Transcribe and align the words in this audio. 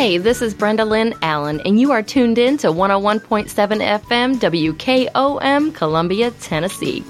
Hey, 0.00 0.16
this 0.16 0.40
is 0.40 0.54
Brenda 0.54 0.86
Lynn 0.86 1.12
Allen, 1.20 1.60
and 1.66 1.78
you 1.78 1.92
are 1.92 2.02
tuned 2.02 2.38
in 2.38 2.56
to 2.56 2.68
101.7 2.68 3.50
FM 3.50 4.36
WKOM, 4.36 5.74
Columbia, 5.74 6.30
Tennessee. 6.30 7.04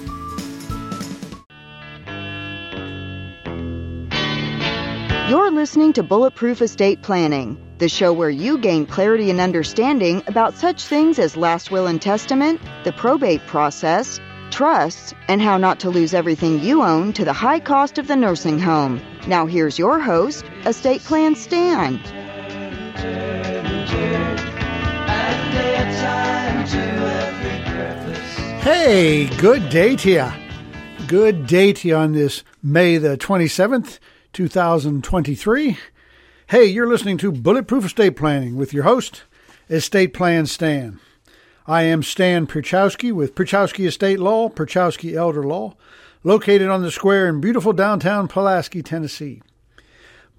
You're 5.29 5.51
listening 5.51 5.93
to 5.93 6.03
Bulletproof 6.03 6.61
Estate 6.61 7.01
Planning, 7.01 7.57
the 7.77 7.87
show 7.87 8.11
where 8.11 8.29
you 8.29 8.57
gain 8.57 8.85
clarity 8.85 9.29
and 9.29 9.39
understanding 9.39 10.21
about 10.27 10.55
such 10.55 10.83
things 10.83 11.17
as 11.17 11.37
last 11.37 11.71
will 11.71 11.87
and 11.87 12.01
testament, 12.01 12.59
the 12.83 12.91
probate 12.91 13.47
process, 13.47 14.19
trusts, 14.49 15.13
and 15.29 15.41
how 15.41 15.55
not 15.55 15.79
to 15.79 15.89
lose 15.89 16.13
everything 16.13 16.59
you 16.59 16.83
own 16.83 17.13
to 17.13 17.23
the 17.23 17.31
high 17.31 17.61
cost 17.61 17.97
of 17.97 18.09
the 18.09 18.17
nursing 18.17 18.59
home. 18.59 18.99
Now, 19.27 19.45
here's 19.45 19.79
your 19.79 20.01
host, 20.01 20.43
Estate 20.65 20.99
Plan 21.05 21.35
Stan. 21.35 22.20
Hey, 28.61 29.25
good 29.37 29.69
day 29.69 29.95
to 29.95 30.09
you. 30.09 30.27
Good 31.07 31.47
day 31.47 31.73
to 31.73 31.87
you 31.87 31.95
on 31.95 32.11
this 32.11 32.43
May 32.61 32.97
the 32.97 33.17
27th, 33.17 33.99
2023. 34.33 35.77
Hey, 36.47 36.65
you're 36.65 36.87
listening 36.87 37.17
to 37.17 37.31
Bulletproof 37.31 37.85
Estate 37.85 38.15
Planning 38.15 38.55
with 38.55 38.73
your 38.73 38.83
host, 38.83 39.23
Estate 39.69 40.13
Plan 40.13 40.45
Stan. 40.45 40.99
I 41.65 41.83
am 41.83 42.03
Stan 42.03 42.45
Pierchoski 42.45 43.11
with 43.11 43.33
Pierchoski 43.33 43.87
Estate 43.87 44.19
Law, 44.19 44.49
Pierchoski 44.49 45.15
Elder 45.15 45.43
Law, 45.43 45.75
located 46.23 46.69
on 46.69 46.81
the 46.81 46.91
square 46.91 47.27
in 47.27 47.41
beautiful 47.41 47.73
downtown 47.73 48.27
Pulaski, 48.27 48.83
Tennessee. 48.83 49.41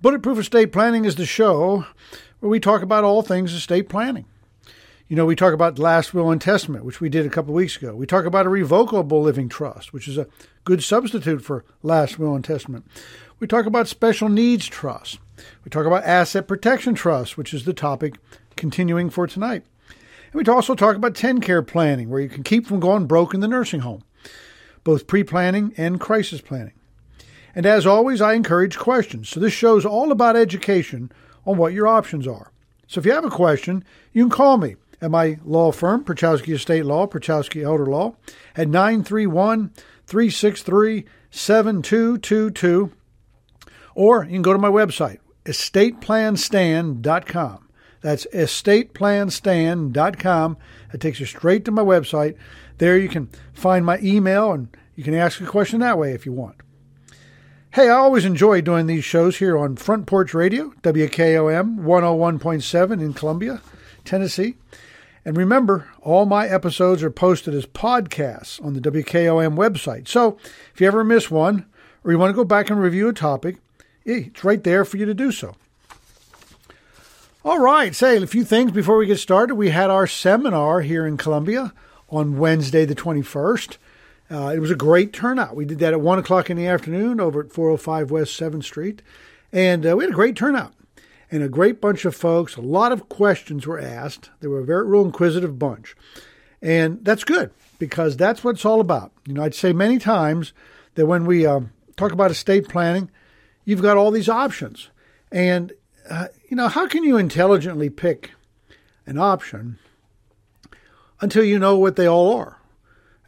Bulletproof 0.01 0.39
Estate 0.39 0.73
Planning 0.73 1.05
is 1.05 1.17
the 1.17 1.27
show 1.27 1.87
where 2.43 2.51
we 2.51 2.59
talk 2.59 2.83
about 2.83 3.05
all 3.05 3.23
things 3.23 3.55
estate 3.55 3.89
planning. 3.89 4.25
You 5.07 5.15
know, 5.15 5.25
we 5.25 5.37
talk 5.37 5.55
about 5.55 5.79
last 5.79 6.13
will 6.13 6.33
and 6.33 6.41
testament, 6.41 6.85
which 6.85 7.01
we 7.01 7.09
did 7.09 7.25
a 7.25 7.31
couple 7.31 7.55
weeks 7.55 7.77
ago. 7.77 7.95
We 7.95 8.05
talk 8.05 8.25
about 8.25 8.47
a 8.47 8.49
revocable 8.49 9.23
living 9.23 9.49
trust, 9.49 9.93
which 9.93 10.09
is 10.09 10.19
a 10.19 10.27
good 10.65 10.83
substitute 10.83 11.45
for 11.45 11.65
last 11.85 12.19
will 12.19 12.35
and 12.35 12.45
testament. 12.45 12.85
We 13.39 13.47
talk 13.47 13.65
about 13.65 13.87
special 13.87 14.29
needs 14.29 14.67
trust. 14.67 15.21
We 15.65 15.71
talk 15.71 15.87
about 15.87 16.03
asset 16.03 16.49
protection 16.49 16.97
trust, 16.97 17.39
which 17.39 17.55
is 17.55 17.65
the 17.65 17.73
topic 17.73 18.17
continuing 18.57 19.09
for 19.09 19.29
tonight. 19.29 19.63
And 20.33 20.45
we 20.45 20.53
also 20.53 20.75
talk 20.75 20.97
about 20.97 21.15
TennCare 21.15 21.65
planning, 21.65 22.11
where 22.11 22.21
you 22.21 22.29
can 22.29 22.43
keep 22.43 22.67
from 22.67 22.81
going 22.81 23.07
broke 23.07 23.35
in 23.35 23.41
the 23.41 23.47
nursing 23.47 23.83
home, 23.83 24.03
both 24.83 25.07
pre 25.07 25.23
planning 25.23 25.75
and 25.77 26.01
crisis 26.01 26.41
planning. 26.41 26.75
And 27.55 27.67
as 27.67 27.87
always, 27.87 28.21
I 28.21 28.33
encourage 28.33 28.79
questions. 28.79 29.29
So 29.29 29.39
this 29.39 29.53
show's 29.53 29.87
all 29.87 30.11
about 30.11 30.35
education 30.35 31.13
on 31.47 31.57
what 31.57 31.73
your 31.73 31.89
options 31.89 32.27
are. 32.27 32.53
So 32.87 33.01
if 33.01 33.07
you 33.07 33.13
have 33.13 33.25
a 33.25 33.31
question, 33.31 33.83
you 34.13 34.25
can 34.25 34.31
call 34.31 34.59
me 34.59 34.75
at 35.01 35.11
my 35.11 35.39
law 35.45 35.73
firm, 35.73 36.05
Pierchoski 36.05 36.55
Estate 36.55 36.85
Law, 36.85 37.07
Pierchoski 37.07 37.63
Elder 37.63 37.87
Law, 37.87 38.17
at 38.57 38.69
931 38.69 39.73
363 40.07 41.07
7222. 41.31 42.93
Or 43.95 44.25
you 44.25 44.31
can 44.31 44.43
go 44.43 44.53
to 44.53 44.59
my 44.59 44.69
website, 44.69 45.21
estateplanstan.com. 45.45 47.69
That's 48.01 48.27
estateplanstan.com. 48.33 50.57
It 50.93 51.01
takes 51.01 51.21
you 51.21 51.27
straight 51.27 51.65
to 51.65 51.71
my 51.71 51.83
website. 51.83 52.35
There 52.79 52.99
you 52.99 53.09
can 53.09 53.31
find 53.53 53.87
my 53.87 54.01
email 54.01 54.51
and 54.53 54.77
you 54.95 55.05
can 55.05 55.15
ask 55.15 55.41
a 55.41 55.47
question 55.47 55.81
that 55.81 55.99
way 55.99 56.13
if 56.13 56.27
you 56.27 56.33
want. 56.33 56.57
Hey, 57.75 57.89
I 57.89 57.95
always 57.95 58.27
enjoy 58.27 58.61
doing 58.61 58.87
these 58.87 59.03
shows 59.03 59.39
here 59.39 59.57
on 59.57 59.77
Front 59.77 60.05
Porch 60.05 60.35
Radio, 60.35 60.75
WKOM 60.83 61.79
101.7 61.79 62.93
in 63.01 63.15
Columbia, 63.15 63.63
Tennessee. 64.05 64.57
And 65.25 65.39
remember, 65.39 65.89
all 66.03 66.27
my 66.27 66.47
episodes 66.47 67.03
are 67.03 67.11
posted 67.11 67.55
as 67.55 67.65
podcasts 67.65 68.63
on 68.63 68.75
the 68.75 68.81
WKOM 68.83 69.57
website. 69.57 70.07
So 70.07 70.37
if 70.75 70.83
you 70.83 70.87
ever 70.87 71.03
miss 71.03 71.31
one 71.31 71.65
or 72.05 72.13
you 72.13 72.19
want 72.19 72.29
to 72.29 72.37
go 72.37 72.45
back 72.45 72.69
and 72.69 72.79
review 72.79 73.09
a 73.09 73.15
topic, 73.15 73.57
it's 74.05 74.45
right 74.45 74.63
there 74.63 74.85
for 74.85 74.99
you 74.99 75.07
to 75.07 75.15
do 75.15 75.33
so. 75.33 75.57
All 77.43 77.59
right, 77.59 77.95
say 77.95 78.23
a 78.23 78.27
few 78.27 78.45
things 78.45 78.73
before 78.73 78.99
we 78.99 79.07
get 79.07 79.19
started. 79.19 79.55
We 79.55 79.71
had 79.71 79.89
our 79.89 80.07
seminar 80.07 80.83
here 80.83 81.07
in 81.07 81.17
Columbia 81.17 81.73
on 82.11 82.37
Wednesday, 82.37 82.85
the 82.85 82.95
21st. 82.95 83.79
Uh, 84.33 84.49
it 84.49 84.61
was 84.61 84.71
a 84.71 84.77
great 84.77 85.13
turnout. 85.13 85.55
We 85.55 85.67
did 85.67 85.79
that 85.81 85.93
at 85.93 86.01
1 86.01 86.19
o'clock 86.19 86.49
in 86.49 86.57
the 86.57 86.67
afternoon 86.67 87.21
over 87.21 87.41
at 87.41 87.53
405 87.53 88.11
West 88.11 88.41
7th 88.41 88.65
Street. 88.65 89.03
And 89.53 89.87
uh, 89.87 89.95
we 89.95 90.05
had 90.05 90.13
a 90.13 90.17
great 90.17 90.37
turnout 90.37 90.73
and 91.31 91.43
a 91.43 91.51
great 91.51 91.83
bunch 91.83 92.07
of 92.07 92.17
folks. 92.17 92.57
A 92.57 92.63
lot 92.63 92.93
of 92.93 93.11
questions 93.11 93.67
were 93.67 93.79
asked. 93.79 94.31
They 94.41 94.49
were 94.49 94.61
a 94.61 94.65
very 94.65 94.87
real 94.87 95.05
inquisitive 95.05 95.59
bunch. 95.59 95.95
And 96.63 97.05
that's 97.05 97.25
good 97.25 97.51
because 97.79 98.17
that's 98.17 98.43
what 98.43 98.55
it's 98.55 98.65
all 98.65 98.81
about. 98.81 99.13
You 99.27 99.35
know, 99.35 99.43
I'd 99.43 99.55
say 99.55 99.75
many 99.75 99.99
times 99.99 100.55
that 100.95 101.05
when 101.05 101.27
we 101.27 101.45
um, 101.45 101.71
talk 101.97 102.13
about 102.13 102.31
estate 102.31 102.69
planning, 102.69 103.11
you've 103.67 103.83
got 103.83 103.99
all 103.99 104.11
these 104.11 104.31
options. 104.31 104.89
And, 105.31 105.75
uh, 106.09 106.29
you 106.49 106.57
know, 106.57 106.69
how 106.69 106.87
can 106.89 107.05
you 107.05 107.19
intelligently 107.19 107.91
pick 107.91 108.31
an 109.05 109.19
option 109.19 109.79
until 111.21 111.45
you 111.45 111.59
know 111.59 111.77
what 111.77 111.97
they 111.97 112.07
all 112.07 112.35
are? 112.35 112.62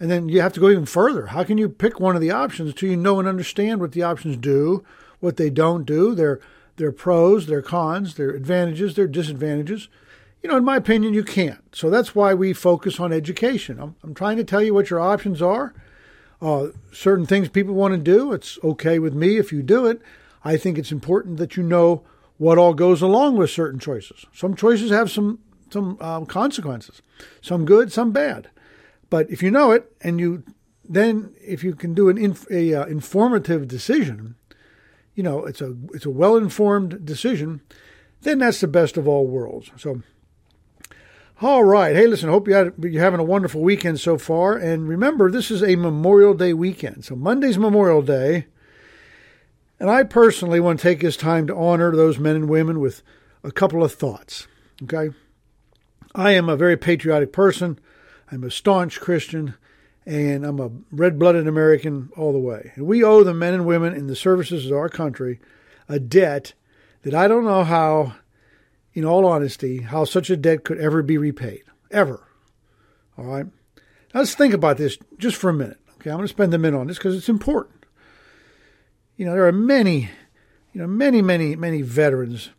And 0.01 0.11
then 0.11 0.29
you 0.29 0.41
have 0.41 0.53
to 0.55 0.61
go 0.61 0.71
even 0.71 0.87
further. 0.87 1.27
How 1.27 1.45
can 1.45 1.57
you 1.57 1.69
pick 1.69 2.01
one 2.01 2.17
of 2.17 2.21
the 2.21 2.31
options 2.31 2.71
until 2.71 2.91
you 2.91 2.97
know 2.97 3.19
and 3.19 3.29
understand 3.29 3.81
what 3.81 3.93
the 3.93 4.03
options 4.03 4.37
do, 4.37 4.85
what 5.21 5.37
they 5.37 5.51
don't 5.51 5.85
do, 5.85 6.15
their 6.15 6.41
their 6.77 6.93
pros, 6.93 7.47
their 7.47 7.63
cons, 7.63 8.15
their 8.15 8.31
advantages, 8.31 8.95
their 8.95 9.07
disadvantages. 9.07 9.89
You 10.43 10.51
know, 10.51 10.57
in 10.57 10.65
my 10.65 10.77
opinion, 10.77 11.15
you 11.15 11.25
can't. 11.25 11.75
So 11.75 11.89
that's 11.89 12.15
why 12.15 12.35
we 12.35 12.53
focus 12.53 13.01
on 13.01 13.13
education. 13.13 13.79
I'm, 13.81 13.97
I'm 14.03 14.15
trying 14.15 14.37
to 14.37 14.45
tell 14.45 14.63
you 14.63 14.75
what 14.75 14.91
your 14.91 15.01
options 15.01 15.41
are. 15.41 15.73
Uh, 16.43 16.69
certain 16.93 17.27
things 17.27 17.49
people 17.49 17.75
want 17.75 17.95
to 17.95 17.99
do, 17.99 18.33
it's 18.33 18.59
okay 18.63 18.99
with 18.99 19.15
me 19.15 19.39
if 19.39 19.53
you 19.53 19.63
do 19.63 19.87
it. 19.87 20.03
I 20.45 20.59
think 20.59 20.77
it's 20.77 20.93
important 20.93 21.39
that 21.39 21.57
you 21.57 21.63
know 21.63 22.03
what 22.37 22.59
all 22.59 22.75
goes 22.75 23.01
along 23.01 23.37
with 23.37 23.51
certain 23.51 23.79
choices. 23.79 24.27
Some 24.35 24.55
choices 24.55 24.91
have 24.91 25.11
some 25.11 25.39
some 25.71 25.97
um, 26.01 26.27
consequences, 26.27 27.03
some 27.41 27.65
good, 27.65 27.91
some 27.91 28.13
bad. 28.13 28.51
But 29.15 29.31
if 29.31 29.45
you 29.45 29.53
know 29.53 29.71
it, 29.71 29.93
and 30.01 30.19
you 30.19 30.43
then 30.85 31.37
if 31.41 31.63
you 31.63 31.77
can 31.77 31.95
do 31.95 32.09
an 32.09 32.19
inf- 32.19 32.51
a, 32.51 32.75
uh, 32.75 32.87
informative 32.87 33.69
decision, 33.69 34.35
you 35.15 35.23
know, 35.23 35.45
it's 35.45 35.61
a 35.61 35.77
it's 35.93 36.05
a 36.05 36.11
well 36.11 36.35
informed 36.37 37.07
decision, 37.07 37.61
then 38.23 38.41
that's 38.41 38.61
the 38.61 38.67
best 38.67 38.97
of 38.97 39.07
all 39.07 39.29
worlds. 39.29 39.71
So, 39.77 40.03
all 41.41 41.63
right. 41.63 41.95
Hey, 41.95 42.09
listen. 42.09 42.29
Hope 42.29 42.49
you 42.49 42.55
had, 42.55 42.73
you're 42.83 43.01
having 43.01 43.21
a 43.21 43.23
wonderful 43.23 43.61
weekend 43.61 44.01
so 44.01 44.19
far. 44.19 44.57
And 44.57 44.89
remember, 44.89 45.31
this 45.31 45.49
is 45.49 45.63
a 45.63 45.77
Memorial 45.77 46.35
Day 46.35 46.53
weekend. 46.53 47.05
So 47.05 47.15
Monday's 47.15 47.57
Memorial 47.57 48.03
Day, 48.03 48.47
and 49.79 49.89
I 49.89 50.03
personally 50.03 50.59
want 50.59 50.81
to 50.81 50.83
take 50.83 50.99
this 50.99 51.17
time 51.17 51.47
to 51.47 51.55
honor 51.55 51.95
those 51.95 52.19
men 52.19 52.35
and 52.35 52.49
women 52.49 52.81
with 52.81 53.01
a 53.45 53.53
couple 53.53 53.85
of 53.85 53.95
thoughts. 53.95 54.49
Okay, 54.83 55.15
I 56.17 56.33
am 56.33 56.49
a 56.49 56.57
very 56.57 56.77
patriotic 56.77 57.33
person. 57.33 57.79
I'm 58.31 58.45
a 58.45 58.51
staunch 58.51 59.01
Christian 59.01 59.55
and 60.07 60.45
I'm 60.45 60.61
a 60.61 60.71
red 60.91 61.19
blooded 61.19 61.47
American 61.47 62.11
all 62.17 62.33
the 62.33 62.39
way. 62.39 62.73
And 62.75 62.87
we 62.87 63.03
owe 63.03 63.25
the 63.25 63.35
men 63.35 63.55
and 63.55 63.67
women 63.67 63.95
in 63.95 64.07
the 64.07 64.17
services 64.17 64.67
of 64.67 64.77
our 64.77 64.89
country 64.89 65.41
a 65.89 65.99
debt 65.99 66.55
that 67.03 67.15
I 67.15 67.29
don't 67.29 67.45
know 67.45 67.65
how, 67.65 68.15
in 68.93 69.05
all 69.05 69.27
honesty, 69.27 69.83
how 69.83 70.05
such 70.05 70.31
a 70.31 70.37
debt 70.37 70.65
could 70.65 70.79
ever 70.79 71.03
be 71.03 71.19
repaid. 71.19 71.63
Ever. 71.91 72.27
All 73.17 73.25
right? 73.25 73.47
Now 74.13 74.21
let's 74.21 74.35
think 74.35 74.55
about 74.55 74.77
this 74.77 74.99
just 75.19 75.37
for 75.37 75.51
a 75.51 75.55
minute. 75.55 75.79
Okay, 75.95 76.11
I'm 76.11 76.17
going 76.17 76.27
to 76.27 76.33
spend 76.33 76.53
a 76.53 76.59
minute 76.59 76.79
on 76.79 76.87
this 76.87 76.99
because 76.99 77.17
it's 77.17 77.29
important. 77.29 77.87
You 79.17 79.27
know, 79.27 79.33
there 79.33 79.47
are 79.47 79.53
many, 79.53 80.11
you 80.73 80.81
know, 80.81 80.87
many, 80.87 81.23
many, 81.23 81.57
many 81.57 81.83
veterans 81.83 82.51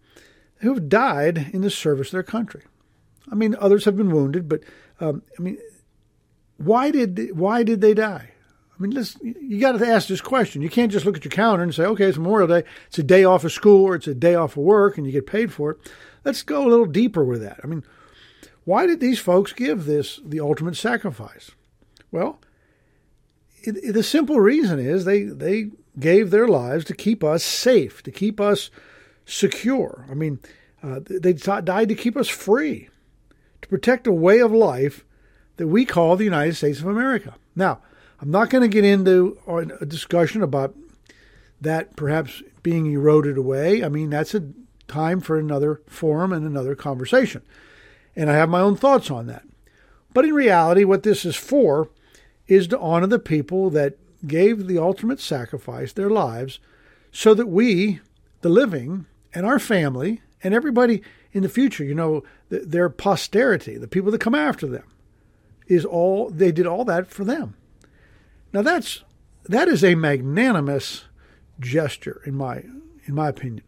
who 0.58 0.74
have 0.74 0.90
died 0.90 1.50
in 1.54 1.62
the 1.62 1.70
service 1.70 2.08
of 2.08 2.14
their 2.14 2.24
country. 2.24 2.64
I 3.32 3.36
mean, 3.36 3.56
others 3.60 3.86
have 3.86 3.98
been 3.98 4.12
wounded, 4.12 4.48
but 4.48 4.62
um, 5.00 5.24
I 5.38 5.42
mean, 5.42 5.58
why 6.58 6.92
did 6.92 7.38
why 7.38 7.64
did 7.64 7.82
they 7.82 7.94
die? 7.94 8.32
I 8.78 8.82
mean, 8.82 8.92
let's, 8.92 9.18
you 9.22 9.60
got 9.60 9.80
to 9.80 9.88
ask 9.88 10.10
this 10.10 10.20
question. 10.20 10.62
You 10.62 10.70
can't 10.70 10.92
just 10.92 11.06
look 11.06 11.16
at 11.16 11.24
your 11.24 11.32
calendar 11.32 11.64
and 11.64 11.74
say, 11.74 11.86
okay, 11.86 12.06
it's 12.06 12.18
Memorial 12.18 12.48
Day. 12.48 12.64
It's 12.88 13.00
a 13.00 13.04
day 13.04 13.24
off 13.24 13.46
of 13.46 13.54
school 13.54 13.86
or 13.86 13.96
it's 13.96 14.08
a 14.08 14.14
day 14.14 14.36
off 14.36 14.58
of 14.58 14.64
work 14.64 14.98
and 14.98 15.08
you 15.08 15.14
get 15.14 15.26
paid 15.26 15.54
for 15.54 15.72
it. 15.72 15.78
Let's 16.26 16.44
go 16.44 16.66
a 16.66 16.68
little 16.68 16.86
deeper 16.86 17.24
with 17.24 17.42
that. 17.42 17.62
I 17.64 17.68
mean, 17.68 17.84
why 18.66 18.86
did 18.86 19.00
these 19.00 19.20
folks 19.20 19.54
give 19.54 19.86
this 19.86 20.20
the 20.26 20.42
ultimate 20.42 20.76
sacrifice? 20.76 21.52
Well, 22.12 22.42
it, 23.62 23.78
it, 23.78 23.92
the 23.94 24.04
simple 24.04 24.42
reason 24.42 24.78
is 24.80 25.06
they, 25.06 25.24
they 25.24 25.72
gave 25.98 26.30
their 26.30 26.48
lives 26.48 26.84
to 26.86 26.96
keep 26.96 27.24
us 27.24 27.44
safe, 27.44 28.04
to 28.04 28.12
keep 28.12 28.42
us 28.42 28.70
secure. 29.26 30.06
I 30.12 30.16
mean, 30.16 30.40
uh, 30.84 31.00
they 31.06 31.34
died 31.34 31.90
to 31.90 31.96
keep 31.96 32.18
us 32.18 32.28
free, 32.28 32.90
to 33.66 33.70
protect 33.70 34.06
a 34.06 34.12
way 34.12 34.40
of 34.40 34.52
life 34.52 35.04
that 35.58 35.68
we 35.68 35.86
call 35.86 36.16
the 36.16 36.24
United 36.24 36.56
States 36.56 36.80
of 36.80 36.86
America. 36.86 37.34
Now, 37.56 37.80
I'm 38.22 38.30
not 38.30 38.52
going 38.52 38.62
to 38.62 38.68
get 38.68 38.86
into 38.86 39.40
a 39.48 39.86
discussion 39.86 40.44
about 40.44 40.76
that 41.60 41.96
perhaps 41.96 42.44
being 42.62 42.92
eroded 42.92 43.38
away. 43.38 43.84
I 43.84 43.90
mean, 43.90 44.12
that's 44.12 44.36
a 44.36 44.52
time 44.88 45.20
for 45.20 45.40
another 45.40 45.82
forum 45.88 46.32
and 46.32 46.46
another 46.46 46.76
conversation. 46.76 47.42
And 48.16 48.30
I 48.30 48.36
have 48.36 48.50
my 48.50 48.62
own 48.62 48.76
thoughts 48.76 49.10
on 49.10 49.26
that. 49.28 49.44
But 50.14 50.26
in 50.26 50.34
reality, 50.34 50.84
what 50.84 51.02
this 51.02 51.26
is 51.26 51.36
for 51.36 51.90
is 52.48 52.68
to 52.68 52.80
honor 52.80 53.08
the 53.08 53.18
people 53.18 53.72
that 53.72 53.98
gave 54.28 54.68
the 54.68 54.78
ultimate 54.78 55.20
sacrifice, 55.20 55.92
their 55.92 56.12
lives, 56.12 56.60
so 57.12 57.34
that 57.34 57.48
we, 57.48 58.00
the 58.42 58.50
living, 58.50 59.08
and 59.34 59.44
our 59.44 59.60
family, 59.60 60.22
and 60.44 60.54
everybody 60.54 61.02
in 61.36 61.44
the 61.44 61.50
future, 61.50 61.84
you 61.84 61.94
know, 61.94 62.24
their 62.48 62.88
posterity, 62.88 63.78
the 63.78 63.90
people 63.90 64.10
that 64.10 64.22
come 64.22 64.34
after 64.34 64.68
them, 64.68 64.86
is 65.68 65.84
all 65.84 66.30
they 66.30 66.50
did 66.50 66.66
all 66.66 66.86
that 66.86 67.12
for 67.12 67.26
them. 67.26 67.56
Now 68.54 68.62
that's 68.62 69.04
that 69.44 69.68
is 69.68 69.84
a 69.84 69.96
magnanimous 69.96 71.04
gesture 71.60 72.22
in 72.26 72.36
my 72.36 72.64
in 73.06 73.14
my 73.14 73.28
opinion. 73.28 73.66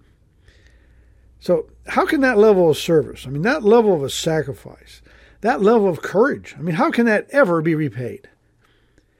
So 1.39 1.67
how 1.87 2.05
can 2.05 2.21
that 2.21 2.37
level 2.37 2.69
of 2.69 2.77
service, 2.77 3.27
I 3.27 3.31
mean 3.31 3.41
that 3.41 3.63
level 3.63 3.93
of 3.93 4.01
a 4.01 4.09
sacrifice, 4.09 5.01
that 5.41 5.61
level 5.61 5.89
of 5.89 6.01
courage, 6.01 6.55
I 6.57 6.61
mean 6.61 6.75
how 6.75 6.89
can 6.89 7.05
that 7.07 7.27
ever 7.31 7.61
be 7.61 7.75
repaid? 7.75 8.29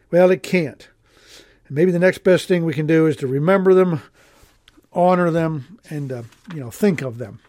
Well, 0.09 0.31
it 0.31 0.41
can't. 0.41 0.87
And 1.67 1.75
maybe 1.75 1.91
the 1.91 1.99
next 1.99 2.19
best 2.19 2.47
thing 2.47 2.63
we 2.63 2.73
can 2.73 2.87
do 2.87 3.07
is 3.07 3.17
to 3.17 3.27
remember 3.27 3.73
them, 3.73 4.03
honor 4.93 5.31
them, 5.31 5.79
and 5.89 6.13
uh, 6.13 6.23
you 6.53 6.61
know 6.61 6.71
think 6.71 7.01
of 7.01 7.17
them. 7.17 7.41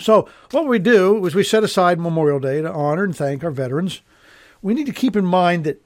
So 0.00 0.28
what 0.50 0.66
we 0.66 0.78
do 0.78 1.24
is 1.26 1.34
we 1.34 1.44
set 1.44 1.64
aside 1.64 1.98
Memorial 1.98 2.40
Day 2.40 2.62
to 2.62 2.72
honor 2.72 3.04
and 3.04 3.16
thank 3.16 3.42
our 3.44 3.50
veterans. 3.50 4.00
We 4.62 4.74
need 4.74 4.86
to 4.86 4.92
keep 4.92 5.16
in 5.16 5.24
mind 5.24 5.64
that 5.64 5.84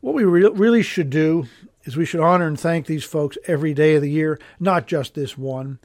what 0.00 0.14
we 0.14 0.24
re- 0.24 0.48
really 0.48 0.82
should 0.82 1.10
do 1.10 1.46
is 1.84 1.96
we 1.96 2.06
should 2.06 2.20
honor 2.20 2.46
and 2.46 2.58
thank 2.58 2.86
these 2.86 3.04
folks 3.04 3.38
every 3.46 3.74
day 3.74 3.96
of 3.96 4.02
the 4.02 4.10
year, 4.10 4.38
not 4.60 4.86
just 4.86 5.14
this 5.14 5.36
one. 5.36 5.78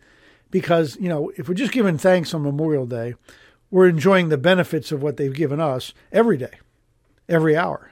Because, 0.49 0.97
you 0.99 1.09
know, 1.09 1.31
if 1.37 1.47
we're 1.47 1.55
just 1.55 1.73
giving 1.73 1.97
thanks 1.97 2.33
on 2.33 2.43
Memorial 2.43 2.85
Day, 2.85 3.15
we're 3.69 3.89
enjoying 3.89 4.29
the 4.29 4.37
benefits 4.37 4.91
of 4.91 5.03
what 5.03 5.17
they've 5.17 5.33
given 5.33 5.59
us 5.59 5.93
every 6.11 6.37
day, 6.37 6.59
every 7.27 7.57
hour. 7.57 7.91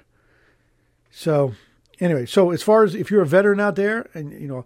So, 1.12 1.54
anyway, 2.00 2.26
so 2.26 2.52
as 2.52 2.64
far 2.64 2.84
as 2.84 2.96
if 2.96 3.12
you're 3.12 3.22
a 3.22 3.28
veteran 3.28 3.60
out 3.60 3.76
there, 3.76 4.10
and, 4.14 4.32
you 4.32 4.48
know, 4.48 4.66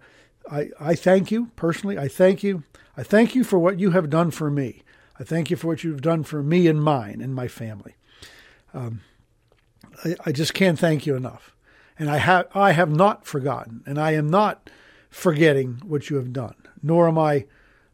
I, 0.51 0.69
I 0.79 0.95
thank 0.95 1.31
you 1.31 1.47
personally. 1.55 1.97
I 1.97 2.07
thank 2.07 2.43
you. 2.43 2.63
I 2.95 3.03
thank 3.03 3.33
you 3.33 3.43
for 3.43 3.57
what 3.57 3.79
you 3.79 3.91
have 3.91 4.09
done 4.09 4.29
for 4.29 4.51
me. 4.51 4.83
I 5.19 5.23
thank 5.23 5.49
you 5.49 5.57
for 5.57 5.67
what 5.67 5.83
you've 5.83 6.01
done 6.01 6.23
for 6.23 6.41
me 6.41 6.67
and 6.67 6.81
mine 6.81 7.19
and 7.21 7.35
my 7.35 7.47
family. 7.47 7.95
Um, 8.73 9.01
I, 10.03 10.15
I 10.27 10.31
just 10.31 10.53
can't 10.53 10.79
thank 10.79 11.05
you 11.05 11.15
enough. 11.15 11.55
And 11.97 12.09
I 12.09 12.17
have 12.17 12.47
I 12.55 12.71
have 12.71 12.89
not 12.89 13.25
forgotten, 13.25 13.83
and 13.85 13.99
I 13.99 14.13
am 14.13 14.29
not 14.29 14.69
forgetting 15.09 15.81
what 15.85 16.09
you 16.09 16.15
have 16.15 16.31
done, 16.31 16.55
nor 16.81 17.09
am 17.09 17.17
I 17.17 17.45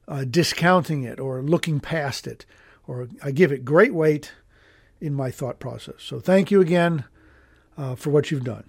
uh, 0.07 0.25
discounting 0.25 1.03
it 1.03 1.19
or 1.19 1.41
looking 1.41 1.79
past 1.79 2.27
it, 2.27 2.45
or 2.85 3.07
I 3.23 3.31
give 3.31 3.51
it 3.51 3.65
great 3.65 3.95
weight 3.95 4.31
in 5.01 5.15
my 5.15 5.31
thought 5.31 5.59
process. 5.59 5.95
So 5.99 6.19
thank 6.19 6.51
you 6.51 6.61
again 6.61 7.05
uh, 7.77 7.95
for 7.95 8.11
what 8.11 8.29
you've 8.29 8.43
done. 8.43 8.65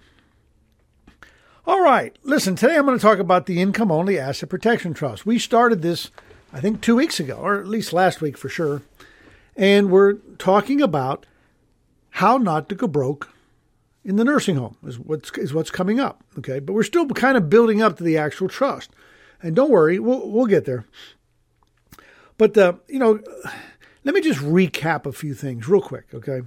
All 1.67 1.81
right, 1.81 2.17
listen, 2.23 2.55
today 2.55 2.77
I'm 2.77 2.85
going 2.85 2.97
to 2.97 3.01
talk 3.01 3.19
about 3.19 3.45
the 3.45 3.61
income 3.61 3.91
only 3.91 4.17
asset 4.17 4.49
protection 4.49 4.93
trust. 4.93 5.25
We 5.25 5.37
started 5.37 5.81
this, 5.81 6.11
I 6.53 6.61
think, 6.61 6.81
two 6.81 6.95
weeks 6.95 7.19
ago, 7.19 7.35
or 7.35 7.59
at 7.59 7.67
least 7.67 7.93
last 7.93 8.21
week 8.21 8.37
for 8.37 8.49
sure. 8.49 8.81
And 9.55 9.89
we're 9.89 10.13
talking 10.37 10.81
about 10.81 11.25
how 12.11 12.37
not 12.37 12.69
to 12.69 12.75
go 12.75 12.87
broke 12.87 13.29
in 14.07 14.15
the 14.15 14.23
nursing 14.23 14.55
home 14.55 14.77
is 14.85 14.97
what's 14.97 15.31
is 15.37 15.53
what's 15.53 15.69
coming 15.69 15.99
up. 15.99 16.23
Okay, 16.37 16.59
but 16.59 16.73
we're 16.73 16.83
still 16.83 17.07
kind 17.09 17.37
of 17.37 17.49
building 17.49 17.81
up 17.81 17.97
to 17.97 18.03
the 18.03 18.17
actual 18.17 18.47
trust, 18.47 18.89
and 19.43 19.55
don't 19.55 19.69
worry, 19.69 19.99
we'll 19.99 20.29
we'll 20.29 20.45
get 20.45 20.65
there. 20.65 20.85
But 22.37 22.57
uh, 22.57 22.73
you 22.87 22.99
know, 22.99 23.19
let 24.03 24.15
me 24.15 24.21
just 24.21 24.39
recap 24.39 25.05
a 25.05 25.11
few 25.11 25.33
things 25.33 25.67
real 25.67 25.81
quick. 25.81 26.05
Okay, 26.13 26.41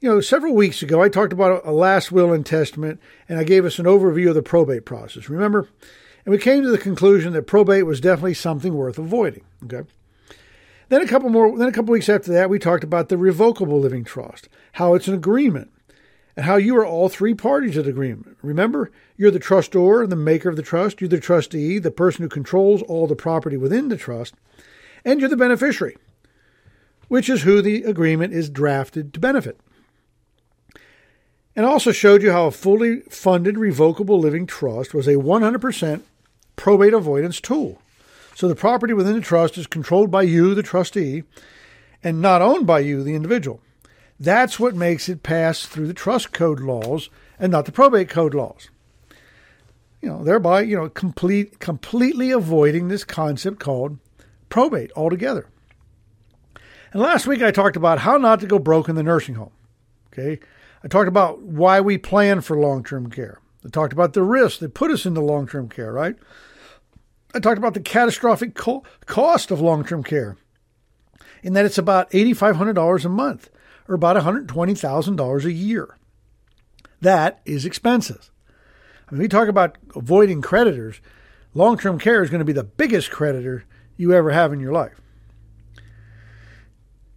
you 0.00 0.08
know, 0.08 0.20
several 0.20 0.54
weeks 0.54 0.82
ago 0.82 1.00
I 1.00 1.08
talked 1.08 1.32
about 1.32 1.64
a 1.64 1.72
last 1.72 2.10
will 2.10 2.32
and 2.32 2.44
testament, 2.44 3.00
and 3.28 3.38
I 3.38 3.44
gave 3.44 3.64
us 3.64 3.78
an 3.78 3.86
overview 3.86 4.30
of 4.30 4.34
the 4.34 4.42
probate 4.42 4.84
process. 4.84 5.28
Remember, 5.28 5.68
and 6.24 6.32
we 6.32 6.38
came 6.38 6.62
to 6.62 6.70
the 6.70 6.78
conclusion 6.78 7.32
that 7.32 7.42
probate 7.42 7.86
was 7.86 8.00
definitely 8.00 8.34
something 8.34 8.74
worth 8.74 8.98
avoiding. 8.98 9.44
Okay. 9.64 9.82
Then 10.88 11.02
a 11.02 11.06
couple 11.06 11.30
more. 11.30 11.56
Then 11.56 11.68
a 11.68 11.72
couple 11.72 11.92
weeks 11.92 12.08
after 12.08 12.32
that, 12.32 12.50
we 12.50 12.58
talked 12.58 12.84
about 12.84 13.08
the 13.08 13.18
revocable 13.18 13.80
living 13.80 14.04
trust, 14.04 14.48
how 14.72 14.94
it's 14.94 15.08
an 15.08 15.14
agreement 15.14 15.70
and 16.36 16.46
how 16.46 16.56
you 16.56 16.76
are 16.76 16.86
all 16.86 17.08
three 17.08 17.34
parties 17.34 17.74
to 17.74 17.82
the 17.82 17.90
agreement. 17.90 18.36
Remember, 18.42 18.90
you're 19.16 19.30
the 19.30 19.38
trustor, 19.38 20.06
the 20.06 20.16
maker 20.16 20.48
of 20.48 20.56
the 20.56 20.62
trust, 20.62 21.00
you're 21.00 21.08
the 21.08 21.20
trustee, 21.20 21.78
the 21.78 21.90
person 21.90 22.22
who 22.22 22.28
controls 22.28 22.82
all 22.82 23.06
the 23.06 23.14
property 23.14 23.56
within 23.56 23.88
the 23.88 23.96
trust, 23.96 24.34
and 25.04 25.20
you're 25.20 25.28
the 25.28 25.36
beneficiary, 25.36 25.96
which 27.08 27.28
is 27.28 27.42
who 27.42 27.62
the 27.62 27.84
agreement 27.84 28.32
is 28.32 28.50
drafted 28.50 29.14
to 29.14 29.20
benefit. 29.20 29.60
And 31.56 31.64
also 31.64 31.92
showed 31.92 32.22
you 32.22 32.32
how 32.32 32.46
a 32.46 32.50
fully 32.50 33.02
funded 33.02 33.56
revocable 33.56 34.18
living 34.18 34.46
trust 34.46 34.92
was 34.92 35.06
a 35.06 35.14
100% 35.14 36.02
probate 36.56 36.94
avoidance 36.94 37.40
tool. 37.40 37.80
So 38.34 38.48
the 38.48 38.56
property 38.56 38.92
within 38.92 39.14
the 39.14 39.20
trust 39.20 39.56
is 39.56 39.66
controlled 39.66 40.10
by 40.10 40.22
you, 40.22 40.54
the 40.54 40.62
trustee, 40.62 41.22
and 42.02 42.20
not 42.20 42.42
owned 42.42 42.66
by 42.66 42.80
you, 42.80 43.02
the 43.02 43.14
individual. 43.14 43.60
That's 44.18 44.60
what 44.60 44.74
makes 44.74 45.08
it 45.08 45.22
pass 45.22 45.66
through 45.66 45.86
the 45.86 45.94
trust 45.94 46.32
code 46.32 46.60
laws 46.60 47.10
and 47.38 47.50
not 47.50 47.66
the 47.66 47.72
probate 47.72 48.08
code 48.08 48.34
laws. 48.34 48.70
You 50.00 50.08
know, 50.10 50.24
thereby, 50.24 50.62
you 50.62 50.76
know, 50.76 50.88
complete 50.88 51.58
completely 51.60 52.30
avoiding 52.30 52.88
this 52.88 53.04
concept 53.04 53.58
called 53.58 53.98
probate 54.48 54.92
altogether. 54.94 55.48
And 56.92 57.02
last 57.02 57.26
week 57.26 57.42
I 57.42 57.50
talked 57.50 57.76
about 57.76 58.00
how 58.00 58.16
not 58.18 58.40
to 58.40 58.46
go 58.46 58.58
broke 58.58 58.88
in 58.88 58.96
the 58.96 59.02
nursing 59.02 59.34
home. 59.34 59.52
Okay? 60.12 60.38
I 60.84 60.88
talked 60.88 61.08
about 61.08 61.40
why 61.40 61.80
we 61.80 61.98
plan 61.98 62.40
for 62.40 62.56
long-term 62.58 63.10
care. 63.10 63.40
I 63.64 63.70
talked 63.70 63.92
about 63.92 64.12
the 64.12 64.22
risks 64.22 64.58
that 64.60 64.74
put 64.74 64.90
us 64.90 65.06
into 65.06 65.20
long-term 65.20 65.68
care, 65.68 65.92
right? 65.92 66.16
I 67.34 67.40
talked 67.40 67.58
about 67.58 67.74
the 67.74 67.80
catastrophic 67.80 68.54
co- 68.54 68.84
cost 69.06 69.50
of 69.50 69.60
long-term 69.60 70.04
care 70.04 70.36
in 71.42 71.52
that 71.54 71.64
it's 71.64 71.78
about 71.78 72.10
$8,500 72.10 73.04
a 73.04 73.08
month 73.08 73.50
or 73.88 73.94
about 73.94 74.16
$120,000 74.16 75.44
a 75.44 75.52
year. 75.52 75.98
That 77.00 77.40
is 77.44 77.64
expensive. 77.64 78.30
I 79.08 79.12
mean, 79.12 79.22
we 79.22 79.28
talk 79.28 79.48
about 79.48 79.76
avoiding 79.94 80.40
creditors. 80.40 81.00
Long 81.52 81.76
term 81.76 81.98
care 81.98 82.22
is 82.22 82.30
going 82.30 82.38
to 82.38 82.44
be 82.46 82.52
the 82.52 82.64
biggest 82.64 83.10
creditor 83.10 83.64
you 83.96 84.12
ever 84.12 84.30
have 84.30 84.52
in 84.52 84.60
your 84.60 84.72
life. 84.72 85.00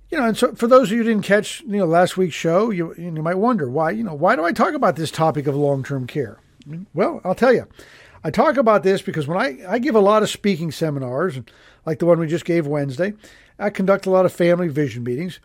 You 0.10 0.18
know, 0.18 0.26
and 0.26 0.38
so 0.38 0.54
for 0.54 0.68
those 0.68 0.90
of 0.90 0.92
you 0.94 1.04
who 1.04 1.10
didn't 1.10 1.26
catch, 1.26 1.62
you 1.62 1.78
know, 1.78 1.86
last 1.86 2.16
week's 2.16 2.36
show, 2.36 2.70
you, 2.72 2.96
you 2.98 3.12
might 3.12 3.38
wonder 3.38 3.70
why, 3.70 3.92
you 3.92 4.04
know, 4.04 4.14
why 4.14 4.36
do 4.36 4.46
I 4.46 4.54
talk 4.54 4.74
about 4.74 4.96
this 4.96 5.12
topic 5.12 5.48
of 5.48 5.56
long 5.56 5.84
term 5.84 6.08
care? 6.08 6.40
Well, 6.94 7.22
I'll 7.24 7.36
tell 7.36 7.54
you. 7.54 7.68
I 8.24 8.32
talk 8.32 8.58
about 8.58 8.84
this 8.84 9.02
because 9.02 9.28
when 9.28 9.38
I, 9.38 9.60
I 9.68 9.80
give 9.80 9.96
a 9.96 10.02
lot 10.02 10.24
of 10.24 10.30
speaking 10.30 10.72
seminars, 10.72 11.40
like 11.86 12.00
the 12.00 12.06
one 12.06 12.20
we 12.20 12.28
just 12.28 12.46
gave 12.46 12.68
Wednesday, 12.68 13.14
I 13.60 13.70
conduct 13.70 14.06
a 14.06 14.10
lot 14.10 14.26
of 14.26 14.34
family 14.34 14.68
vision 14.68 15.04
meetings. 15.04 15.40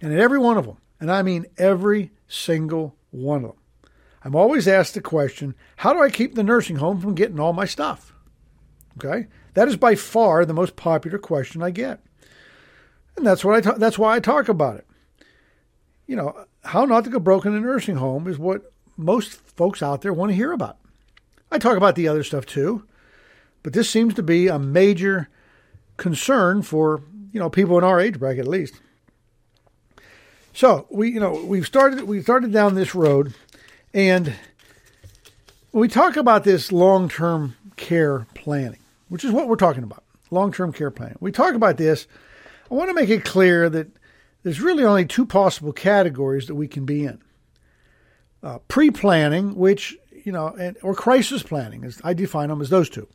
And 0.00 0.12
at 0.12 0.20
every 0.20 0.38
one 0.38 0.56
of 0.56 0.66
them, 0.66 0.78
and 1.00 1.10
I 1.10 1.22
mean 1.22 1.46
every 1.56 2.12
single 2.26 2.96
one 3.10 3.44
of 3.44 3.50
them, 3.50 3.90
I'm 4.24 4.36
always 4.36 4.68
asked 4.68 4.94
the 4.94 5.00
question 5.00 5.54
how 5.76 5.92
do 5.92 6.00
I 6.00 6.10
keep 6.10 6.34
the 6.34 6.42
nursing 6.42 6.76
home 6.76 7.00
from 7.00 7.14
getting 7.14 7.40
all 7.40 7.52
my 7.52 7.64
stuff? 7.64 8.12
Okay? 8.98 9.26
That 9.54 9.68
is 9.68 9.76
by 9.76 9.94
far 9.94 10.44
the 10.44 10.54
most 10.54 10.76
popular 10.76 11.18
question 11.18 11.62
I 11.62 11.70
get. 11.70 12.00
And 13.18 13.26
that's 13.26 13.44
what 13.44 13.56
I 13.56 13.60
ta- 13.60 13.78
that's 13.78 13.98
why 13.98 14.14
I 14.14 14.20
talk 14.20 14.48
about 14.48 14.76
it. 14.76 14.86
You 16.06 16.14
know, 16.14 16.44
how 16.62 16.84
not 16.84 17.02
to 17.04 17.10
go 17.10 17.18
broken 17.18 17.52
in 17.52 17.58
a 17.58 17.66
nursing 17.66 17.96
home 17.96 18.28
is 18.28 18.38
what 18.38 18.72
most 18.96 19.32
folks 19.56 19.82
out 19.82 20.02
there 20.02 20.12
want 20.12 20.30
to 20.30 20.36
hear 20.36 20.52
about. 20.52 20.78
I 21.50 21.58
talk 21.58 21.76
about 21.76 21.96
the 21.96 22.06
other 22.06 22.22
stuff 22.22 22.46
too, 22.46 22.86
but 23.64 23.72
this 23.72 23.90
seems 23.90 24.14
to 24.14 24.22
be 24.22 24.46
a 24.46 24.58
major 24.58 25.28
concern 25.96 26.62
for, 26.62 27.02
you 27.32 27.40
know, 27.40 27.50
people 27.50 27.76
in 27.76 27.82
our 27.82 27.98
age 27.98 28.20
bracket 28.20 28.44
at 28.44 28.48
least. 28.48 28.80
So 30.52 30.86
we, 30.88 31.10
you 31.10 31.18
know, 31.18 31.44
we've 31.44 31.66
started 31.66 32.04
we 32.04 32.22
started 32.22 32.52
down 32.52 32.76
this 32.76 32.94
road, 32.94 33.34
and 33.92 34.32
when 35.72 35.80
we 35.80 35.88
talk 35.88 36.16
about 36.16 36.44
this 36.44 36.70
long 36.70 37.08
term 37.08 37.56
care 37.74 38.28
planning, 38.34 38.80
which 39.08 39.24
is 39.24 39.32
what 39.32 39.48
we're 39.48 39.56
talking 39.56 39.82
about, 39.82 40.04
long 40.30 40.52
term 40.52 40.72
care 40.72 40.92
planning. 40.92 41.16
We 41.18 41.32
talk 41.32 41.54
about 41.54 41.78
this. 41.78 42.06
I 42.70 42.74
want 42.74 42.90
to 42.90 42.94
make 42.94 43.10
it 43.10 43.24
clear 43.24 43.68
that 43.70 43.88
there's 44.42 44.60
really 44.60 44.84
only 44.84 45.06
two 45.06 45.26
possible 45.26 45.72
categories 45.72 46.46
that 46.46 46.54
we 46.54 46.68
can 46.68 46.84
be 46.84 47.04
in: 47.04 47.20
uh, 48.42 48.58
pre 48.68 48.90
planning, 48.90 49.56
which 49.56 49.96
you 50.24 50.32
know, 50.32 50.48
and, 50.48 50.76
or 50.82 50.94
crisis 50.94 51.42
planning, 51.42 51.90
I 52.04 52.12
define 52.12 52.50
them 52.50 52.60
as 52.60 52.70
those 52.70 52.90
two. 52.90 53.08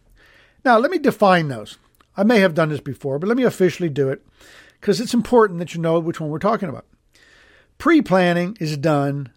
Now, 0.65 0.79
let 0.79 0.91
me 0.91 0.97
define 0.97 1.47
those. 1.47 1.77
I 2.15 2.23
may 2.23 2.39
have 2.39 2.53
done 2.55 2.69
this 2.69 2.81
before, 2.81 3.19
but 3.19 3.27
let 3.27 3.37
me 3.37 3.43
officially 3.43 3.89
do 3.89 4.09
it 4.09 4.25
because 4.79 4.99
it's 4.99 5.13
important 5.13 5.59
that 5.59 5.73
you 5.73 5.81
know 5.81 5.99
which 5.99 6.19
one 6.19 6.29
we're 6.29 6.39
talking 6.39 6.69
about. 6.69 6.85
Pre 7.77 8.01
planning 8.01 8.57
is 8.59 8.77
done 8.77 9.31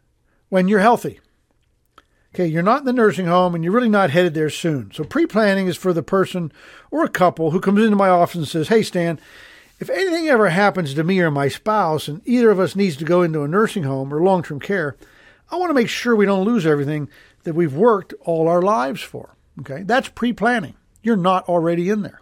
when 0.49 0.69
you're 0.69 0.81
healthy. 0.81 1.21
Okay, 2.35 2.47
you're 2.47 2.63
not 2.63 2.81
in 2.81 2.85
the 2.85 2.93
nursing 2.93 3.27
home 3.27 3.55
and 3.55 3.65
you're 3.65 3.73
really 3.73 3.89
not 3.89 4.11
headed 4.11 4.35
there 4.35 4.51
soon. 4.51 4.91
So 4.93 5.05
pre 5.05 5.27
planning 5.27 5.67
is 5.67 5.77
for 5.77 5.93
the 5.93 6.03
person 6.03 6.53
or 6.91 7.05
a 7.05 7.09
couple 7.09 7.51
who 7.51 7.61
comes 7.61 7.83
into 7.83 7.97
my 7.97 8.09
office 8.09 8.37
and 8.37 8.49
says, 8.49 8.69
Hey, 8.69 8.83
Stan, 8.83 9.19
if 9.79 9.91
anything 9.91 10.29
ever 10.29 10.49
happens 10.49 10.95
to 10.95 11.05
me 11.05 11.21
or 11.21 11.31
my 11.31 11.49
spouse 11.49 12.09
and 12.09 12.23
either 12.25 12.51
of 12.51 12.61
us 12.61 12.77
needs 12.77 12.97
to 12.97 13.05
go 13.05 13.23
into 13.23 13.43
a 13.43 13.49
nursing 13.49 13.83
home 13.83 14.13
or 14.13 14.23
long 14.23 14.43
term 14.43 14.61
care, 14.61 14.97
I 15.51 15.57
want 15.57 15.71
to 15.71 15.75
make 15.75 15.89
sure 15.89 16.17
we 16.17 16.27
don't 16.27 16.47
lose 16.47 16.67
everything 16.67 17.09
that 17.45 17.55
we've 17.55 17.75
worked 17.75 18.15
all 18.23 18.49
our 18.49 18.63
lives 18.63 19.03
for. 19.03 19.37
Okay, 19.61 19.83
that's 19.83 20.09
pre 20.09 20.33
planning. 20.33 20.75
You're 21.03 21.17
not 21.17 21.49
already 21.49 21.89
in 21.89 22.03
there. 22.03 22.21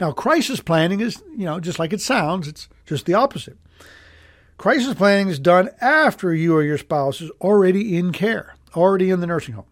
Now, 0.00 0.12
crisis 0.12 0.60
planning 0.60 1.00
is, 1.00 1.22
you 1.36 1.44
know, 1.44 1.60
just 1.60 1.78
like 1.78 1.92
it 1.92 2.00
sounds, 2.00 2.48
it's 2.48 2.68
just 2.86 3.06
the 3.06 3.14
opposite. 3.14 3.56
Crisis 4.58 4.94
planning 4.94 5.28
is 5.28 5.38
done 5.38 5.70
after 5.80 6.34
you 6.34 6.54
or 6.54 6.62
your 6.62 6.78
spouse 6.78 7.20
is 7.20 7.30
already 7.40 7.96
in 7.96 8.12
care, 8.12 8.54
already 8.74 9.10
in 9.10 9.20
the 9.20 9.26
nursing 9.26 9.54
home. 9.54 9.66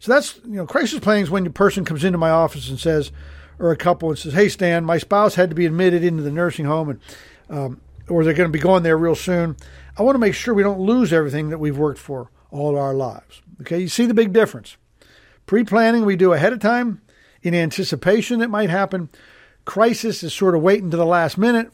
So 0.00 0.12
that's, 0.12 0.40
you 0.44 0.54
know, 0.54 0.66
crisis 0.66 1.00
planning 1.00 1.24
is 1.24 1.30
when 1.30 1.44
the 1.44 1.50
person 1.50 1.84
comes 1.84 2.02
into 2.02 2.18
my 2.18 2.30
office 2.30 2.68
and 2.68 2.78
says, 2.78 3.12
or 3.62 3.70
a 3.70 3.76
couple 3.76 4.10
and 4.10 4.18
says, 4.18 4.34
"Hey, 4.34 4.48
Stan, 4.48 4.84
my 4.84 4.98
spouse 4.98 5.36
had 5.36 5.48
to 5.48 5.54
be 5.54 5.64
admitted 5.64 6.02
into 6.02 6.22
the 6.22 6.32
nursing 6.32 6.66
home, 6.66 6.90
and 6.90 7.00
um, 7.48 7.80
or 8.08 8.24
they're 8.24 8.34
going 8.34 8.50
to 8.50 8.52
be 8.52 8.62
going 8.62 8.82
there 8.82 8.98
real 8.98 9.14
soon. 9.14 9.56
I 9.96 10.02
want 10.02 10.16
to 10.16 10.18
make 10.18 10.34
sure 10.34 10.52
we 10.52 10.64
don't 10.64 10.80
lose 10.80 11.12
everything 11.12 11.48
that 11.50 11.58
we've 11.58 11.78
worked 11.78 12.00
for 12.00 12.30
all 12.50 12.76
our 12.76 12.92
lives." 12.92 13.40
Okay, 13.62 13.78
you 13.78 13.88
see 13.88 14.04
the 14.04 14.14
big 14.14 14.32
difference. 14.32 14.76
Pre-planning 15.46 16.04
we 16.04 16.16
do 16.16 16.32
ahead 16.32 16.52
of 16.52 16.58
time 16.58 17.02
in 17.42 17.54
anticipation 17.54 18.40
that 18.40 18.50
might 18.50 18.70
happen. 18.70 19.08
Crisis 19.64 20.24
is 20.24 20.34
sort 20.34 20.56
of 20.56 20.62
waiting 20.62 20.90
to 20.90 20.96
the 20.96 21.06
last 21.06 21.38
minute, 21.38 21.70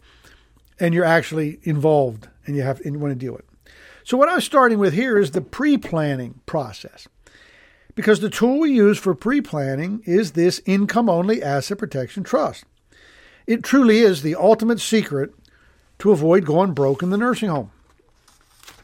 and 0.79 0.93
you're 0.93 1.05
actually 1.05 1.59
involved 1.63 2.29
and 2.47 2.55
you 2.55 2.63
have 2.63 2.81
and 2.81 2.93
you 2.93 2.99
want 2.99 3.13
to 3.13 3.19
deal 3.19 3.33
with. 3.33 3.43
It. 3.43 3.71
So 4.05 4.19
what 4.19 4.29
I'm 4.29 4.43
starting 4.43 4.79
with 4.79 4.93
here 4.93 5.19
is 5.19 5.31
the 5.31 5.41
pre-planning 5.41 6.41
process 6.45 7.09
because 7.99 8.21
the 8.21 8.31
tool 8.31 8.61
we 8.61 8.71
use 8.71 8.97
for 8.97 9.13
pre 9.13 9.41
planning 9.41 10.05
is 10.07 10.31
this 10.31 10.63
income 10.65 11.11
only 11.11 11.43
asset 11.43 11.79
protection 11.79 12.23
trust. 12.23 12.65
It 13.45 13.65
truly 13.65 13.99
is 13.99 14.23
the 14.23 14.37
ultimate 14.37 14.79
secret 14.79 15.35
to 15.99 16.13
avoid 16.13 16.47
going 16.47 16.75
broke 16.75 17.03
in 17.03 17.11
the 17.11 17.19
nursing 17.19 17.49
home. 17.49 17.73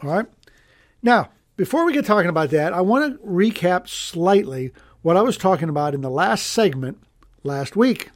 All 0.03 0.11
right. 0.11 0.27
Now, 1.01 1.29
before 1.57 1.85
we 1.85 1.93
get 1.93 2.05
talking 2.05 2.29
about 2.29 2.51
that, 2.51 2.73
I 2.73 2.81
want 2.81 3.21
to 3.21 3.25
recap 3.25 3.89
slightly 3.89 4.73
what 5.03 5.17
I 5.17 5.23
was 5.23 5.37
talking 5.37 5.69
about 5.69 5.95
in 5.95 6.01
the 6.01 6.11
last 6.11 6.47
segment 6.47 6.99
last 7.45 7.77
week. 7.77 8.11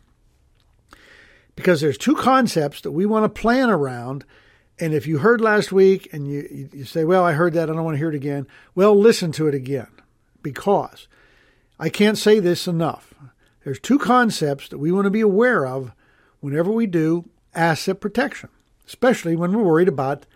Because 1.55 1.81
there's 1.81 1.97
two 1.97 2.17
concepts 2.17 2.81
that 2.81 2.91
we 2.91 3.07
want 3.07 3.23
to 3.23 3.41
plan 3.41 3.71
around. 3.71 4.25
And 4.81 4.93
if 4.93 5.07
you 5.07 5.19
heard 5.19 5.41
last 5.41 5.71
week 5.71 6.09
and 6.13 6.27
you, 6.27 6.69
you 6.73 6.85
say, 6.85 7.05
well, 7.05 7.25
I 7.25 7.35
heard 7.35 7.53
that, 7.53 7.71
I 7.71 7.73
don't 7.73 7.85
want 7.85 7.95
to 7.95 7.99
hear 7.99 8.11
it 8.11 8.17
again, 8.17 8.49
well, 8.75 8.99
listen 8.99 9.31
to 9.31 9.47
it 9.47 9.55
again 9.55 9.87
because 10.43 11.09
I 11.79 11.89
can't 11.89 12.19
say 12.19 12.41
this 12.41 12.67
enough. 12.67 13.15
There's 13.65 13.81
two 13.81 13.99
concepts 13.99 14.69
that 14.69 14.79
we 14.79 14.93
want 14.93 15.05
to 15.05 15.11
be 15.11 15.21
aware 15.21 15.67
of 15.67 15.93
whenever 16.41 16.73
we 16.73 16.87
do 16.87 17.29
asset 17.55 18.01
protection, 18.01 18.49
especially 18.87 19.37
when 19.37 19.53
we're 19.53 19.63
worried 19.63 19.89
about, 19.89 20.27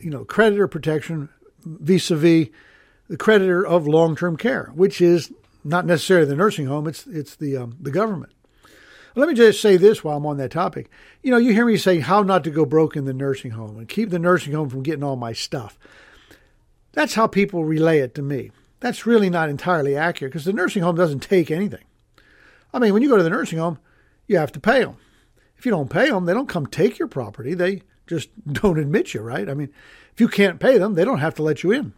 you 0.00 0.10
know, 0.10 0.24
creditor 0.24 0.68
protection 0.68 1.28
vis-a-vis 1.64 2.48
the 3.08 3.16
creditor 3.16 3.64
of 3.64 3.86
long-term 3.86 4.36
care, 4.36 4.70
which 4.74 5.00
is 5.00 5.32
not 5.62 5.86
necessarily 5.86 6.26
the 6.26 6.36
nursing 6.36 6.66
home; 6.66 6.86
it's 6.88 7.06
it's 7.06 7.36
the 7.36 7.56
um, 7.56 7.76
the 7.80 7.90
government. 7.90 8.32
Let 9.14 9.28
me 9.28 9.34
just 9.34 9.62
say 9.62 9.76
this 9.76 10.04
while 10.04 10.18
I'm 10.18 10.26
on 10.26 10.36
that 10.36 10.50
topic. 10.50 10.90
You 11.22 11.30
know, 11.30 11.38
you 11.38 11.52
hear 11.52 11.64
me 11.64 11.78
say 11.78 12.00
how 12.00 12.22
not 12.22 12.44
to 12.44 12.50
go 12.50 12.66
broke 12.66 12.96
in 12.96 13.06
the 13.06 13.14
nursing 13.14 13.52
home 13.52 13.78
and 13.78 13.88
keep 13.88 14.10
the 14.10 14.18
nursing 14.18 14.52
home 14.52 14.68
from 14.68 14.82
getting 14.82 15.02
all 15.02 15.16
my 15.16 15.32
stuff. 15.32 15.78
That's 16.92 17.14
how 17.14 17.26
people 17.26 17.64
relay 17.64 18.00
it 18.00 18.14
to 18.16 18.22
me. 18.22 18.50
That's 18.80 19.06
really 19.06 19.30
not 19.30 19.48
entirely 19.48 19.96
accurate 19.96 20.32
because 20.32 20.44
the 20.44 20.52
nursing 20.52 20.82
home 20.82 20.96
doesn't 20.96 21.20
take 21.20 21.50
anything. 21.50 21.84
I 22.72 22.78
mean, 22.78 22.92
when 22.92 23.02
you 23.02 23.08
go 23.08 23.16
to 23.16 23.22
the 23.22 23.30
nursing 23.30 23.58
home, 23.58 23.78
you 24.26 24.36
have 24.38 24.52
to 24.52 24.60
pay 24.60 24.80
them. 24.80 24.96
If 25.56 25.64
you 25.64 25.70
don't 25.70 25.90
pay 25.90 26.10
them, 26.10 26.26
they 26.26 26.34
don't 26.34 26.48
come 26.48 26.66
take 26.66 26.98
your 26.98 27.08
property. 27.08 27.54
They 27.54 27.82
just 28.06 28.28
don't 28.52 28.78
admit 28.78 29.14
you, 29.14 29.20
right? 29.20 29.48
I 29.48 29.54
mean, 29.54 29.72
if 30.12 30.20
you 30.20 30.28
can't 30.28 30.60
pay 30.60 30.78
them, 30.78 30.94
they 30.94 31.04
don't 31.04 31.18
have 31.18 31.34
to 31.36 31.42
let 31.42 31.62
you 31.62 31.72
in. 31.72 31.94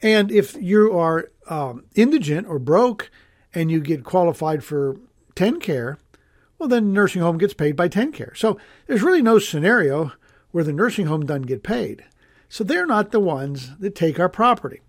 And 0.00 0.30
if 0.30 0.54
you 0.54 0.96
are 0.96 1.30
um, 1.48 1.84
indigent 1.94 2.46
or 2.46 2.58
broke 2.58 3.10
and 3.52 3.70
you 3.70 3.80
get 3.80 4.04
qualified 4.04 4.62
for 4.62 4.96
TennCare, 5.34 5.96
well, 6.58 6.68
then 6.68 6.86
the 6.86 6.92
nursing 6.92 7.22
home 7.22 7.38
gets 7.38 7.54
paid 7.54 7.76
by 7.76 7.88
TennCare. 7.88 8.36
So 8.36 8.58
there's 8.86 9.02
really 9.02 9.22
no 9.22 9.38
scenario 9.38 10.12
where 10.50 10.64
the 10.64 10.72
nursing 10.72 11.06
home 11.06 11.26
doesn't 11.26 11.42
get 11.42 11.62
paid. 11.62 12.04
So 12.48 12.64
they're 12.64 12.86
not 12.86 13.10
the 13.10 13.20
ones 13.20 13.76
that 13.78 13.94
take 13.94 14.18
our 14.18 14.28
property. 14.28 14.80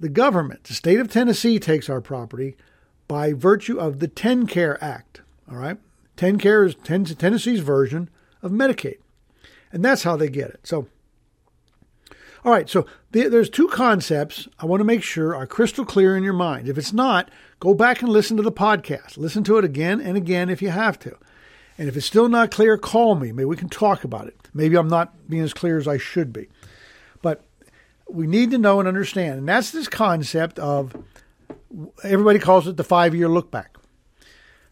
The 0.00 0.08
government, 0.08 0.64
the 0.64 0.74
state 0.74 0.98
of 0.98 1.10
Tennessee, 1.10 1.58
takes 1.58 1.88
our 1.88 2.00
property 2.00 2.56
by 3.08 3.32
virtue 3.32 3.78
of 3.78 3.98
the 3.98 4.08
TennCare 4.08 4.78
Act. 4.80 5.20
All 5.50 5.56
right? 5.58 5.78
TennCare 6.16 6.66
is 6.66 7.14
Tennessee's 7.14 7.60
version 7.60 8.10
of 8.42 8.50
Medicaid. 8.50 8.98
And 9.72 9.84
that's 9.84 10.02
how 10.02 10.16
they 10.16 10.28
get 10.28 10.50
it. 10.50 10.60
So, 10.64 10.88
all 12.44 12.52
right, 12.52 12.68
so 12.68 12.86
there's 13.12 13.48
two 13.48 13.68
concepts 13.68 14.48
I 14.58 14.66
want 14.66 14.80
to 14.80 14.84
make 14.84 15.02
sure 15.02 15.34
are 15.34 15.46
crystal 15.46 15.84
clear 15.84 16.16
in 16.16 16.24
your 16.24 16.32
mind. 16.32 16.68
If 16.68 16.76
it's 16.76 16.92
not, 16.92 17.30
go 17.60 17.72
back 17.72 18.02
and 18.02 18.10
listen 18.10 18.36
to 18.36 18.42
the 18.42 18.52
podcast. 18.52 19.16
Listen 19.16 19.44
to 19.44 19.58
it 19.58 19.64
again 19.64 20.00
and 20.00 20.16
again 20.16 20.48
if 20.48 20.60
you 20.60 20.70
have 20.70 20.98
to. 21.00 21.16
And 21.78 21.88
if 21.88 21.96
it's 21.96 22.06
still 22.06 22.28
not 22.28 22.50
clear, 22.50 22.76
call 22.76 23.14
me. 23.14 23.32
Maybe 23.32 23.46
we 23.46 23.56
can 23.56 23.68
talk 23.68 24.04
about 24.04 24.26
it. 24.26 24.36
Maybe 24.52 24.76
I'm 24.76 24.88
not 24.88 25.28
being 25.28 25.42
as 25.42 25.54
clear 25.54 25.78
as 25.78 25.88
I 25.88 25.98
should 25.98 26.32
be. 26.32 26.48
We 28.12 28.26
need 28.26 28.50
to 28.50 28.58
know 28.58 28.78
and 28.78 28.86
understand. 28.86 29.38
And 29.38 29.48
that's 29.48 29.70
this 29.70 29.88
concept 29.88 30.58
of 30.58 30.94
everybody 32.04 32.38
calls 32.38 32.68
it 32.68 32.76
the 32.76 32.84
five 32.84 33.14
year 33.14 33.28
look 33.28 33.50
back 33.50 33.76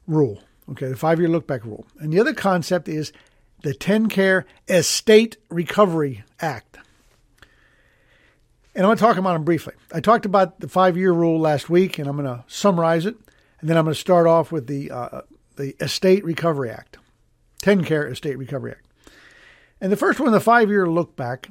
rule. 0.07 0.43
Okay, 0.71 0.89
the 0.89 0.97
five 0.97 1.19
year 1.19 1.29
look 1.29 1.47
back 1.47 1.65
rule. 1.65 1.87
And 1.99 2.13
the 2.13 2.21
other 2.21 2.35
concept 2.35 2.89
is 2.89 3.13
the 3.63 3.75
TennCare 3.75 4.45
Estate 4.69 5.37
Recovery 5.49 6.25
Act. 6.41 6.79
And 8.75 8.85
I'm 8.85 8.89
going 8.89 8.99
to 8.99 9.03
talk 9.03 9.17
about 9.17 9.33
them 9.33 9.45
briefly. 9.45 9.75
I 9.93 10.01
talked 10.01 10.27
about 10.27 10.61
the 10.61 10.69
five 10.69 10.97
year 10.97 11.13
rule 11.13 11.41
last 11.41 11.69
week, 11.69 11.99
and 11.99 12.09
I'm 12.09 12.17
going 12.17 12.27
to 12.27 12.45
summarize 12.47 13.05
it. 13.05 13.17
And 13.61 13.69
then 13.69 13.77
I'm 13.77 13.85
going 13.85 13.95
to 13.95 14.01
start 14.01 14.27
off 14.27 14.53
with 14.53 14.67
the, 14.67 14.91
uh, 14.91 15.21
the 15.57 15.75
Estate 15.83 16.25
Recovery 16.25 16.71
Act, 16.71 16.97
TennCare 17.63 18.11
Estate 18.11 18.39
Recovery 18.39 18.73
Act. 18.73 18.87
And 19.81 19.91
the 19.91 19.97
first 19.97 20.21
one, 20.21 20.31
the 20.33 20.41
five 20.41 20.69
year 20.69 20.89
look 20.89 21.17
back, 21.17 21.49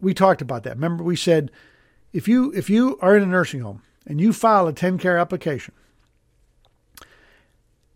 we 0.00 0.14
talked 0.14 0.42
about 0.42 0.62
that. 0.64 0.76
Remember, 0.76 1.02
we 1.02 1.16
said 1.16 1.50
if 2.12 2.28
you 2.28 2.52
if 2.52 2.70
you 2.70 2.98
are 3.00 3.16
in 3.16 3.22
a 3.22 3.26
nursing 3.26 3.60
home 3.60 3.82
and 4.06 4.20
you 4.20 4.32
file 4.32 4.68
a 4.68 4.72
TennCare 4.72 5.20
application, 5.20 5.74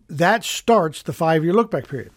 that 0.08 0.44
starts 0.44 1.02
the 1.02 1.12
five 1.12 1.44
year 1.44 1.52
look 1.52 1.70
back 1.70 1.88
period. 1.88 2.12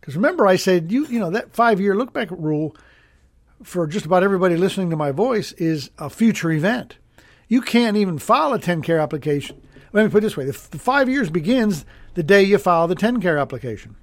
Because 0.00 0.16
remember, 0.16 0.46
I 0.46 0.56
said 0.56 0.92
you 0.92 1.06
you 1.06 1.18
know 1.18 1.30
that 1.30 1.52
five 1.52 1.80
year 1.80 1.94
look 1.94 2.12
back 2.12 2.30
rule 2.30 2.76
for 3.62 3.86
just 3.86 4.06
about 4.06 4.22
everybody 4.22 4.56
listening 4.56 4.90
to 4.90 4.96
my 4.96 5.12
voice 5.12 5.52
is 5.52 5.90
a 5.98 6.10
future 6.10 6.50
event. 6.50 6.98
You 7.48 7.60
can't 7.60 7.96
even 7.96 8.18
file 8.18 8.52
a 8.54 8.58
TennCare 8.58 9.02
application. 9.02 9.60
Let 9.92 10.04
me 10.04 10.10
put 10.10 10.18
it 10.18 10.22
this 10.22 10.36
way: 10.36 10.44
the, 10.44 10.68
the 10.70 10.78
five 10.78 11.08
years 11.08 11.30
begins 11.30 11.84
the 12.14 12.22
day 12.22 12.42
you 12.42 12.58
file 12.58 12.88
the 12.88 12.96
TennCare 12.96 13.40
application. 13.40 13.96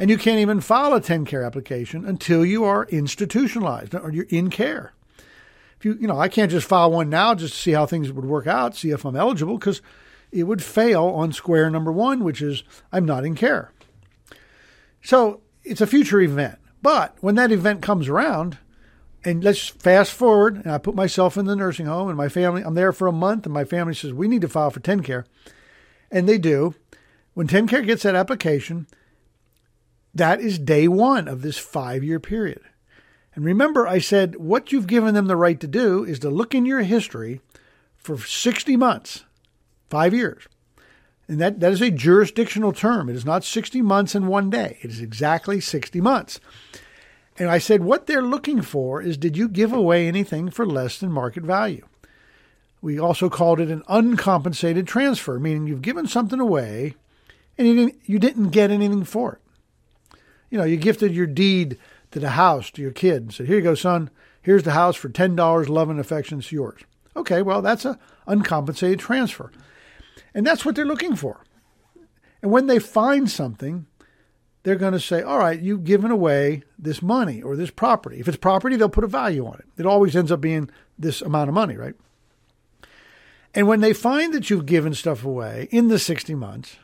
And 0.00 0.08
you 0.08 0.16
can't 0.16 0.40
even 0.40 0.62
file 0.62 0.94
a 0.94 1.00
TennCare 1.00 1.44
application 1.44 2.06
until 2.06 2.42
you 2.42 2.64
are 2.64 2.86
institutionalized 2.86 3.94
or 3.94 4.10
you're 4.10 4.24
in 4.30 4.48
care. 4.48 4.94
If 5.76 5.84
you, 5.84 5.98
you 6.00 6.08
know, 6.08 6.18
I 6.18 6.28
can't 6.28 6.50
just 6.50 6.66
file 6.66 6.90
one 6.90 7.10
now 7.10 7.34
just 7.34 7.52
to 7.52 7.60
see 7.60 7.72
how 7.72 7.84
things 7.84 8.10
would 8.10 8.24
work 8.24 8.46
out, 8.46 8.74
see 8.74 8.92
if 8.92 9.04
I'm 9.04 9.14
eligible, 9.14 9.58
because 9.58 9.82
it 10.32 10.44
would 10.44 10.64
fail 10.64 11.04
on 11.04 11.34
square 11.34 11.68
number 11.68 11.92
one, 11.92 12.24
which 12.24 12.40
is 12.40 12.62
I'm 12.90 13.04
not 13.04 13.26
in 13.26 13.34
care. 13.34 13.72
So 15.02 15.42
it's 15.64 15.82
a 15.82 15.86
future 15.86 16.22
event. 16.22 16.58
But 16.80 17.14
when 17.20 17.34
that 17.34 17.52
event 17.52 17.82
comes 17.82 18.08
around, 18.08 18.56
and 19.22 19.44
let's 19.44 19.68
fast 19.68 20.12
forward, 20.12 20.56
and 20.56 20.72
I 20.72 20.78
put 20.78 20.94
myself 20.94 21.36
in 21.36 21.44
the 21.44 21.54
nursing 21.54 21.84
home, 21.84 22.08
and 22.08 22.16
my 22.16 22.30
family, 22.30 22.62
I'm 22.62 22.74
there 22.74 22.94
for 22.94 23.06
a 23.06 23.12
month, 23.12 23.44
and 23.44 23.52
my 23.52 23.64
family 23.64 23.92
says, 23.92 24.14
We 24.14 24.28
need 24.28 24.40
to 24.40 24.48
file 24.48 24.70
for 24.70 24.80
TennCare. 24.80 25.24
And 26.10 26.26
they 26.26 26.38
do. 26.38 26.74
When 27.34 27.46
TennCare 27.46 27.84
gets 27.84 28.04
that 28.04 28.14
application, 28.14 28.86
that 30.14 30.40
is 30.40 30.58
day 30.58 30.88
one 30.88 31.28
of 31.28 31.42
this 31.42 31.58
five 31.58 32.02
year 32.02 32.20
period. 32.20 32.60
And 33.34 33.44
remember, 33.44 33.86
I 33.86 33.98
said 33.98 34.36
what 34.36 34.72
you've 34.72 34.86
given 34.86 35.14
them 35.14 35.26
the 35.26 35.36
right 35.36 35.60
to 35.60 35.68
do 35.68 36.04
is 36.04 36.18
to 36.20 36.30
look 36.30 36.54
in 36.54 36.66
your 36.66 36.82
history 36.82 37.40
for 37.96 38.18
60 38.18 38.76
months, 38.76 39.24
five 39.88 40.12
years. 40.12 40.44
And 41.28 41.40
that, 41.40 41.60
that 41.60 41.72
is 41.72 41.80
a 41.80 41.92
jurisdictional 41.92 42.72
term. 42.72 43.08
It 43.08 43.14
is 43.14 43.24
not 43.24 43.44
60 43.44 43.82
months 43.82 44.14
in 44.16 44.26
one 44.26 44.50
day, 44.50 44.78
it 44.82 44.90
is 44.90 45.00
exactly 45.00 45.60
60 45.60 46.00
months. 46.00 46.40
And 47.38 47.48
I 47.48 47.58
said, 47.58 47.84
what 47.84 48.06
they're 48.06 48.20
looking 48.20 48.60
for 48.60 49.00
is 49.00 49.16
did 49.16 49.36
you 49.36 49.48
give 49.48 49.72
away 49.72 50.06
anything 50.06 50.50
for 50.50 50.66
less 50.66 50.98
than 50.98 51.10
market 51.12 51.44
value? 51.44 51.86
We 52.82 52.98
also 52.98 53.30
called 53.30 53.60
it 53.60 53.70
an 53.70 53.82
uncompensated 53.88 54.86
transfer, 54.86 55.38
meaning 55.38 55.66
you've 55.66 55.80
given 55.82 56.06
something 56.06 56.40
away 56.40 56.96
and 57.56 57.66
you 57.68 57.74
didn't, 57.74 58.00
you 58.04 58.18
didn't 58.18 58.50
get 58.50 58.70
anything 58.70 59.04
for 59.04 59.34
it 59.34 59.39
you 60.50 60.58
know, 60.58 60.64
you 60.64 60.76
gifted 60.76 61.14
your 61.14 61.26
deed 61.26 61.78
to 62.10 62.20
the 62.20 62.30
house 62.30 62.70
to 62.72 62.82
your 62.82 62.90
kid 62.90 63.22
and 63.22 63.32
said, 63.32 63.46
Here 63.46 63.56
you 63.56 63.62
go, 63.62 63.74
son. 63.74 64.10
Here's 64.42 64.62
the 64.62 64.72
house 64.72 64.96
for 64.96 65.08
$10. 65.08 65.68
Love 65.68 65.90
and 65.90 66.00
affection. 66.00 66.38
It's 66.38 66.52
yours. 66.52 66.80
Okay, 67.14 67.42
well, 67.42 67.62
that's 67.62 67.84
a 67.84 67.98
uncompensated 68.26 68.98
transfer. 68.98 69.50
And 70.34 70.46
that's 70.46 70.64
what 70.64 70.74
they're 70.74 70.84
looking 70.84 71.16
for. 71.16 71.44
And 72.42 72.50
when 72.50 72.66
they 72.66 72.78
find 72.78 73.30
something, 73.30 73.86
they're 74.62 74.76
going 74.76 74.92
to 74.92 75.00
say, 75.00 75.22
all 75.22 75.38
right, 75.38 75.60
you've 75.60 75.84
given 75.84 76.10
away 76.10 76.62
this 76.78 77.02
money 77.02 77.42
or 77.42 77.56
this 77.56 77.70
property. 77.70 78.20
If 78.20 78.28
it's 78.28 78.36
property, 78.36 78.76
they'll 78.76 78.88
put 78.88 79.04
a 79.04 79.08
value 79.08 79.46
on 79.46 79.54
it. 79.54 79.66
It 79.78 79.86
always 79.86 80.16
ends 80.16 80.32
up 80.32 80.40
being 80.40 80.70
this 80.98 81.22
amount 81.22 81.48
of 81.48 81.54
money, 81.54 81.76
right? 81.76 81.94
And 83.54 83.66
when 83.66 83.80
they 83.80 83.92
find 83.92 84.32
that 84.32 84.48
you've 84.48 84.66
given 84.66 84.94
stuff 84.94 85.24
away 85.24 85.68
in 85.70 85.88
the 85.88 85.98
60 85.98 86.34
months, 86.34 86.76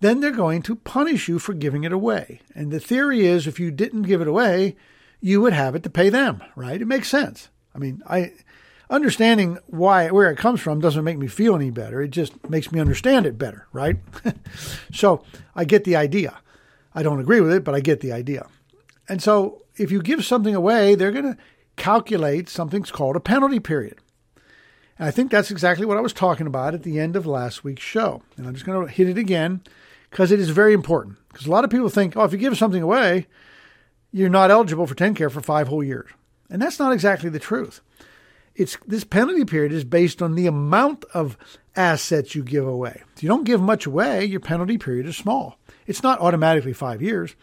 then 0.00 0.20
they're 0.20 0.30
going 0.30 0.62
to 0.62 0.76
punish 0.76 1.28
you 1.28 1.38
for 1.38 1.54
giving 1.54 1.84
it 1.84 1.92
away. 1.92 2.40
And 2.54 2.70
the 2.70 2.80
theory 2.80 3.26
is 3.26 3.46
if 3.46 3.58
you 3.58 3.70
didn't 3.70 4.02
give 4.02 4.20
it 4.20 4.28
away, 4.28 4.76
you 5.20 5.40
would 5.40 5.52
have 5.52 5.74
it 5.74 5.82
to 5.84 5.90
pay 5.90 6.08
them, 6.08 6.42
right? 6.54 6.80
It 6.80 6.86
makes 6.86 7.08
sense. 7.08 7.48
I 7.74 7.78
mean, 7.78 8.02
I 8.08 8.32
understanding 8.88 9.58
why 9.66 10.10
where 10.10 10.30
it 10.30 10.38
comes 10.38 10.60
from 10.60 10.80
doesn't 10.80 11.04
make 11.04 11.18
me 11.18 11.26
feel 11.26 11.54
any 11.54 11.70
better. 11.70 12.02
It 12.02 12.10
just 12.10 12.48
makes 12.48 12.70
me 12.70 12.80
understand 12.80 13.26
it 13.26 13.38
better, 13.38 13.66
right? 13.72 13.96
so, 14.92 15.24
I 15.54 15.64
get 15.64 15.84
the 15.84 15.96
idea. 15.96 16.38
I 16.94 17.02
don't 17.02 17.20
agree 17.20 17.40
with 17.40 17.52
it, 17.52 17.64
but 17.64 17.74
I 17.74 17.80
get 17.80 18.00
the 18.00 18.12
idea. 18.12 18.46
And 19.08 19.22
so, 19.22 19.62
if 19.76 19.90
you 19.90 20.02
give 20.02 20.24
something 20.24 20.54
away, 20.54 20.94
they're 20.94 21.12
going 21.12 21.34
to 21.34 21.38
calculate 21.76 22.48
something's 22.48 22.90
called 22.90 23.16
a 23.16 23.20
penalty 23.20 23.60
period. 23.60 23.98
And 24.98 25.08
I 25.08 25.10
think 25.10 25.30
that's 25.30 25.50
exactly 25.50 25.84
what 25.84 25.98
I 25.98 26.02
was 26.02 26.12
talking 26.12 26.46
about 26.46 26.74
at 26.74 26.82
the 26.82 26.98
end 26.98 27.16
of 27.16 27.26
last 27.26 27.64
week's 27.64 27.82
show. 27.82 28.22
And 28.36 28.46
I'm 28.46 28.54
just 28.54 28.64
going 28.64 28.86
to 28.86 28.92
hit 28.92 29.08
it 29.08 29.18
again 29.18 29.62
because 30.10 30.32
it 30.32 30.40
is 30.40 30.50
very 30.50 30.72
important. 30.72 31.18
Because 31.28 31.46
a 31.46 31.50
lot 31.50 31.64
of 31.64 31.70
people 31.70 31.88
think, 31.88 32.16
oh, 32.16 32.24
if 32.24 32.32
you 32.32 32.38
give 32.38 32.56
something 32.56 32.82
away, 32.82 33.26
you're 34.12 34.28
not 34.28 34.50
eligible 34.50 34.86
for 34.86 34.94
TennCare 34.94 35.30
for 35.30 35.40
five 35.40 35.68
whole 35.68 35.84
years. 35.84 36.08
And 36.48 36.62
that's 36.62 36.78
not 36.78 36.92
exactly 36.92 37.28
the 37.30 37.38
truth. 37.38 37.80
It's 38.54 38.78
this 38.86 39.04
penalty 39.04 39.44
period 39.44 39.72
is 39.72 39.84
based 39.84 40.22
on 40.22 40.34
the 40.34 40.46
amount 40.46 41.04
of 41.12 41.36
assets 41.74 42.34
you 42.34 42.42
give 42.42 42.66
away. 42.66 43.02
If 43.14 43.22
you 43.22 43.28
don't 43.28 43.44
give 43.44 43.60
much 43.60 43.84
away, 43.84 44.24
your 44.24 44.40
penalty 44.40 44.78
period 44.78 45.06
is 45.06 45.16
small. 45.16 45.58
It's 45.86 46.02
not 46.02 46.20
automatically 46.20 46.72
five 46.72 47.02
years. 47.02 47.36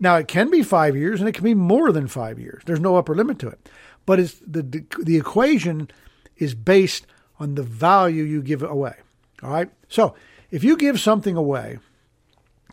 Now 0.00 0.16
it 0.16 0.26
can 0.26 0.50
be 0.50 0.62
five 0.62 0.96
years 0.96 1.20
and 1.20 1.28
it 1.28 1.32
can 1.32 1.44
be 1.44 1.54
more 1.54 1.92
than 1.92 2.08
five 2.08 2.40
years. 2.40 2.62
There's 2.66 2.80
no 2.80 2.96
upper 2.96 3.14
limit 3.14 3.38
to 3.40 3.48
it. 3.48 3.68
But 4.04 4.18
it's 4.18 4.34
the 4.44 4.84
the 4.98 5.16
equation 5.16 5.88
is 6.36 6.54
based 6.54 7.06
on 7.38 7.54
the 7.54 7.62
value 7.62 8.24
you 8.24 8.42
give 8.42 8.62
away. 8.62 8.94
All 9.42 9.50
right. 9.50 9.70
So 9.88 10.14
if 10.50 10.64
you 10.64 10.76
give 10.76 11.00
something 11.00 11.36
away, 11.36 11.78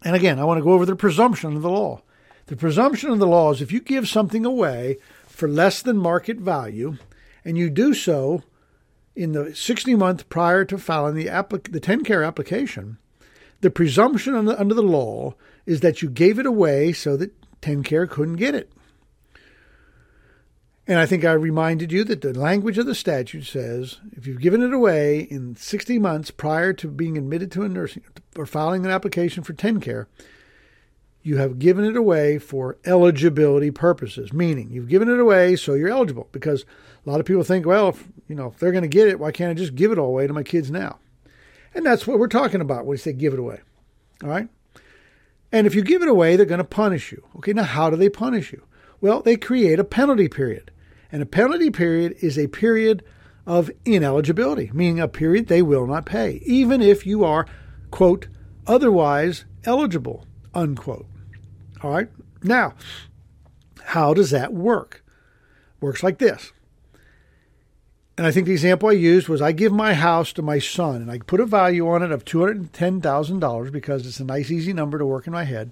and 0.04 0.16
again, 0.16 0.40
I 0.40 0.44
want 0.44 0.58
to 0.60 0.64
go 0.64 0.74
over 0.74 0.86
the 0.86 0.96
presumption 0.96 1.56
of 1.56 1.62
the 1.62 1.70
law. 1.70 2.02
The 2.48 2.56
presumption 2.56 3.10
of 3.10 3.20
the 3.20 3.28
law 3.28 3.52
is 3.52 3.62
if 3.62 3.72
you 3.72 3.80
give 3.80 4.08
something 4.08 4.46
away 4.46 4.98
for 5.28 5.48
less 5.48 5.82
than 5.82 5.98
market 5.98 6.38
value, 6.38 6.98
and 7.46 7.58
you 7.58 7.70
do 7.70 7.94
so 7.94 8.44
in 9.16 9.34
the 9.34 9.56
60 9.56 9.96
month 9.96 10.30
prior 10.30 10.66
to 10.66 10.78
filing 10.78 11.16
the, 11.16 11.28
applic- 11.28 11.72
the 11.72 11.80
TennCare 11.80 12.26
application, 12.26 12.98
the 13.62 13.70
presumption 13.70 14.36
under, 14.36 14.60
under 14.60 14.76
the 14.76 14.82
law 14.82 15.36
is 15.66 15.80
that 15.82 16.02
you 16.02 16.10
gave 16.10 16.40
it 16.40 16.46
away 16.46 16.92
so 16.92 17.16
that 17.18 17.34
TennCare 17.62 18.10
couldn't 18.10 18.36
get 18.36 18.56
it. 18.56 18.72
And 20.86 21.00
I 21.00 21.06
think 21.06 21.24
I 21.24 21.32
reminded 21.32 21.94
you 21.94 22.04
that 22.04 22.22
the 22.22 22.38
language 22.38 22.78
of 22.78 22.86
the 22.86 22.96
statute 22.96 23.46
says 23.46 24.00
if 24.12 24.28
you've 24.28 24.42
given 24.42 24.62
it 24.62 24.74
away 24.74 25.22
in 25.22 25.56
60 25.56 25.98
months 25.98 26.30
prior 26.30 26.74
to 26.74 26.90
being 26.90 27.18
admitted 27.18 27.52
to 27.54 27.64
a 27.64 27.70
nursing 27.70 28.04
or 28.36 28.46
filing 28.46 28.86
an 28.86 28.92
application 28.92 29.44
for 29.44 29.54
TennCare, 29.54 30.08
you 31.22 31.38
have 31.38 31.60
given 31.60 31.86
it 31.86 31.96
away 31.96 32.38
for 32.38 32.78
eligibility 32.86 33.72
purposes, 33.72 34.34
meaning 34.34 34.70
you've 34.70 34.90
given 34.90 35.10
it 35.10 35.20
away 35.20 35.56
so 35.56 35.74
you're 35.74 35.90
eligible. 35.90 36.28
Because 36.32 36.66
a 37.06 37.10
lot 37.10 37.20
of 37.20 37.26
people 37.26 37.44
think, 37.44 37.66
well, 37.66 37.90
if, 37.90 38.08
you 38.28 38.36
know, 38.36 38.48
if 38.48 38.60
they're 38.60 38.72
going 38.72 38.84
to 38.84 38.90
get 38.90 39.08
it, 39.08 39.20
why 39.20 39.32
can't 39.32 39.52
I 39.52 39.54
just 39.54 39.76
give 39.76 39.92
it 39.92 39.98
all 39.98 40.10
away 40.10 40.28
to 40.28 40.34
my 40.34 40.44
kids 40.44 40.70
now? 40.70 41.00
And 41.74 41.86
that's 41.86 42.06
what 42.06 42.20
we're 42.20 42.28
talking 42.28 42.62
about 42.62 42.86
when 42.86 42.92
we 42.92 42.98
say 42.98 43.14
give 43.14 43.34
it 43.34 43.40
away. 43.40 43.62
All 44.22 44.30
right? 44.30 44.50
And 45.52 45.66
if 45.66 45.76
you 45.76 45.82
give 45.82 46.02
it 46.02 46.10
away, 46.10 46.36
they're 46.36 46.46
going 46.46 46.58
to 46.58 46.66
punish 46.66 47.12
you. 47.12 47.24
Okay, 47.38 47.54
now 47.54 47.64
how 47.64 47.90
do 47.90 47.96
they 47.96 48.10
punish 48.10 48.52
you? 48.52 48.64
Well, 49.00 49.22
they 49.22 49.38
create 49.38 49.80
a 49.80 49.84
penalty 49.84 50.28
period. 50.28 50.72
And 51.12 51.22
a 51.22 51.28
penalty 51.28 51.70
period 51.70 52.16
is 52.22 52.38
a 52.38 52.48
period 52.48 53.04
of 53.46 53.70
ineligibility, 53.86 54.72
meaning 54.74 55.00
a 55.00 55.08
period 55.08 55.48
they 55.48 55.62
will 55.62 55.86
not 55.86 56.06
pay, 56.06 56.42
even 56.46 56.82
if 56.82 57.06
you 57.06 57.24
are, 57.24 57.46
quote, 57.94 58.28
otherwise 58.66 59.46
eligible, 59.66 60.26
unquote. 60.56 61.06
All 61.84 61.92
right? 61.92 62.10
Now, 62.42 62.74
how 63.84 64.16
does 64.16 64.32
that 64.32 64.52
work? 64.52 65.06
Works 65.80 66.02
like 66.02 66.18
this. 66.18 66.52
And 68.18 68.26
I 68.26 68.32
think 68.32 68.48
the 68.48 68.52
example 68.52 68.90
I 68.90 68.94
used 68.94 69.30
was 69.30 69.44
I 69.44 69.52
give 69.52 69.72
my 69.72 69.94
house 69.94 70.34
to 70.34 70.42
my 70.42 70.58
son 70.58 71.04
and 71.04 71.12
I 71.12 71.20
put 71.20 71.40
a 71.40 71.46
value 71.46 71.88
on 71.88 72.02
it 72.02 72.12
of 72.12 72.26
$210,000 72.26 73.72
because 73.72 74.08
it's 74.08 74.20
a 74.20 74.26
nice, 74.26 74.50
easy 74.50 74.74
number 74.74 74.98
to 74.98 75.06
work 75.06 75.28
in 75.28 75.34
my 75.34 75.44
head. 75.44 75.72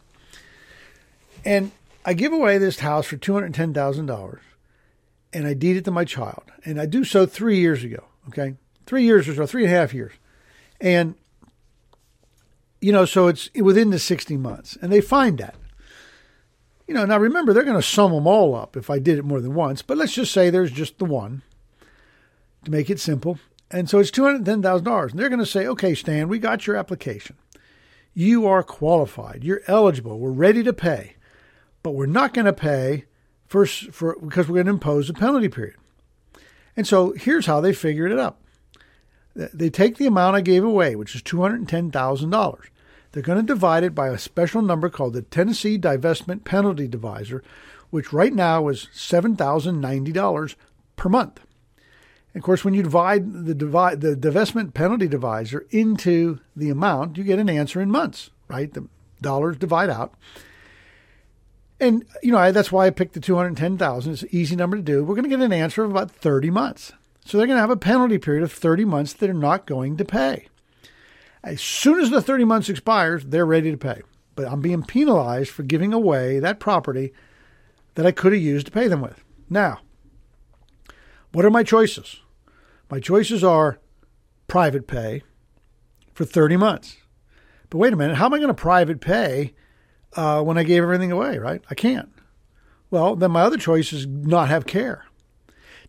And 1.43 1.71
I 2.05 2.13
give 2.13 2.33
away 2.33 2.59
this 2.59 2.81
house 2.81 3.07
for 3.07 3.17
$210,000 3.17 4.39
and 5.33 5.47
I 5.47 5.55
deed 5.55 5.75
it 5.75 5.85
to 5.85 5.91
my 5.91 6.05
child. 6.05 6.43
And 6.65 6.79
I 6.79 6.85
do 6.85 7.03
so 7.03 7.25
three 7.25 7.57
years 7.57 7.83
ago, 7.83 8.03
okay? 8.27 8.57
Three 8.85 9.05
years 9.05 9.27
or 9.27 9.33
so, 9.33 9.47
three 9.47 9.63
and 9.63 9.73
a 9.73 9.75
half 9.75 9.91
years. 9.91 10.13
And, 10.79 11.15
you 12.81 12.91
know, 12.91 13.05
so 13.05 13.27
it's 13.27 13.49
within 13.55 13.91
the 13.91 13.99
60 13.99 14.35
months. 14.37 14.77
And 14.81 14.91
they 14.91 15.01
find 15.01 15.37
that. 15.37 15.55
You 16.87 16.93
know, 16.93 17.05
now 17.05 17.17
remember, 17.17 17.53
they're 17.53 17.63
going 17.63 17.77
to 17.77 17.81
sum 17.81 18.11
them 18.11 18.27
all 18.27 18.53
up 18.53 18.75
if 18.75 18.89
I 18.89 18.99
did 18.99 19.17
it 19.17 19.23
more 19.23 19.39
than 19.39 19.53
once, 19.53 19.81
but 19.81 19.97
let's 19.97 20.13
just 20.13 20.33
say 20.33 20.49
there's 20.49 20.71
just 20.71 20.97
the 20.97 21.05
one 21.05 21.41
to 22.65 22.71
make 22.71 22.89
it 22.89 22.99
simple. 22.99 23.39
And 23.69 23.89
so 23.89 23.99
it's 23.99 24.11
$210,000. 24.11 25.11
And 25.11 25.19
they're 25.19 25.29
going 25.29 25.39
to 25.39 25.45
say, 25.45 25.65
okay, 25.67 25.95
Stan, 25.95 26.27
we 26.27 26.39
got 26.39 26.67
your 26.67 26.75
application. 26.75 27.37
You 28.13 28.45
are 28.45 28.63
qualified. 28.63 29.45
You're 29.45 29.61
eligible. 29.67 30.19
We're 30.19 30.31
ready 30.31 30.63
to 30.63 30.73
pay. 30.73 31.15
But 31.81 31.91
we're 31.91 32.07
not 32.07 32.33
going 32.33 32.45
to 32.45 32.53
pay 32.53 33.05
First, 33.51 33.91
for 33.91 34.15
because 34.17 34.47
we're 34.47 34.63
going 34.63 34.67
to 34.67 34.71
impose 34.71 35.09
a 35.09 35.13
penalty 35.13 35.49
period. 35.49 35.75
And 36.77 36.87
so 36.87 37.11
here's 37.11 37.47
how 37.47 37.59
they 37.59 37.73
figured 37.73 38.13
it 38.13 38.17
up. 38.17 38.40
They 39.35 39.69
take 39.69 39.97
the 39.97 40.07
amount 40.07 40.35
I 40.35 40.41
gave 40.41 40.63
away, 40.63 40.95
which 40.95 41.15
is 41.15 41.21
$210,000. 41.21 42.59
They're 43.11 43.23
going 43.23 43.39
to 43.39 43.43
divide 43.43 43.83
it 43.83 43.95
by 43.95 44.09
a 44.09 44.17
special 44.17 44.61
number 44.61 44.89
called 44.89 45.13
the 45.13 45.21
Tennessee 45.21 45.77
Divestment 45.77 46.43
Penalty 46.43 46.87
Divisor, 46.87 47.43
which 47.89 48.13
right 48.13 48.33
now 48.33 48.67
is 48.67 48.87
$7,090 48.93 50.55
per 50.95 51.09
month. 51.09 51.41
Of 52.33 52.41
course, 52.43 52.63
when 52.63 52.73
you 52.73 52.83
divide 52.83 53.45
the 53.45 53.53
divide 53.53 53.99
the 53.99 54.15
divestment 54.15 54.73
penalty 54.73 55.07
divisor 55.07 55.65
into 55.69 56.39
the 56.55 56.69
amount, 56.69 57.17
you 57.17 57.25
get 57.25 57.39
an 57.39 57.49
answer 57.49 57.81
in 57.81 57.91
months, 57.91 58.29
right? 58.47 58.73
The 58.73 58.87
dollars 59.21 59.57
divide 59.57 59.89
out. 59.89 60.13
And 61.79 62.05
you 62.23 62.31
know 62.31 62.51
that's 62.51 62.71
why 62.71 62.85
I 62.85 62.91
picked 62.91 63.15
the 63.15 63.19
two 63.19 63.35
hundred 63.35 63.57
ten 63.57 63.77
thousand. 63.77 64.13
It's 64.13 64.21
an 64.21 64.29
easy 64.31 64.55
number 64.55 64.77
to 64.77 64.83
do. 64.83 65.03
We're 65.03 65.15
going 65.15 65.29
to 65.29 65.35
get 65.35 65.41
an 65.41 65.51
answer 65.51 65.83
of 65.83 65.91
about 65.91 66.11
thirty 66.11 66.49
months. 66.49 66.93
So 67.25 67.37
they're 67.37 67.47
going 67.47 67.57
to 67.57 67.61
have 67.61 67.69
a 67.69 67.77
penalty 67.77 68.17
period 68.17 68.43
of 68.43 68.51
thirty 68.51 68.85
months 68.85 69.13
that 69.13 69.25
they're 69.25 69.33
not 69.33 69.65
going 69.65 69.97
to 69.97 70.05
pay. 70.05 70.47
As 71.43 71.61
soon 71.61 71.99
as 71.99 72.09
the 72.09 72.21
thirty 72.21 72.45
months 72.45 72.69
expires, 72.69 73.25
they're 73.25 73.45
ready 73.45 73.71
to 73.71 73.77
pay. 73.77 74.01
But 74.35 74.47
I'm 74.47 74.61
being 74.61 74.83
penalized 74.83 75.51
for 75.51 75.63
giving 75.63 75.93
away 75.93 76.39
that 76.39 76.59
property 76.59 77.13
that 77.95 78.05
I 78.05 78.11
could 78.11 78.33
have 78.33 78.41
used 78.41 78.67
to 78.67 78.71
pay 78.71 78.87
them 78.87 79.01
with. 79.01 79.23
Now, 79.49 79.79
what 81.31 81.45
are 81.45 81.51
my 81.51 81.63
choices? 81.63 82.21
My 82.89 82.99
choices 82.99 83.43
are 83.43 83.79
private 84.47 84.87
pay 84.87 85.23
for 86.13 86.25
30 86.25 86.57
months. 86.57 86.97
But 87.69 87.77
wait 87.77 87.93
a 87.93 87.95
minute, 87.95 88.17
how 88.17 88.25
am 88.25 88.33
I 88.33 88.37
going 88.37 88.49
to 88.49 88.53
private 88.53 88.99
pay 88.99 89.53
uh, 90.15 90.43
when 90.43 90.57
I 90.57 90.63
gave 90.63 90.83
everything 90.83 91.11
away, 91.11 91.37
right? 91.37 91.63
I 91.69 91.75
can't. 91.75 92.09
Well, 92.89 93.15
then 93.15 93.31
my 93.31 93.41
other 93.41 93.57
choice 93.57 93.93
is 93.93 94.05
not 94.05 94.49
have 94.49 94.65
care. 94.65 95.05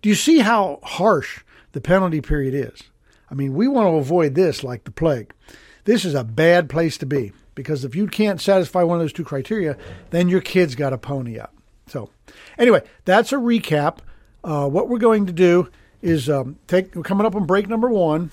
Do 0.03 0.09
you 0.09 0.15
see 0.17 0.41
how 0.41 0.81
harsh 0.83 1.43
the 1.73 1.81
penalty 1.81 2.21
period 2.21 2.55
is? 2.55 2.83
I 3.31 3.35
mean, 3.35 3.55
we 3.55 3.69
want 3.69 3.87
to 3.87 3.97
avoid 3.97 4.35
this 4.35 4.63
like 4.63 4.85
the 4.85 4.91
plague. 4.91 5.33
This 5.85 6.05
is 6.05 6.15
a 6.15 6.25
bad 6.25 6.69
place 6.69 6.99
to 6.99 7.07
be 7.07 7.33
because 7.55 7.85
if 7.85 7.95
you 7.95 8.07
can't 8.09 8.41
satisfy 8.41 8.83
one 8.83 8.99
of 8.99 9.03
those 9.03 9.13
two 9.13 9.25
criteria, 9.25 9.77
then 10.11 10.29
your 10.29 10.41
kid's 10.41 10.75
got 10.75 10.93
a 10.93 10.99
pony 10.99 11.39
up. 11.39 11.55
So, 11.87 12.11
anyway, 12.59 12.83
that's 13.05 13.33
a 13.33 13.37
recap. 13.37 13.99
Uh, 14.45 14.69
what 14.69 14.89
we're 14.89 14.99
going 14.99 15.27
to 15.27 15.33
do 15.33 15.69
is 16.03 16.29
um, 16.29 16.59
take. 16.67 16.95
We're 16.95 17.03
coming 17.03 17.27
up 17.27 17.37
on 17.37 17.47
break 17.47 17.69
number 17.69 17.89
one, 17.89 18.31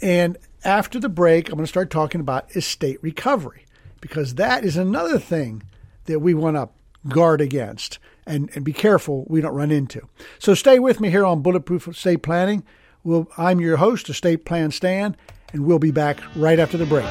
and 0.00 0.38
after 0.64 1.00
the 1.00 1.08
break, 1.08 1.48
I'm 1.48 1.56
going 1.56 1.64
to 1.64 1.68
start 1.68 1.90
talking 1.90 2.20
about 2.20 2.54
estate 2.54 3.02
recovery 3.02 3.66
because 4.00 4.36
that 4.36 4.64
is 4.64 4.76
another 4.76 5.18
thing 5.18 5.62
that 6.04 6.20
we 6.20 6.34
want 6.34 6.56
to 6.56 6.68
guard 7.08 7.40
against 7.40 7.98
and, 8.32 8.50
and 8.54 8.64
be 8.64 8.72
careful 8.72 9.24
we 9.28 9.40
don't 9.40 9.54
run 9.54 9.70
into. 9.70 10.00
So 10.38 10.54
stay 10.54 10.78
with 10.78 11.00
me 11.00 11.10
here 11.10 11.24
on 11.24 11.42
Bulletproof 11.42 11.86
Estate 11.86 12.22
Planning. 12.22 12.64
We'll, 13.04 13.28
I'm 13.36 13.60
your 13.60 13.76
host, 13.76 14.08
Estate 14.08 14.44
Plan 14.44 14.70
Stan, 14.70 15.16
and 15.52 15.66
we'll 15.66 15.78
be 15.78 15.90
back 15.90 16.18
right 16.34 16.58
after 16.58 16.78
the 16.78 16.86
break. 16.86 17.04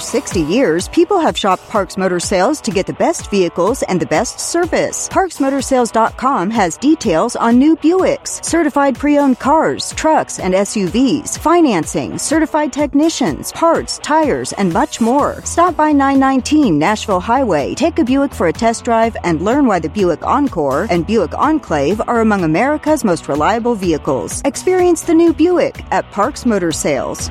60 0.00 0.40
years, 0.40 0.88
people 0.88 1.18
have 1.18 1.36
shopped 1.36 1.68
Parks 1.68 1.96
Motor 1.96 2.20
Sales 2.20 2.60
to 2.62 2.70
get 2.70 2.86
the 2.86 2.92
best 2.92 3.30
vehicles 3.30 3.82
and 3.82 4.00
the 4.00 4.06
best 4.06 4.40
service. 4.40 5.08
ParksMotorsales.com 5.08 6.50
has 6.50 6.76
details 6.76 7.36
on 7.36 7.58
new 7.58 7.76
Buicks, 7.76 8.44
certified 8.44 8.96
pre-owned 8.96 9.38
cars, 9.38 9.92
trucks, 9.94 10.38
and 10.38 10.54
SUVs, 10.54 11.38
financing, 11.38 12.18
certified 12.18 12.72
technicians, 12.72 13.52
parts, 13.52 13.98
tires, 13.98 14.52
and 14.54 14.72
much 14.72 15.00
more. 15.00 15.44
Stop 15.44 15.76
by 15.76 15.92
919 15.92 16.78
Nashville 16.78 17.20
Highway, 17.20 17.74
take 17.74 17.98
a 17.98 18.04
Buick 18.04 18.32
for 18.32 18.48
a 18.48 18.52
test 18.52 18.84
drive, 18.84 19.16
and 19.24 19.42
learn 19.42 19.66
why 19.66 19.78
the 19.78 19.88
Buick 19.88 20.24
Encore 20.24 20.86
and 20.90 21.06
Buick 21.06 21.34
Enclave 21.34 22.00
are 22.08 22.20
among 22.20 22.44
America's 22.44 23.04
most 23.04 23.28
reliable 23.28 23.74
vehicles. 23.74 24.42
Experience 24.44 25.02
the 25.02 25.14
new 25.14 25.32
Buick 25.32 25.84
at 25.92 26.10
Parks 26.12 26.46
Motor 26.46 26.72
Sales. 26.72 27.30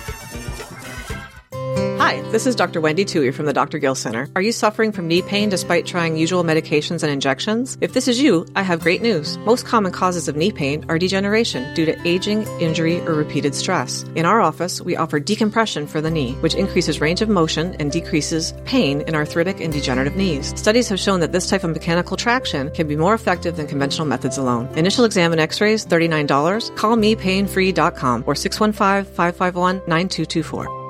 Hi, 2.11 2.19
this 2.29 2.45
is 2.45 2.57
Dr. 2.57 2.81
Wendy 2.81 3.05
Tui 3.05 3.31
from 3.31 3.45
the 3.45 3.53
Dr. 3.53 3.79
Gill 3.79 3.95
Center. 3.95 4.27
Are 4.35 4.41
you 4.41 4.51
suffering 4.51 4.91
from 4.91 5.07
knee 5.07 5.21
pain 5.21 5.47
despite 5.47 5.85
trying 5.85 6.17
usual 6.17 6.43
medications 6.43 7.03
and 7.03 7.09
injections? 7.09 7.77
If 7.79 7.93
this 7.93 8.09
is 8.09 8.21
you, 8.21 8.45
I 8.53 8.63
have 8.63 8.81
great 8.81 9.01
news. 9.01 9.37
Most 9.45 9.65
common 9.65 9.93
causes 9.93 10.27
of 10.27 10.35
knee 10.35 10.51
pain 10.51 10.83
are 10.89 10.99
degeneration 10.99 11.73
due 11.73 11.85
to 11.85 11.97
aging, 12.05 12.45
injury, 12.59 12.99
or 13.07 13.13
repeated 13.13 13.55
stress. 13.55 14.03
In 14.15 14.25
our 14.25 14.41
office, 14.41 14.81
we 14.81 14.97
offer 14.97 15.21
decompression 15.21 15.87
for 15.87 16.01
the 16.01 16.11
knee, 16.11 16.33
which 16.41 16.53
increases 16.53 16.99
range 16.99 17.21
of 17.21 17.29
motion 17.29 17.77
and 17.79 17.93
decreases 17.93 18.53
pain 18.65 18.99
in 19.07 19.15
arthritic 19.15 19.61
and 19.61 19.71
degenerative 19.71 20.17
knees. 20.17 20.51
Studies 20.59 20.89
have 20.89 20.99
shown 20.99 21.21
that 21.21 21.31
this 21.31 21.47
type 21.47 21.63
of 21.63 21.71
mechanical 21.71 22.17
traction 22.17 22.71
can 22.71 22.89
be 22.89 22.97
more 22.97 23.13
effective 23.13 23.55
than 23.55 23.67
conventional 23.67 24.05
methods 24.05 24.37
alone. 24.37 24.67
Initial 24.75 25.05
exam 25.05 25.31
and 25.31 25.39
x-rays, 25.39 25.85
$39. 25.85 26.75
Call 26.75 26.97
me 26.97 27.15
painfree.com 27.15 28.25
or 28.27 28.33
615-551-9224. 28.33 30.80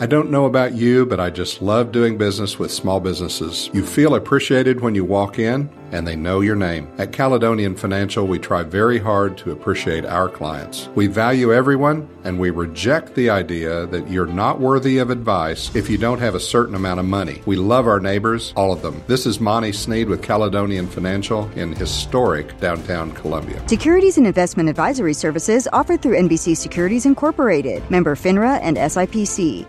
I 0.00 0.06
don't 0.06 0.30
know 0.30 0.44
about 0.44 0.74
you, 0.74 1.06
but 1.06 1.18
I 1.18 1.28
just 1.28 1.60
love 1.60 1.90
doing 1.90 2.16
business 2.16 2.56
with 2.56 2.70
small 2.70 3.00
businesses. 3.00 3.68
You 3.72 3.84
feel 3.84 4.14
appreciated 4.14 4.80
when 4.80 4.94
you 4.94 5.04
walk 5.04 5.40
in, 5.40 5.68
and 5.90 6.06
they 6.06 6.14
know 6.14 6.40
your 6.40 6.54
name. 6.54 6.88
At 6.98 7.10
Caledonian 7.10 7.74
Financial, 7.74 8.24
we 8.24 8.38
try 8.38 8.62
very 8.62 9.00
hard 9.00 9.36
to 9.38 9.50
appreciate 9.50 10.04
our 10.04 10.28
clients. 10.28 10.88
We 10.94 11.08
value 11.08 11.52
everyone, 11.52 12.08
and 12.22 12.38
we 12.38 12.50
reject 12.50 13.16
the 13.16 13.28
idea 13.30 13.86
that 13.86 14.08
you're 14.08 14.24
not 14.24 14.60
worthy 14.60 14.98
of 14.98 15.10
advice 15.10 15.74
if 15.74 15.90
you 15.90 15.98
don't 15.98 16.20
have 16.20 16.36
a 16.36 16.40
certain 16.40 16.76
amount 16.76 17.00
of 17.00 17.06
money. 17.06 17.42
We 17.44 17.56
love 17.56 17.88
our 17.88 17.98
neighbors, 17.98 18.52
all 18.54 18.72
of 18.72 18.82
them. 18.82 19.02
This 19.08 19.26
is 19.26 19.40
Monty 19.40 19.72
Sneed 19.72 20.08
with 20.08 20.22
Caledonian 20.22 20.86
Financial 20.86 21.50
in 21.56 21.72
historic 21.72 22.60
downtown 22.60 23.10
Columbia. 23.10 23.66
Securities 23.66 24.16
and 24.16 24.28
investment 24.28 24.68
advisory 24.68 25.14
services 25.14 25.66
offered 25.72 26.02
through 26.02 26.18
NBC 26.18 26.56
Securities 26.56 27.04
Incorporated, 27.04 27.90
member 27.90 28.14
FINRA 28.14 28.60
and 28.62 28.76
SIPC. 28.76 29.66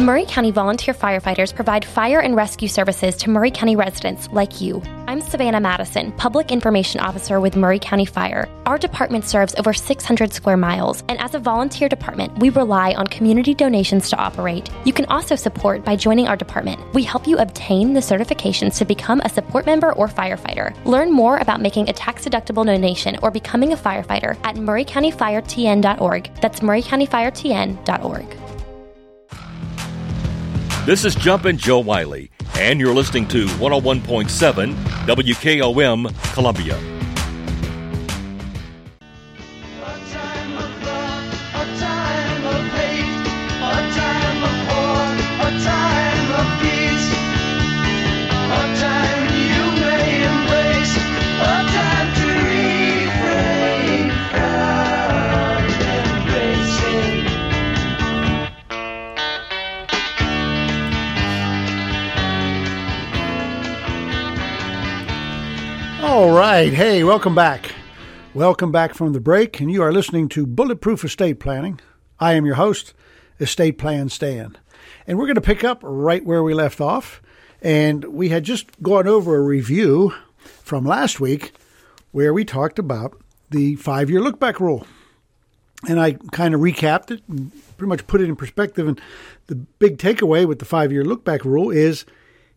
Maury 0.00 0.24
County 0.24 0.50
volunteer 0.50 0.94
firefighters 0.94 1.54
provide 1.54 1.84
fire 1.84 2.20
and 2.20 2.34
rescue 2.34 2.68
services 2.68 3.14
to 3.16 3.28
Maury 3.28 3.50
County 3.50 3.76
residents 3.76 4.30
like 4.32 4.58
you. 4.58 4.82
I'm 5.06 5.20
Savannah 5.20 5.60
Madison, 5.60 6.10
Public 6.12 6.50
Information 6.50 7.00
Officer 7.00 7.38
with 7.38 7.54
Maury 7.54 7.78
County 7.78 8.06
Fire. 8.06 8.48
Our 8.64 8.78
department 8.78 9.26
serves 9.26 9.54
over 9.56 9.74
600 9.74 10.32
square 10.32 10.56
miles, 10.56 11.04
and 11.10 11.20
as 11.20 11.34
a 11.34 11.38
volunteer 11.38 11.86
department, 11.86 12.38
we 12.38 12.48
rely 12.48 12.94
on 12.94 13.08
community 13.08 13.52
donations 13.52 14.08
to 14.08 14.16
operate. 14.16 14.70
You 14.86 14.94
can 14.94 15.04
also 15.06 15.36
support 15.36 15.84
by 15.84 15.96
joining 15.96 16.28
our 16.28 16.36
department. 16.36 16.80
We 16.94 17.02
help 17.02 17.26
you 17.26 17.36
obtain 17.36 17.92
the 17.92 18.00
certifications 18.00 18.78
to 18.78 18.86
become 18.86 19.20
a 19.20 19.28
support 19.28 19.66
member 19.66 19.92
or 19.92 20.08
firefighter. 20.08 20.74
Learn 20.86 21.12
more 21.12 21.36
about 21.36 21.60
making 21.60 21.90
a 21.90 21.92
tax 21.92 22.24
deductible 22.24 22.64
donation 22.64 23.18
or 23.22 23.30
becoming 23.30 23.74
a 23.74 23.76
firefighter 23.76 24.34
at 24.44 24.54
murraycountyfiretn.org. 24.54 26.40
That's 26.40 26.60
murraycountyfiretn.org. 26.60 28.39
This 30.90 31.04
is 31.04 31.14
Jumpin' 31.14 31.56
Joe 31.56 31.78
Wiley, 31.78 32.32
and 32.56 32.80
you're 32.80 32.92
listening 32.92 33.28
to 33.28 33.46
101.7 33.46 34.74
WKOM 35.06 36.34
Columbia. 36.34 36.99
All 66.20 66.36
right. 66.36 66.70
Hey, 66.70 67.02
welcome 67.02 67.34
back. 67.34 67.72
Welcome 68.34 68.70
back 68.70 68.92
from 68.92 69.14
the 69.14 69.20
break, 69.20 69.58
and 69.58 69.72
you 69.72 69.82
are 69.82 69.90
listening 69.90 70.28
to 70.28 70.44
Bulletproof 70.44 71.02
Estate 71.02 71.40
Planning. 71.40 71.80
I 72.18 72.34
am 72.34 72.44
your 72.44 72.56
host, 72.56 72.92
Estate 73.40 73.78
Plan 73.78 74.10
Stan. 74.10 74.58
And 75.06 75.16
we're 75.16 75.24
going 75.24 75.36
to 75.36 75.40
pick 75.40 75.64
up 75.64 75.80
right 75.82 76.22
where 76.22 76.42
we 76.42 76.52
left 76.52 76.78
off. 76.78 77.22
And 77.62 78.04
we 78.04 78.28
had 78.28 78.44
just 78.44 78.82
gone 78.82 79.08
over 79.08 79.34
a 79.34 79.40
review 79.40 80.12
from 80.36 80.84
last 80.84 81.20
week 81.20 81.54
where 82.12 82.34
we 82.34 82.44
talked 82.44 82.78
about 82.78 83.18
the 83.48 83.76
five 83.76 84.10
year 84.10 84.20
look 84.20 84.38
back 84.38 84.60
rule. 84.60 84.86
And 85.88 85.98
I 85.98 86.18
kind 86.32 86.54
of 86.54 86.60
recapped 86.60 87.12
it 87.12 87.22
and 87.28 87.50
pretty 87.78 87.88
much 87.88 88.06
put 88.06 88.20
it 88.20 88.28
in 88.28 88.36
perspective. 88.36 88.86
And 88.86 89.00
the 89.46 89.54
big 89.54 89.96
takeaway 89.96 90.46
with 90.46 90.58
the 90.58 90.66
five 90.66 90.92
year 90.92 91.02
look 91.02 91.24
back 91.24 91.46
rule 91.46 91.70
is 91.70 92.04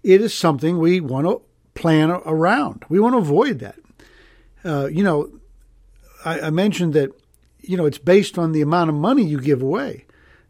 it 0.03 0.19
is 0.19 0.33
something 0.33 0.79
we 0.79 0.99
want 0.99 1.27
to 1.27 1.41
plan 1.73 2.11
around. 2.11 2.85
We 2.89 2.99
want 2.99 3.13
to 3.13 3.19
avoid 3.19 3.59
that. 3.59 3.75
Uh, 4.63 4.87
you 4.87 5.03
know, 5.03 5.31
I, 6.23 6.41
I, 6.41 6.49
mentioned 6.49 6.93
that, 6.93 7.11
you 7.61 7.75
know, 7.75 7.85
it's 7.85 7.97
based 7.97 8.37
on 8.37 8.51
the 8.51 8.61
amount 8.61 8.89
of 8.89 8.95
money 8.95 9.23
you 9.23 9.41
give 9.41 9.61
away. 9.61 10.05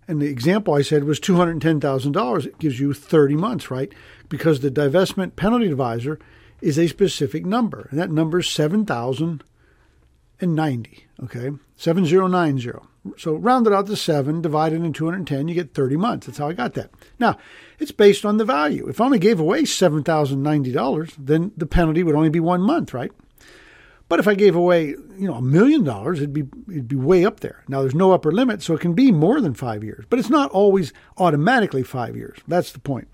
And 0.08 0.22
the 0.22 0.28
example 0.28 0.74
I 0.74 0.82
said 0.82 1.06
was 1.06 1.20
$210,000. 1.20 2.46
It 2.46 2.60
gives 2.60 2.80
you 2.80 2.94
30 2.94 3.36
months, 3.36 3.72
right? 3.72 3.92
Because 4.30 4.60
the 4.60 4.70
divestment 4.70 5.36
penalty 5.36 5.70
divisor 5.70 6.20
is 6.62 6.78
a 6.78 6.88
specific 6.88 7.46
number, 7.46 7.88
and 7.90 8.00
that 8.00 8.12
number 8.12 8.40
is 8.40 8.48
7,090, 10.40 11.06
okay? 11.24 11.52
7090. 11.76 12.72
So 13.18 13.36
round 13.36 13.68
it 13.68 13.74
out 13.74 13.88
to 13.88 13.96
7, 13.96 14.42
divided 14.42 14.84
in 14.84 14.94
210, 14.94 15.48
you 15.48 15.56
get 15.56 15.74
30 15.74 15.98
months. 15.98 16.26
That's 16.26 16.38
how 16.38 16.48
I 16.50 16.54
got 16.54 16.74
that. 16.74 16.92
Now, 17.20 17.38
it's 17.80 17.92
based 17.92 18.26
on 18.26 18.38
the 18.38 18.46
value. 18.46 18.88
If 18.88 19.02
I 19.02 19.06
only 19.06 19.20
gave 19.20 19.40
away 19.40 19.64
$7,090, 19.64 21.16
then 21.18 21.52
the 21.58 21.66
penalty 21.66 22.04
would 22.04 22.16
only 22.16 22.30
be 22.30 22.40
one 22.40 22.62
month, 22.62 22.94
right? 22.94 23.12
But 24.10 24.20
if 24.20 24.28
I 24.28 24.36
gave 24.36 24.56
away, 24.56 24.88
you 25.18 25.28
know, 25.28 25.36
a 25.36 25.42
million 25.42 25.84
dollars, 25.84 26.20
it'd 26.20 26.34
be 26.34 26.46
it'd 26.70 26.88
be 26.88 26.96
way 26.96 27.26
up 27.26 27.40
there. 27.40 27.64
Now 27.68 27.82
there's 27.82 27.96
no 27.96 28.12
upper 28.12 28.32
limit, 28.32 28.62
so 28.62 28.76
it 28.76 28.82
can 28.82 28.94
be 28.94 29.12
more 29.12 29.42
than 29.42 29.54
5 29.54 29.84
years, 29.84 30.06
but 30.10 30.20
it's 30.20 30.30
not 30.30 30.52
always 30.52 30.94
automatically 31.18 31.84
5 31.84 32.16
years. 32.16 32.38
That's 32.48 32.72
the 32.72 32.80
point. 32.80 33.08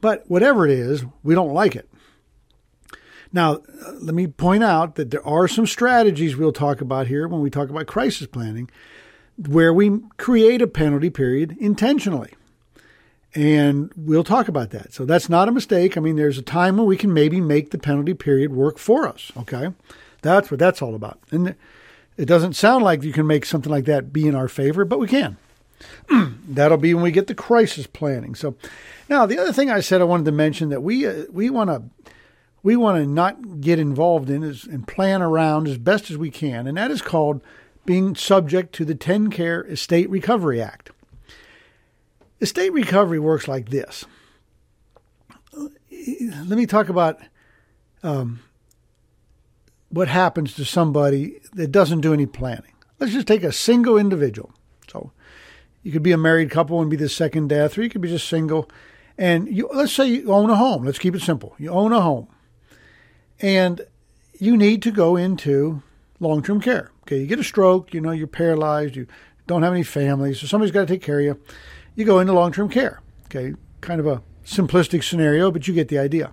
But 0.00 0.24
whatever 0.28 0.66
it 0.66 0.72
is, 0.72 1.04
we 1.22 1.34
don't 1.34 1.54
like 1.54 1.74
it. 1.74 1.88
Now, 3.32 3.62
let 4.00 4.14
me 4.14 4.26
point 4.26 4.64
out 4.64 4.94
that 4.94 5.10
there 5.10 5.26
are 5.26 5.48
some 5.48 5.66
strategies 5.66 6.36
we'll 6.36 6.52
talk 6.52 6.80
about 6.80 7.06
here 7.08 7.28
when 7.28 7.40
we 7.40 7.50
talk 7.50 7.68
about 7.68 7.86
crisis 7.86 8.26
planning 8.26 8.70
where 9.46 9.72
we 9.72 10.00
create 10.16 10.62
a 10.62 10.66
penalty 10.66 11.10
period 11.10 11.56
intentionally. 11.60 12.32
And 13.34 13.92
we'll 13.96 14.24
talk 14.24 14.48
about 14.48 14.70
that. 14.70 14.92
So 14.92 15.04
that's 15.04 15.28
not 15.28 15.48
a 15.48 15.52
mistake. 15.52 15.96
I 15.96 16.00
mean, 16.00 16.16
there's 16.16 16.38
a 16.38 16.42
time 16.42 16.76
when 16.76 16.86
we 16.86 16.96
can 16.96 17.12
maybe 17.12 17.40
make 17.40 17.70
the 17.70 17.78
penalty 17.78 18.14
period 18.14 18.52
work 18.52 18.78
for 18.78 19.06
us. 19.06 19.30
Okay. 19.36 19.68
That's 20.22 20.50
what 20.50 20.58
that's 20.58 20.82
all 20.82 20.94
about. 20.94 21.20
And 21.30 21.54
it 22.16 22.24
doesn't 22.24 22.54
sound 22.54 22.82
like 22.82 23.04
you 23.04 23.12
can 23.12 23.26
make 23.26 23.44
something 23.44 23.70
like 23.70 23.84
that 23.84 24.12
be 24.12 24.26
in 24.26 24.34
our 24.34 24.48
favor, 24.48 24.84
but 24.84 24.98
we 24.98 25.06
can. 25.06 25.36
That'll 26.48 26.78
be 26.78 26.94
when 26.94 27.04
we 27.04 27.12
get 27.12 27.28
the 27.28 27.34
crisis 27.34 27.86
planning. 27.86 28.34
So 28.34 28.56
now 29.08 29.26
the 29.26 29.38
other 29.38 29.52
thing 29.52 29.70
I 29.70 29.80
said 29.80 30.00
I 30.00 30.04
wanted 30.04 30.24
to 30.24 30.32
mention 30.32 30.70
that 30.70 30.82
we 30.82 31.06
uh, 31.06 31.24
we 31.30 31.50
want 31.50 31.70
to 31.70 32.10
we 32.62 32.76
want 32.76 32.98
to 32.98 33.06
not 33.06 33.60
get 33.60 33.78
involved 33.78 34.30
in 34.30 34.42
is 34.42 34.64
and 34.64 34.86
plan 34.86 35.22
around 35.22 35.68
as 35.68 35.78
best 35.78 36.10
as 36.10 36.16
we 36.16 36.30
can, 36.30 36.66
and 36.66 36.76
that 36.76 36.90
is 36.90 37.02
called 37.02 37.42
being 37.86 38.14
subject 38.14 38.74
to 38.74 38.84
the 38.84 38.94
TennCare 38.94 39.68
Estate 39.70 40.10
Recovery 40.10 40.60
Act. 40.60 40.90
Estate 42.40 42.72
recovery 42.72 43.18
works 43.18 43.48
like 43.48 43.70
this. 43.70 44.04
Let 45.90 46.58
me 46.58 46.66
talk 46.66 46.88
about 46.88 47.18
um, 48.02 48.40
what 49.88 50.08
happens 50.08 50.54
to 50.54 50.64
somebody 50.64 51.40
that 51.54 51.72
doesn't 51.72 52.00
do 52.00 52.12
any 52.12 52.26
planning. 52.26 52.74
Let's 53.00 53.12
just 53.12 53.26
take 53.26 53.42
a 53.42 53.52
single 53.52 53.96
individual. 53.98 54.52
So 54.88 55.12
you 55.82 55.92
could 55.92 56.02
be 56.02 56.12
a 56.12 56.18
married 56.18 56.50
couple 56.50 56.80
and 56.80 56.90
be 56.90 56.96
the 56.96 57.08
second 57.08 57.48
death, 57.48 57.76
or 57.76 57.82
you 57.82 57.90
could 57.90 58.00
be 58.00 58.08
just 58.08 58.28
single. 58.28 58.70
And 59.16 59.48
you, 59.48 59.68
let's 59.72 59.92
say 59.92 60.06
you 60.06 60.32
own 60.32 60.50
a 60.50 60.56
home. 60.56 60.84
Let's 60.84 60.98
keep 60.98 61.14
it 61.14 61.22
simple. 61.22 61.56
You 61.58 61.70
own 61.70 61.92
a 61.92 62.00
home, 62.00 62.28
and 63.40 63.80
you 64.38 64.56
need 64.56 64.82
to 64.82 64.90
go 64.90 65.16
into 65.16 65.82
long-term 66.20 66.60
care. 66.60 66.90
Okay, 67.02 67.18
you 67.18 67.26
get 67.26 67.38
a 67.38 67.44
stroke. 67.44 67.94
You 67.94 68.00
know 68.00 68.10
you're 68.10 68.26
paralyzed. 68.26 68.96
You 68.96 69.06
don't 69.46 69.62
have 69.62 69.72
any 69.72 69.82
family, 69.82 70.34
so 70.34 70.46
somebody's 70.46 70.72
got 70.72 70.80
to 70.80 70.86
take 70.86 71.02
care 71.02 71.20
of 71.20 71.24
you 71.24 71.40
you 71.98 72.04
go 72.04 72.20
into 72.20 72.32
long 72.32 72.52
term 72.52 72.68
care. 72.68 73.02
Okay, 73.24 73.54
kind 73.80 73.98
of 73.98 74.06
a 74.06 74.22
simplistic 74.46 75.02
scenario, 75.02 75.50
but 75.50 75.66
you 75.66 75.74
get 75.74 75.88
the 75.88 75.98
idea. 75.98 76.32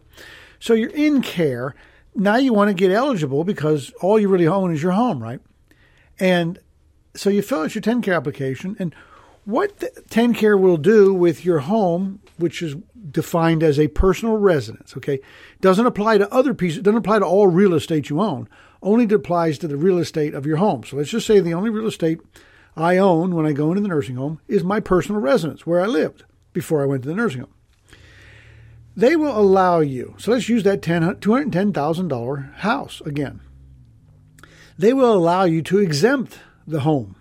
So 0.59 0.73
you're 0.73 0.91
in 0.91 1.23
care. 1.23 1.73
Now 2.13 2.35
you 2.35 2.53
want 2.53 2.69
to 2.69 2.75
get 2.75 2.91
eligible 2.91 3.43
because 3.43 3.91
all 3.99 4.19
you 4.19 4.29
really 4.29 4.47
own 4.47 4.71
is 4.71 4.83
your 4.83 4.91
home, 4.91 5.23
right? 5.23 5.41
And 6.19 6.59
so 7.15 7.31
you 7.31 7.41
fill 7.41 7.63
out 7.63 7.73
your 7.73 7.81
TennCare 7.81 8.15
application. 8.15 8.75
And 8.77 8.95
what 9.45 9.79
TennCare 10.09 10.59
will 10.59 10.77
do 10.77 11.13
with 11.13 11.45
your 11.45 11.59
home, 11.59 12.19
which 12.37 12.61
is 12.61 12.75
defined 13.11 13.63
as 13.63 13.79
a 13.79 13.87
personal 13.87 14.37
residence, 14.37 14.97
okay, 14.97 15.19
doesn't 15.61 15.85
apply 15.85 16.17
to 16.17 16.33
other 16.33 16.53
pieces, 16.53 16.81
doesn't 16.81 16.97
apply 16.97 17.19
to 17.19 17.25
all 17.25 17.47
real 17.47 17.73
estate 17.73 18.09
you 18.09 18.19
own, 18.19 18.49
only 18.81 19.05
applies 19.13 19.57
to 19.59 19.67
the 19.67 19.77
real 19.77 19.99
estate 19.99 20.33
of 20.33 20.45
your 20.45 20.57
home. 20.57 20.83
So 20.83 20.97
let's 20.97 21.11
just 21.11 21.27
say 21.27 21.39
the 21.39 21.53
only 21.53 21.69
real 21.69 21.87
estate 21.87 22.19
I 22.75 22.97
own 22.97 23.35
when 23.35 23.45
I 23.45 23.53
go 23.53 23.69
into 23.69 23.81
the 23.81 23.87
nursing 23.87 24.15
home 24.15 24.41
is 24.47 24.63
my 24.63 24.79
personal 24.79 25.21
residence 25.21 25.65
where 25.65 25.79
I 25.79 25.85
lived 25.85 26.23
before 26.51 26.81
I 26.81 26.85
went 26.85 27.03
to 27.03 27.09
the 27.09 27.15
nursing 27.15 27.41
home. 27.41 27.53
They 28.97 29.15
will 29.15 29.37
allow 29.37 29.79
you, 29.79 30.15
so 30.17 30.31
let's 30.31 30.49
use 30.49 30.63
that 30.63 30.81
$210,000 30.81 32.53
house 32.55 33.01
again. 33.05 33.41
They 34.77 34.93
will 34.93 35.13
allow 35.13 35.43
you 35.43 35.61
to 35.63 35.79
exempt 35.79 36.39
the 36.65 36.81
home. 36.81 37.15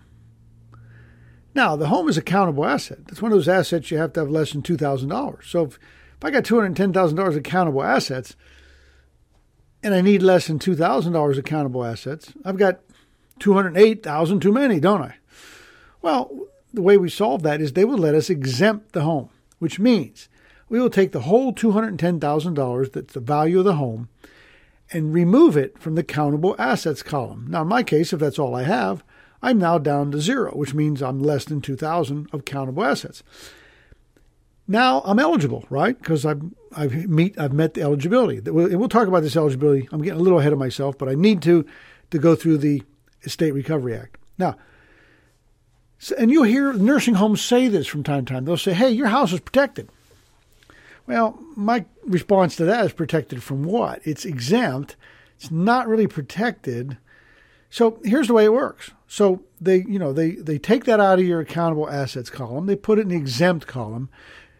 Now, 1.55 1.77
the 1.77 1.87
home 1.87 2.09
is 2.09 2.17
a 2.17 2.21
countable 2.21 2.65
asset. 2.65 2.99
It's 3.07 3.21
one 3.21 3.31
of 3.31 3.37
those 3.37 3.47
assets 3.47 3.89
you 3.89 3.97
have 3.97 4.11
to 4.13 4.19
have 4.19 4.29
less 4.29 4.51
than 4.51 4.61
$2,000. 4.61 5.43
So 5.43 5.63
if, 5.63 5.79
if 6.17 6.25
I 6.25 6.29
got 6.29 6.43
$210,000 6.43 7.37
of 7.37 7.43
countable 7.43 7.81
assets 7.81 8.35
and 9.81 9.93
I 9.93 10.01
need 10.01 10.21
less 10.21 10.47
than 10.47 10.59
$2,000 10.59 11.37
of 11.37 11.45
countable 11.45 11.85
assets, 11.85 12.33
I've 12.43 12.57
got 12.57 12.81
208,000 13.39 14.41
too 14.41 14.51
many, 14.51 14.81
don't 14.81 15.01
I? 15.01 15.15
Well, 16.01 16.47
the 16.73 16.81
way 16.81 16.97
we 16.97 17.09
solve 17.09 17.41
that 17.43 17.61
is 17.61 17.71
they 17.71 17.85
will 17.85 17.97
let 17.97 18.15
us 18.15 18.29
exempt 18.29 18.91
the 18.91 19.03
home, 19.03 19.29
which 19.59 19.79
means 19.79 20.27
we 20.67 20.79
will 20.79 20.89
take 20.89 21.13
the 21.13 21.21
whole 21.21 21.53
$210,000 21.53 22.91
that's 22.91 23.13
the 23.13 23.19
value 23.21 23.59
of 23.59 23.65
the 23.65 23.75
home 23.75 24.09
and 24.91 25.13
remove 25.13 25.55
it 25.55 25.79
from 25.79 25.95
the 25.95 26.03
countable 26.03 26.55
assets 26.59 27.01
column. 27.01 27.47
Now, 27.49 27.61
in 27.61 27.69
my 27.69 27.81
case, 27.81 28.11
if 28.11 28.19
that's 28.19 28.39
all 28.39 28.53
I 28.53 28.63
have, 28.63 29.03
I'm 29.41 29.59
now 29.59 29.77
down 29.77 30.11
to 30.11 30.21
zero, 30.21 30.51
which 30.51 30.73
means 30.73 31.01
I'm 31.01 31.21
less 31.21 31.45
than 31.45 31.61
2,000 31.61 32.29
of 32.31 32.45
countable 32.45 32.83
assets. 32.83 33.23
Now 34.67 35.01
I'm 35.05 35.19
eligible, 35.19 35.65
right? 35.69 35.97
Because 35.97 36.25
I've 36.25 36.41
I've 36.75 37.07
meet 37.07 37.39
I've 37.39 37.53
met 37.53 37.75
the 37.75 37.81
eligibility. 37.81 38.37
And 38.37 38.79
we'll 38.79 38.89
talk 38.89 39.07
about 39.07 39.21
this 39.21 39.35
eligibility. 39.35 39.87
I'm 39.91 40.01
getting 40.01 40.19
a 40.19 40.23
little 40.23 40.39
ahead 40.39 40.53
of 40.53 40.59
myself, 40.59 40.97
but 40.97 41.07
I 41.07 41.13
need 41.13 41.41
to 41.43 41.65
to 42.11 42.17
go 42.17 42.35
through 42.35 42.57
the 42.57 42.83
Estate 43.23 43.51
Recovery 43.51 43.95
Act. 43.95 44.17
Now, 44.37 44.55
and 46.17 46.31
you'll 46.31 46.43
hear 46.43 46.73
nursing 46.73 47.15
homes 47.15 47.41
say 47.41 47.67
this 47.67 47.87
from 47.87 48.03
time 48.03 48.25
to 48.25 48.33
time. 48.33 48.45
They'll 48.45 48.57
say, 48.57 48.73
hey, 48.73 48.89
your 48.89 49.07
house 49.07 49.33
is 49.33 49.39
protected. 49.39 49.89
Well, 51.07 51.39
my 51.55 51.85
response 52.03 52.55
to 52.57 52.65
that 52.65 52.85
is 52.85 52.93
protected 52.93 53.43
from 53.43 53.63
what? 53.63 54.01
It's 54.03 54.25
exempt. 54.25 54.95
It's 55.37 55.51
not 55.51 55.87
really 55.87 56.07
protected. 56.07 56.97
So 57.75 57.99
here's 58.05 58.27
the 58.27 58.33
way 58.33 58.45
it 58.45 58.53
works. 58.53 58.91
So 59.05 59.43
they, 59.59 59.79
you 59.79 59.99
know, 59.99 60.13
they, 60.13 60.31
they 60.31 60.57
take 60.57 60.85
that 60.85 61.01
out 61.01 61.19
of 61.19 61.25
your 61.25 61.41
accountable 61.41 61.89
assets 61.89 62.29
column. 62.29 62.67
They 62.67 62.77
put 62.77 62.99
it 62.99 63.01
in 63.01 63.09
the 63.09 63.17
exempt 63.17 63.67
column. 63.67 64.07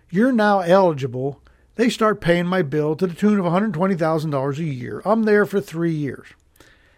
You're 0.09 0.33
now 0.33 0.59
eligible. 0.59 1.41
They 1.75 1.87
start 1.87 2.19
paying 2.19 2.45
my 2.45 2.61
bill 2.61 2.93
to 2.97 3.07
the 3.07 3.13
tune 3.13 3.39
of 3.39 3.45
$120,000 3.45 4.57
a 4.57 4.63
year. 4.65 5.01
I'm 5.05 5.23
there 5.23 5.45
for 5.45 5.61
three 5.61 5.93
years. 5.93 6.27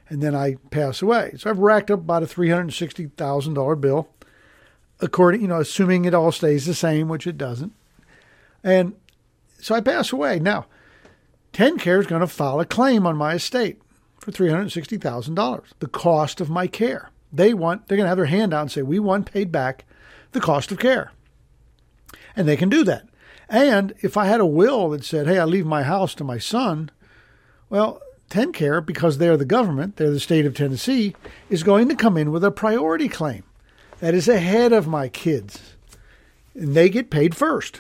And 0.10 0.24
then 0.24 0.34
I 0.34 0.56
pass 0.72 1.04
away. 1.04 1.36
So 1.38 1.52
I've 1.52 1.60
racked 1.60 1.92
up 1.92 2.00
about 2.00 2.24
a 2.24 2.26
$360,000 2.26 3.80
bill 3.80 4.10
according, 5.00 5.42
you 5.42 5.48
know, 5.48 5.60
assuming 5.60 6.06
it 6.06 6.16
all 6.16 6.32
stays 6.32 6.66
the 6.66 6.74
same, 6.74 7.10
which 7.10 7.28
it 7.28 7.38
doesn't. 7.38 7.74
And 8.64 8.96
so 9.60 9.76
I 9.76 9.82
pass 9.82 10.12
away. 10.12 10.40
Now, 10.40 10.66
TennCare 11.54 12.00
is 12.00 12.08
going 12.08 12.22
to 12.22 12.28
file 12.28 12.60
a 12.60 12.66
claim 12.66 13.06
on 13.06 13.16
my 13.16 13.36
estate 13.36 13.80
for 14.28 14.44
$360,000, 14.44 15.64
the 15.80 15.88
cost 15.88 16.42
of 16.42 16.50
my 16.50 16.68
care. 16.68 17.12
They 17.32 17.54
want, 17.54 17.88
they're 17.88 17.96
going 17.96 18.06
to 18.06 18.10
have 18.10 18.18
their 18.18 18.26
hand 18.26 18.54
out 18.54 18.64
and 18.64 18.72
say, 18.72 18.82
we 18.82 19.00
want 19.00 19.32
paid 19.32 19.54
back 19.54 19.86
the 20.34 20.42
cost 20.42 20.70
of 20.70 20.80
care. 20.80 21.14
And 22.36 22.46
they 22.46 22.58
can 22.58 22.68
do 22.68 22.84
that. 22.84 23.08
And 23.48 23.94
if 24.02 24.18
I 24.18 24.26
had 24.26 24.42
a 24.42 24.46
will 24.46 24.90
that 24.90 25.06
said, 25.06 25.28
hey, 25.28 25.40
I 25.40 25.46
leave 25.46 25.66
my 25.66 25.84
house 25.84 26.14
to 26.16 26.26
my 26.26 26.38
son, 26.40 26.92
well, 27.70 28.02
TennCare, 28.30 28.86
because 28.86 29.18
they're 29.18 29.38
the 29.38 29.46
government, 29.46 29.96
they're 29.96 30.12
the 30.12 30.20
state 30.20 30.46
of 30.46 30.54
Tennessee, 30.54 31.16
is 31.50 31.64
going 31.64 31.88
to 31.88 31.96
come 31.96 32.18
in 32.18 32.34
with 32.34 32.44
a 32.44 32.52
priority 32.52 33.08
claim 33.08 33.44
that 34.00 34.14
is 34.14 34.28
ahead 34.28 34.74
of 34.74 34.88
my 34.88 35.08
kids. 35.08 35.76
And 36.54 36.76
they 36.76 36.90
get 36.90 37.10
paid 37.10 37.34
first. 37.34 37.80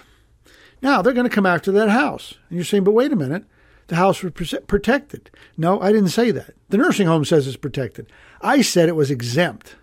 Now 0.81 1.01
they're 1.01 1.11
going 1.11 1.27
to 1.27 1.35
come 1.35 1.45
after 1.45 1.73
that 1.73 1.89
house. 1.89 2.35
And 2.49 2.55
you're 2.55 2.63
saying, 2.63 2.85
but 2.85 2.93
wait 2.93 3.11
a 3.11 3.17
minute, 3.17 3.43
the 3.87 3.95
house 3.95 4.23
was 4.23 4.53
protected. 4.67 5.29
No, 5.57 5.79
I 5.79 5.91
didn't 5.91 6.09
say 6.09 6.31
that. 6.31 6.55
The 6.69 6.77
nursing 6.77 7.07
home 7.07 7.25
says 7.25 7.47
it's 7.47 7.57
protected. 7.57 8.11
I 8.41 8.61
said 8.61 8.89
it 8.89 8.95
was 8.95 9.11
exempt. 9.11 9.75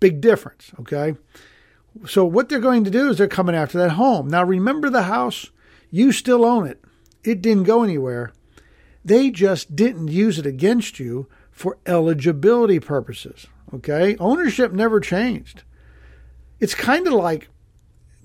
Big 0.00 0.20
difference, 0.20 0.72
okay? 0.80 1.16
So 2.06 2.24
what 2.24 2.48
they're 2.48 2.58
going 2.58 2.84
to 2.84 2.90
do 2.90 3.10
is 3.10 3.18
they're 3.18 3.28
coming 3.28 3.54
after 3.54 3.78
that 3.78 3.92
home. 3.92 4.28
Now 4.28 4.44
remember 4.44 4.90
the 4.90 5.04
house? 5.04 5.50
You 5.90 6.12
still 6.12 6.44
own 6.44 6.66
it. 6.66 6.82
It 7.24 7.42
didn't 7.42 7.64
go 7.64 7.82
anywhere. 7.82 8.32
They 9.04 9.30
just 9.30 9.76
didn't 9.76 10.08
use 10.08 10.38
it 10.38 10.46
against 10.46 10.98
you 10.98 11.28
for 11.50 11.78
eligibility 11.86 12.80
purposes. 12.80 13.46
Okay? 13.74 14.16
Ownership 14.18 14.72
never 14.72 15.00
changed. 15.00 15.62
It's 16.60 16.74
kind 16.74 17.06
of 17.06 17.14
like 17.14 17.48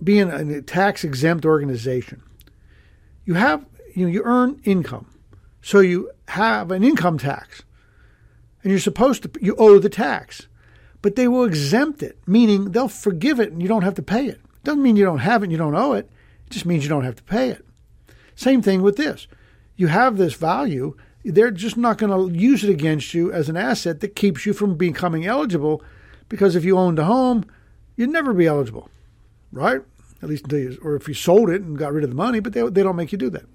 being 0.04 0.30
a 0.30 0.62
tax 0.62 1.04
exempt 1.04 1.46
organization. 1.46 2.22
You 3.26 3.34
have, 3.34 3.66
you 3.98 4.06
know, 4.06 4.12
you 4.12 4.22
earn 4.24 4.62
income. 4.64 5.08
So 5.62 5.80
you 5.80 6.12
have 6.30 6.72
an 6.72 6.84
income 6.84 7.18
tax. 7.18 7.64
And 8.64 8.72
you're 8.72 8.80
supposed 8.80 9.24
to, 9.24 9.32
you 9.42 9.56
owe 9.58 9.80
the 9.80 9.90
tax. 9.90 10.48
But 11.02 11.16
they 11.16 11.28
will 11.28 11.44
exempt 11.44 12.04
it, 12.04 12.20
meaning 12.28 12.72
they'll 12.72 12.88
forgive 12.88 13.40
it 13.40 13.52
and 13.52 13.62
you 13.62 13.68
don't 13.68 13.84
have 13.84 13.96
to 13.96 14.02
pay 14.02 14.28
it. 14.28 14.42
Doesn't 14.64 14.84
mean 14.84 14.96
you 14.96 15.06
don't 15.06 15.20
have 15.20 15.42
it 15.42 15.46
and 15.46 15.52
you 15.52 15.58
don't 15.58 15.76
owe 15.76 15.94
it. 15.94 16.10
It 16.46 16.52
just 16.52 16.66
means 16.66 16.84
you 16.84 16.90
don't 16.90 17.06
have 17.06 17.16
to 17.16 17.24
pay 17.24 17.50
it. 17.50 17.66
Same 18.36 18.62
thing 18.62 18.82
with 18.82 18.98
this. 18.98 19.28
You 19.76 19.88
have 19.88 20.18
this 20.18 20.34
value 20.34 20.96
they're 21.24 21.52
just 21.52 21.78
not 21.78 21.98
going 21.98 22.32
to 22.32 22.38
use 22.38 22.64
it 22.64 22.70
against 22.70 23.14
you 23.14 23.32
as 23.32 23.50
an 23.50 23.58
asset 23.58 24.00
that 24.00 24.16
keeps 24.16 24.46
you 24.46 24.54
from 24.54 24.76
becoming 24.76 25.26
eligible 25.26 25.84
because 26.30 26.56
if 26.56 26.64
you 26.64 26.78
owned 26.78 27.00
a 27.00 27.04
home, 27.04 27.46
you'd 27.96 28.10
never 28.10 28.34
be 28.34 28.48
eligible, 28.48 28.90
right? 29.52 29.82
At 30.22 30.30
least 30.30 30.46
until 30.46 30.60
you, 30.60 30.80
or 30.82 30.96
if 30.96 31.08
you 31.08 31.14
sold 31.14 31.50
it 31.50 31.62
and 31.62 31.78
got 31.78 31.94
rid 31.94 32.04
of 32.04 32.10
the 32.10 32.16
money, 32.16 32.40
but 32.40 32.54
they, 32.54 32.62
they 32.70 32.84
don't 32.84 32.96
make 32.96 33.12
you 33.12 33.18
do 33.18 33.30
that. 33.32 33.46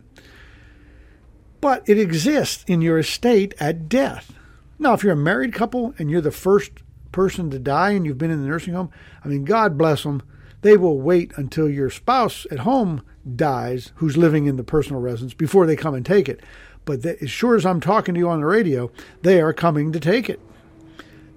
But 1.63 1.89
it 1.89 1.97
exists 1.97 2.65
in 2.67 2.83
your 2.83 2.99
estate 2.99 3.55
at 3.61 3.89
death. 3.89 4.35
Now, 4.81 4.95
if 4.95 5.05
you're 5.05 5.13
a 5.13 5.17
married 5.17 5.55
couple 5.55 5.95
and 5.97 6.11
you're 6.11 6.21
the 6.21 6.33
first 6.33 6.73
person 7.13 7.51
to 7.51 7.59
die 7.61 7.93
and 7.93 8.05
you've 8.05 8.19
been 8.19 8.33
in 8.33 8.43
the 8.43 8.49
nursing 8.49 8.75
home, 8.75 8.91
I 9.25 9.29
mean, 9.29 9.45
God 9.45 9.79
bless 9.79 10.03
them. 10.03 10.25
They 10.63 10.77
will 10.77 11.01
wait 11.01 11.33
until 11.37 11.69
your 11.69 11.89
spouse 11.89 12.49
at 12.51 12.59
home 12.61 13.03
dies, 13.37 13.93
who's 13.97 14.17
living 14.17 14.47
in 14.47 14.57
the 14.57 14.65
personal 14.65 15.01
residence, 15.01 15.35
before 15.35 15.65
they 15.65 15.77
come 15.77 15.95
and 15.95 16.05
take 16.05 16.29
it. 16.29 16.41
But 16.85 17.07
as 17.07 17.31
sure 17.31 17.55
as 17.55 17.65
I'm 17.65 17.81
talking 17.81 18.15
to 18.15 18.19
you 18.19 18.29
on 18.29 18.41
the 18.41 18.47
radio, 18.47 18.91
they 19.23 19.41
are 19.41 19.53
coming 19.53 19.93
to 19.93 20.01
take 20.01 20.29
it. 20.29 20.41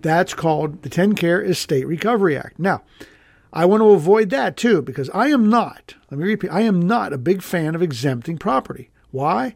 That's 0.02 0.34
called 0.34 0.82
the 0.82 0.90
TennCare 0.90 1.48
Estate 1.48 1.86
Recovery 1.86 2.36
Act. 2.36 2.58
Now, 2.58 2.82
I 3.54 3.66
want 3.66 3.82
to 3.82 3.92
avoid 3.92 4.32
that 4.32 4.58
too 4.58 4.82
because 4.82 5.12
I 5.12 5.28
am 5.28 5.52
not, 5.52 5.94
let 6.10 6.20
me 6.20 6.26
repeat, 6.26 6.50
I 6.50 6.62
am 6.62 6.82
not 6.82 7.14
a 7.14 7.20
big 7.20 7.44
fan 7.44 7.76
of 7.76 7.84
exempting 7.84 8.40
property. 8.40 8.90
Why? 9.12 9.56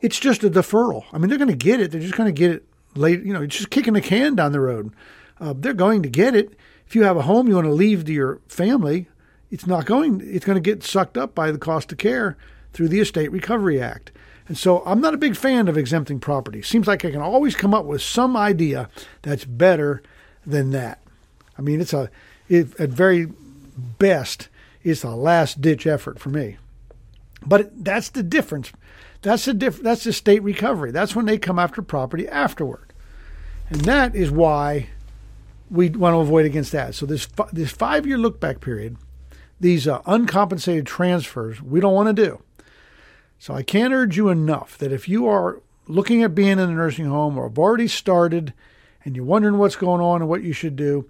It's 0.00 0.18
just 0.18 0.44
a 0.44 0.50
deferral. 0.50 1.04
I 1.12 1.18
mean, 1.18 1.28
they're 1.28 1.38
going 1.38 1.50
to 1.50 1.56
get 1.56 1.80
it. 1.80 1.90
They're 1.90 2.00
just 2.00 2.16
going 2.16 2.32
to 2.32 2.38
get 2.38 2.50
it 2.50 2.64
late, 2.94 3.22
you 3.22 3.32
know, 3.32 3.42
it's 3.42 3.56
just 3.56 3.70
kicking 3.70 3.94
the 3.94 4.00
can 4.00 4.34
down 4.34 4.52
the 4.52 4.60
road. 4.60 4.92
Uh, 5.40 5.54
they're 5.56 5.74
going 5.74 6.02
to 6.02 6.08
get 6.08 6.34
it. 6.34 6.54
If 6.86 6.94
you 6.94 7.04
have 7.04 7.16
a 7.16 7.22
home 7.22 7.48
you 7.48 7.54
want 7.54 7.66
to 7.66 7.72
leave 7.72 8.04
to 8.06 8.12
your 8.12 8.40
family, 8.48 9.08
it's 9.50 9.66
not 9.66 9.86
going, 9.86 10.20
it's 10.24 10.44
going 10.44 10.56
to 10.56 10.60
get 10.60 10.82
sucked 10.82 11.16
up 11.16 11.34
by 11.34 11.50
the 11.50 11.58
cost 11.58 11.92
of 11.92 11.98
care 11.98 12.36
through 12.72 12.88
the 12.88 13.00
Estate 13.00 13.30
Recovery 13.30 13.80
Act. 13.80 14.10
And 14.46 14.56
so 14.56 14.82
I'm 14.86 15.00
not 15.00 15.14
a 15.14 15.18
big 15.18 15.36
fan 15.36 15.68
of 15.68 15.76
exempting 15.76 16.20
property. 16.20 16.62
Seems 16.62 16.86
like 16.86 17.04
I 17.04 17.10
can 17.10 17.20
always 17.20 17.54
come 17.54 17.74
up 17.74 17.84
with 17.84 18.00
some 18.02 18.36
idea 18.36 18.88
that's 19.22 19.44
better 19.44 20.02
than 20.46 20.70
that. 20.70 21.00
I 21.58 21.62
mean, 21.62 21.80
it's 21.80 21.92
a, 21.92 22.10
it, 22.48 22.78
at 22.80 22.88
very 22.88 23.28
best, 23.98 24.48
it's 24.82 25.04
a 25.04 25.10
last 25.10 25.60
ditch 25.60 25.86
effort 25.86 26.18
for 26.18 26.30
me. 26.30 26.56
But 27.44 27.84
that's 27.84 28.08
the 28.08 28.22
difference. 28.22 28.72
That's 29.22 29.44
the 29.44 29.54
diff- 29.54 29.82
That's 29.82 30.04
the 30.04 30.12
state 30.12 30.42
recovery. 30.42 30.90
That's 30.92 31.16
when 31.16 31.26
they 31.26 31.38
come 31.38 31.58
after 31.58 31.82
property 31.82 32.28
afterward, 32.28 32.92
and 33.68 33.80
that 33.82 34.14
is 34.14 34.30
why 34.30 34.90
we 35.70 35.90
want 35.90 36.14
to 36.14 36.18
avoid 36.18 36.46
against 36.46 36.72
that. 36.72 36.94
So 36.94 37.06
this 37.06 37.26
this 37.52 37.70
five 37.70 38.06
year 38.06 38.18
look 38.18 38.40
back 38.40 38.60
period, 38.60 38.96
these 39.60 39.88
uh, 39.88 40.00
uncompensated 40.06 40.86
transfers, 40.86 41.60
we 41.60 41.80
don't 41.80 41.94
want 41.94 42.14
to 42.14 42.24
do. 42.24 42.42
So 43.38 43.54
I 43.54 43.62
can't 43.62 43.94
urge 43.94 44.16
you 44.16 44.28
enough 44.28 44.78
that 44.78 44.92
if 44.92 45.08
you 45.08 45.26
are 45.28 45.62
looking 45.86 46.22
at 46.22 46.34
being 46.34 46.52
in 46.52 46.58
a 46.60 46.66
nursing 46.68 47.06
home 47.06 47.38
or 47.38 47.48
have 47.48 47.58
already 47.58 47.88
started 47.88 48.52
and 49.04 49.16
you're 49.16 49.24
wondering 49.24 49.58
what's 49.58 49.76
going 49.76 50.00
on 50.00 50.20
and 50.20 50.28
what 50.28 50.42
you 50.42 50.52
should 50.52 50.76
do, 50.76 51.08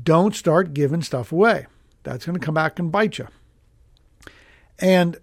don't 0.00 0.34
start 0.34 0.74
giving 0.74 1.02
stuff 1.02 1.32
away. 1.32 1.66
That's 2.02 2.24
going 2.26 2.38
to 2.38 2.44
come 2.44 2.54
back 2.54 2.78
and 2.78 2.92
bite 2.92 3.18
you. 3.18 3.28
And 4.78 5.18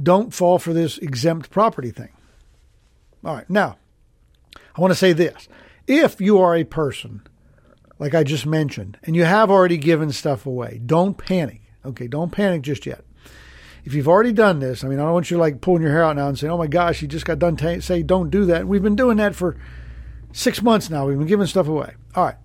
don't 0.00 0.34
fall 0.34 0.58
for 0.58 0.72
this 0.72 0.98
exempt 0.98 1.50
property 1.50 1.90
thing. 1.90 2.10
All 3.24 3.34
right, 3.34 3.48
now, 3.48 3.78
I 4.76 4.80
want 4.80 4.90
to 4.90 4.96
say 4.96 5.12
this. 5.12 5.48
If 5.86 6.20
you 6.20 6.38
are 6.40 6.54
a 6.56 6.64
person, 6.64 7.22
like 7.98 8.14
I 8.14 8.24
just 8.24 8.46
mentioned, 8.46 8.98
and 9.04 9.14
you 9.14 9.24
have 9.24 9.50
already 9.50 9.76
given 9.76 10.12
stuff 10.12 10.46
away, 10.46 10.80
don't 10.84 11.16
panic. 11.16 11.60
Okay, 11.84 12.06
don't 12.06 12.32
panic 12.32 12.62
just 12.62 12.86
yet 12.86 13.04
if 13.84 13.92
you've 13.92 14.08
already 14.08 14.32
done 14.32 14.60
this, 14.60 14.82
I 14.82 14.88
mean, 14.88 14.98
I 14.98 15.02
don't 15.02 15.12
want 15.12 15.30
you 15.30 15.36
like 15.36 15.60
pulling 15.60 15.82
your 15.82 15.92
hair 15.92 16.04
out 16.04 16.16
now 16.16 16.28
and 16.28 16.38
saying, 16.38 16.50
"Oh 16.50 16.58
my 16.58 16.66
gosh, 16.66 17.02
you 17.02 17.08
just 17.08 17.26
got 17.26 17.38
done 17.38 17.56
t- 17.56 17.80
say 17.80 18.02
don't 18.02 18.30
do 18.30 18.46
that." 18.46 18.66
We've 18.66 18.82
been 18.82 18.96
doing 18.96 19.18
that 19.18 19.34
for 19.34 19.56
six 20.32 20.62
months 20.62 20.88
now. 20.88 21.06
We've 21.06 21.18
been 21.18 21.26
giving 21.26 21.46
stuff 21.46 21.68
away. 21.68 21.94
All 22.14 22.24
right. 22.24 22.36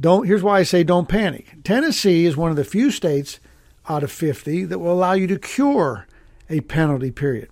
Don't. 0.00 0.26
Here's 0.26 0.42
why 0.42 0.58
I 0.58 0.62
say 0.62 0.82
don't 0.82 1.08
panic. 1.08 1.62
Tennessee 1.62 2.24
is 2.24 2.36
one 2.36 2.50
of 2.50 2.56
the 2.56 2.64
few 2.64 2.90
states 2.90 3.38
out 3.86 4.02
of 4.02 4.10
50 4.10 4.64
that 4.64 4.78
will 4.78 4.92
allow 4.92 5.12
you 5.12 5.26
to 5.26 5.38
cure 5.38 6.06
a 6.48 6.60
penalty 6.60 7.10
period. 7.10 7.48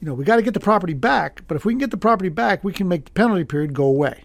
You 0.00 0.06
know, 0.06 0.14
we 0.14 0.24
got 0.24 0.36
to 0.36 0.42
get 0.42 0.54
the 0.54 0.60
property 0.60 0.94
back, 0.94 1.42
but 1.48 1.56
if 1.56 1.64
we 1.64 1.72
can 1.72 1.78
get 1.78 1.90
the 1.90 1.96
property 1.96 2.28
back, 2.28 2.62
we 2.62 2.72
can 2.72 2.88
make 2.88 3.06
the 3.06 3.10
penalty 3.12 3.44
period 3.44 3.72
go 3.72 3.84
away. 3.84 4.24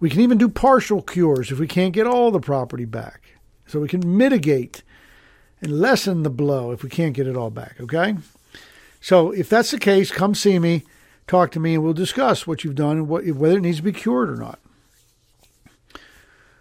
We 0.00 0.10
can 0.10 0.20
even 0.20 0.38
do 0.38 0.48
partial 0.48 1.02
cures 1.02 1.52
if 1.52 1.58
we 1.58 1.66
can't 1.66 1.92
get 1.92 2.06
all 2.06 2.30
the 2.30 2.40
property 2.40 2.86
back. 2.86 3.34
So 3.66 3.80
we 3.80 3.88
can 3.88 4.16
mitigate 4.16 4.82
and 5.60 5.78
lessen 5.78 6.22
the 6.22 6.30
blow 6.30 6.72
if 6.72 6.82
we 6.82 6.88
can't 6.88 7.14
get 7.14 7.26
it 7.26 7.36
all 7.36 7.50
back, 7.50 7.76
okay? 7.80 8.16
So 9.00 9.30
if 9.30 9.48
that's 9.48 9.70
the 9.70 9.78
case, 9.78 10.10
come 10.10 10.34
see 10.34 10.58
me, 10.58 10.82
talk 11.26 11.52
to 11.52 11.60
me, 11.60 11.74
and 11.74 11.84
we'll 11.84 11.92
discuss 11.92 12.46
what 12.46 12.64
you've 12.64 12.74
done 12.74 12.96
and 12.96 13.08
what, 13.08 13.26
whether 13.26 13.58
it 13.58 13.62
needs 13.62 13.76
to 13.76 13.82
be 13.82 13.92
cured 13.92 14.30
or 14.30 14.36
not. 14.36 14.58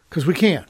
Because 0.10 0.26
we 0.26 0.34
can. 0.34 0.66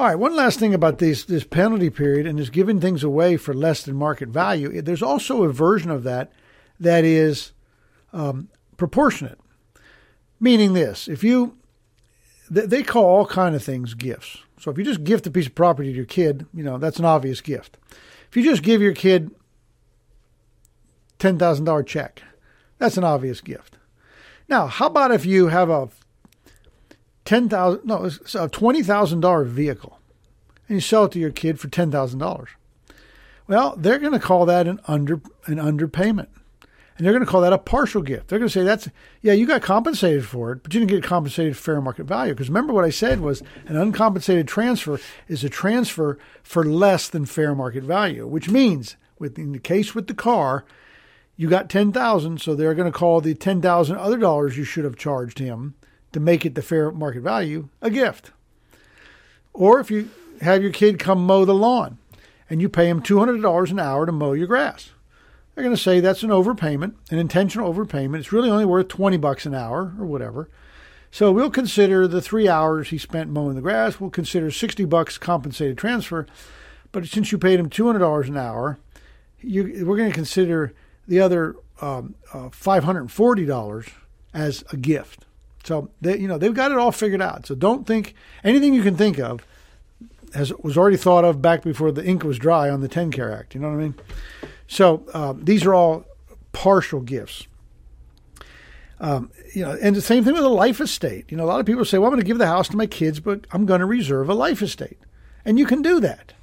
All 0.00 0.06
right, 0.06 0.18
one 0.18 0.34
last 0.34 0.58
thing 0.58 0.72
about 0.72 0.96
this, 0.96 1.26
this 1.26 1.44
penalty 1.44 1.90
period 1.90 2.26
and 2.26 2.40
is 2.40 2.48
giving 2.48 2.80
things 2.80 3.04
away 3.04 3.36
for 3.36 3.52
less 3.52 3.82
than 3.82 3.96
market 3.96 4.30
value. 4.30 4.80
There's 4.80 5.02
also 5.02 5.42
a 5.42 5.52
version 5.52 5.90
of 5.90 6.04
that 6.04 6.32
that 6.78 7.04
is 7.04 7.52
um, 8.14 8.48
proportionate. 8.78 9.38
Meaning 10.40 10.72
this, 10.72 11.06
if 11.06 11.22
you, 11.22 11.58
they 12.48 12.82
call 12.82 13.04
all 13.04 13.26
kind 13.26 13.54
of 13.54 13.62
things 13.62 13.92
gifts. 13.92 14.38
So 14.58 14.70
if 14.70 14.78
you 14.78 14.84
just 14.84 15.04
gift 15.04 15.26
a 15.26 15.30
piece 15.30 15.48
of 15.48 15.54
property 15.54 15.90
to 15.90 15.96
your 15.96 16.06
kid, 16.06 16.46
you 16.54 16.62
know, 16.64 16.78
that's 16.78 16.98
an 16.98 17.04
obvious 17.04 17.42
gift. 17.42 17.76
If 18.30 18.38
you 18.38 18.42
just 18.42 18.62
give 18.62 18.80
your 18.80 18.94
kid 18.94 19.30
$10,000 21.18 21.86
check, 21.86 22.22
that's 22.78 22.96
an 22.96 23.04
obvious 23.04 23.42
gift. 23.42 23.76
Now, 24.48 24.66
how 24.66 24.86
about 24.86 25.10
if 25.12 25.26
you 25.26 25.48
have 25.48 25.68
a 25.68 25.90
10,000 27.30 27.84
no, 27.84 28.06
it's 28.06 28.34
a 28.34 28.48
$20,000 28.48 29.46
vehicle 29.46 30.00
and 30.66 30.78
you 30.78 30.80
sell 30.80 31.04
it 31.04 31.12
to 31.12 31.20
your 31.20 31.30
kid 31.30 31.60
for 31.60 31.68
$10,000? 31.68 32.48
Well, 33.46 33.76
they're 33.76 34.00
going 34.00 34.14
to 34.14 34.18
call 34.18 34.46
that 34.46 34.66
an 34.66 34.80
under 34.88 35.20
an 35.46 35.58
underpayment. 35.58 36.26
And 36.96 37.06
they're 37.06 37.12
going 37.12 37.24
to 37.24 37.30
call 37.30 37.42
that 37.42 37.52
a 37.52 37.58
partial 37.58 38.02
gift. 38.02 38.26
They're 38.26 38.40
going 38.40 38.48
to 38.48 38.52
say 38.52 38.64
that's, 38.64 38.88
yeah, 39.22 39.32
you 39.32 39.46
got 39.46 39.62
compensated 39.62 40.26
for 40.26 40.50
it, 40.50 40.64
but 40.64 40.74
you 40.74 40.80
didn't 40.80 40.90
get 40.90 41.04
compensated 41.04 41.56
fair 41.56 41.80
market 41.80 42.02
value. 42.02 42.32
Because 42.34 42.48
remember 42.48 42.72
what 42.72 42.84
I 42.84 42.90
said 42.90 43.20
was 43.20 43.44
an 43.66 43.76
uncompensated 43.76 44.48
transfer 44.48 44.98
is 45.28 45.44
a 45.44 45.48
transfer 45.48 46.18
for 46.42 46.64
less 46.64 47.08
than 47.08 47.26
fair 47.26 47.54
market 47.54 47.84
value, 47.84 48.26
which 48.26 48.50
means 48.50 48.96
in 49.20 49.52
the 49.52 49.60
case 49.60 49.94
with 49.94 50.08
the 50.08 50.14
car, 50.14 50.64
you 51.36 51.48
got 51.48 51.70
10,000, 51.70 52.40
so 52.40 52.56
they're 52.56 52.74
going 52.74 52.90
to 52.90 52.98
call 52.98 53.20
the 53.20 53.34
10,000 53.34 53.96
other 53.96 54.18
dollars 54.18 54.58
you 54.58 54.64
should 54.64 54.84
have 54.84 54.96
charged 54.96 55.38
him 55.38 55.76
to 56.12 56.20
make 56.20 56.44
it 56.44 56.54
the 56.54 56.62
fair 56.62 56.90
market 56.90 57.20
value 57.20 57.68
a 57.80 57.90
gift. 57.90 58.30
Or 59.52 59.80
if 59.80 59.90
you 59.90 60.10
have 60.40 60.62
your 60.62 60.72
kid 60.72 60.98
come 60.98 61.24
mow 61.24 61.44
the 61.44 61.54
lawn 61.54 61.98
and 62.48 62.60
you 62.60 62.68
pay 62.68 62.88
him 62.88 63.02
$200 63.02 63.70
an 63.70 63.78
hour 63.78 64.06
to 64.06 64.12
mow 64.12 64.32
your 64.32 64.46
grass 64.46 64.90
they're 65.54 65.64
going 65.64 65.76
to 65.76 65.82
say 65.82 66.00
that's 66.00 66.22
an 66.22 66.30
overpayment, 66.30 66.94
an 67.10 67.18
intentional 67.18 67.72
overpayment. 67.72 68.18
It's 68.18 68.32
really 68.32 68.48
only 68.48 68.64
worth 68.64 68.88
20 68.88 69.16
bucks 69.18 69.44
an 69.44 69.54
hour 69.54 69.94
or 69.98 70.06
whatever. 70.06 70.48
So 71.10 71.32
we'll 71.32 71.50
consider 71.50 72.08
the 72.08 72.22
three 72.22 72.48
hours 72.48 72.88
he 72.88 72.98
spent 72.98 73.30
mowing 73.30 73.56
the 73.56 73.60
grass. 73.60 74.00
We'll 74.00 74.08
consider 74.08 74.50
60 74.50 74.84
bucks 74.86 75.18
compensated 75.18 75.76
transfer. 75.76 76.26
But 76.92 77.06
since 77.06 77.30
you 77.30 77.36
paid 77.36 77.60
him 77.60 77.68
$200 77.68 78.28
an 78.28 78.36
hour, 78.36 78.78
you, 79.40 79.84
we're 79.86 79.96
going 79.96 80.08
to 80.08 80.14
consider 80.14 80.72
the 81.06 81.20
other 81.20 81.56
um, 81.80 82.14
uh, 82.32 82.48
$540 82.48 83.92
as 84.32 84.64
a 84.72 84.76
gift. 84.76 85.26
So 85.64 85.90
they, 86.00 86.18
you 86.18 86.28
know 86.28 86.38
they've 86.38 86.54
got 86.54 86.72
it 86.72 86.78
all 86.78 86.92
figured 86.92 87.22
out. 87.22 87.46
So 87.46 87.54
don't 87.54 87.86
think 87.86 88.14
anything 88.44 88.74
you 88.74 88.82
can 88.82 88.96
think 88.96 89.18
of 89.18 89.44
has 90.34 90.52
was 90.54 90.76
already 90.76 90.96
thought 90.96 91.24
of 91.24 91.42
back 91.42 91.62
before 91.62 91.92
the 91.92 92.04
ink 92.04 92.24
was 92.24 92.38
dry 92.38 92.70
on 92.70 92.80
the 92.80 92.88
TennCare 92.88 93.36
Act. 93.36 93.54
You 93.54 93.60
know 93.60 93.68
what 93.68 93.74
I 93.74 93.82
mean? 93.82 93.94
So 94.68 95.04
um, 95.12 95.44
these 95.44 95.64
are 95.66 95.74
all 95.74 96.04
partial 96.52 97.00
gifts. 97.00 97.46
Um, 99.00 99.30
you 99.54 99.64
know, 99.64 99.76
and 99.80 99.96
the 99.96 100.02
same 100.02 100.24
thing 100.24 100.34
with 100.34 100.44
a 100.44 100.48
life 100.48 100.80
estate. 100.80 101.26
You 101.30 101.36
know, 101.36 101.44
a 101.44 101.46
lot 101.46 101.60
of 101.60 101.66
people 101.66 101.84
say, 101.84 101.98
"Well, 101.98 102.08
I'm 102.08 102.12
going 102.12 102.22
to 102.22 102.26
give 102.26 102.38
the 102.38 102.46
house 102.46 102.68
to 102.68 102.76
my 102.76 102.86
kids, 102.86 103.18
but 103.18 103.46
I'm 103.50 103.66
going 103.66 103.80
to 103.80 103.86
reserve 103.86 104.28
a 104.28 104.34
life 104.34 104.62
estate," 104.62 104.98
and 105.44 105.58
you 105.58 105.66
can 105.66 105.82
do 105.82 106.00
that, 106.00 106.34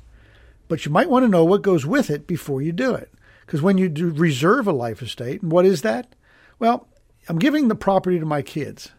but 0.68 0.86
you 0.86 0.92
might 0.92 1.10
want 1.10 1.24
to 1.24 1.30
know 1.30 1.46
what 1.46 1.62
goes 1.62 1.86
with 1.86 2.10
it 2.10 2.28
before 2.28 2.62
you 2.62 2.72
do 2.72 2.94
it. 2.94 3.12
Because 3.46 3.62
when 3.62 3.78
you 3.78 3.88
do 3.88 4.10
reserve 4.10 4.68
a 4.68 4.74
life 4.74 5.02
estate, 5.02 5.42
and 5.42 5.52
what 5.52 5.66
is 5.66 5.84
that? 5.84 6.16
Well, 6.60 6.88
I'm 7.30 7.40
giving 7.40 7.68
the 7.68 7.76
property 7.76 8.20
to 8.20 8.26
my 8.26 8.42
kids. 8.42 8.92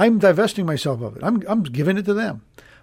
I'm 0.00 0.18
divesting 0.18 0.64
myself 0.64 1.02
of 1.02 1.14
it. 1.18 1.22
I'm, 1.22 1.42
I'm 1.46 1.62
giving 1.62 1.98
it 1.98 2.06
to 2.06 2.14
them, 2.14 2.40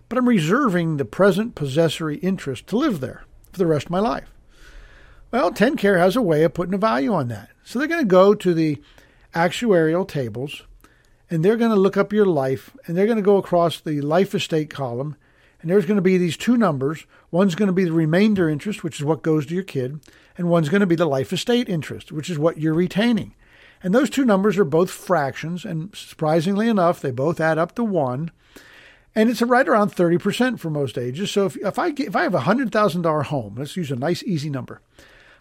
but 0.07 0.19
I'm 0.19 0.29
reserving 0.29 0.97
the 0.97 1.03
present 1.03 1.55
possessory 1.55 2.17
interest 2.17 2.67
to 2.67 2.77
live 2.77 2.99
there 2.99 3.23
for 3.51 3.57
the 3.57 3.65
rest 3.65 3.87
of 3.87 3.91
my 3.91 3.99
life. 3.99 4.31
Well, 5.31 5.51
TennCare 5.51 5.97
has 5.97 6.15
a 6.15 6.21
way 6.21 6.43
of 6.43 6.53
putting 6.53 6.75
a 6.75 6.77
value 6.77 7.11
on 7.11 7.27
that. 7.29 7.49
So 7.63 7.79
they're 7.79 7.87
going 7.87 8.03
to 8.03 8.05
go 8.05 8.35
to 8.35 8.53
the 8.53 8.79
actuarial 9.33 10.07
tables 10.07 10.61
and 11.27 11.43
they're 11.43 11.57
going 11.57 11.71
to 11.71 11.75
look 11.75 11.97
up 11.97 12.13
your 12.13 12.27
life 12.27 12.77
and 12.85 12.95
they're 12.95 13.07
going 13.07 13.17
to 13.17 13.23
go 13.23 13.37
across 13.37 13.79
the 13.79 13.99
life 14.01 14.35
estate 14.35 14.69
column 14.69 15.15
and 15.59 15.71
there's 15.71 15.87
going 15.87 15.95
to 15.95 16.03
be 16.03 16.19
these 16.19 16.37
two 16.37 16.55
numbers. 16.55 17.07
One's 17.31 17.55
going 17.55 17.65
to 17.65 17.73
be 17.73 17.85
the 17.85 17.93
remainder 17.93 18.47
interest, 18.47 18.83
which 18.83 18.99
is 18.99 19.05
what 19.05 19.23
goes 19.23 19.47
to 19.47 19.55
your 19.55 19.63
kid, 19.63 19.99
and 20.37 20.49
one's 20.49 20.69
going 20.69 20.81
to 20.81 20.85
be 20.85 20.95
the 20.95 21.07
life 21.07 21.33
estate 21.33 21.67
interest, 21.67 22.11
which 22.11 22.29
is 22.29 22.37
what 22.37 22.59
you're 22.59 22.75
retaining. 22.75 23.33
And 23.83 23.93
those 23.93 24.09
two 24.09 24.25
numbers 24.25 24.57
are 24.57 24.65
both 24.65 24.89
fractions, 24.89 25.63
and 25.63 25.95
surprisingly 25.95 26.67
enough, 26.67 26.99
they 26.99 27.11
both 27.11 27.39
add 27.39 27.57
up 27.57 27.75
to 27.75 27.83
one. 27.83 28.31
And 29.15 29.29
it's 29.29 29.41
right 29.41 29.67
around 29.67 29.91
30% 29.91 30.59
for 30.59 30.69
most 30.69 30.97
ages. 30.97 31.31
So 31.31 31.45
if, 31.45 31.57
if 31.57 31.79
I 31.79 31.93
if 31.97 32.15
I 32.15 32.23
have 32.23 32.35
a 32.35 32.41
$100,000 32.41 33.23
home, 33.25 33.55
let's 33.57 33.75
use 33.75 33.91
a 33.91 33.95
nice 33.95 34.23
easy 34.23 34.49
number 34.49 34.81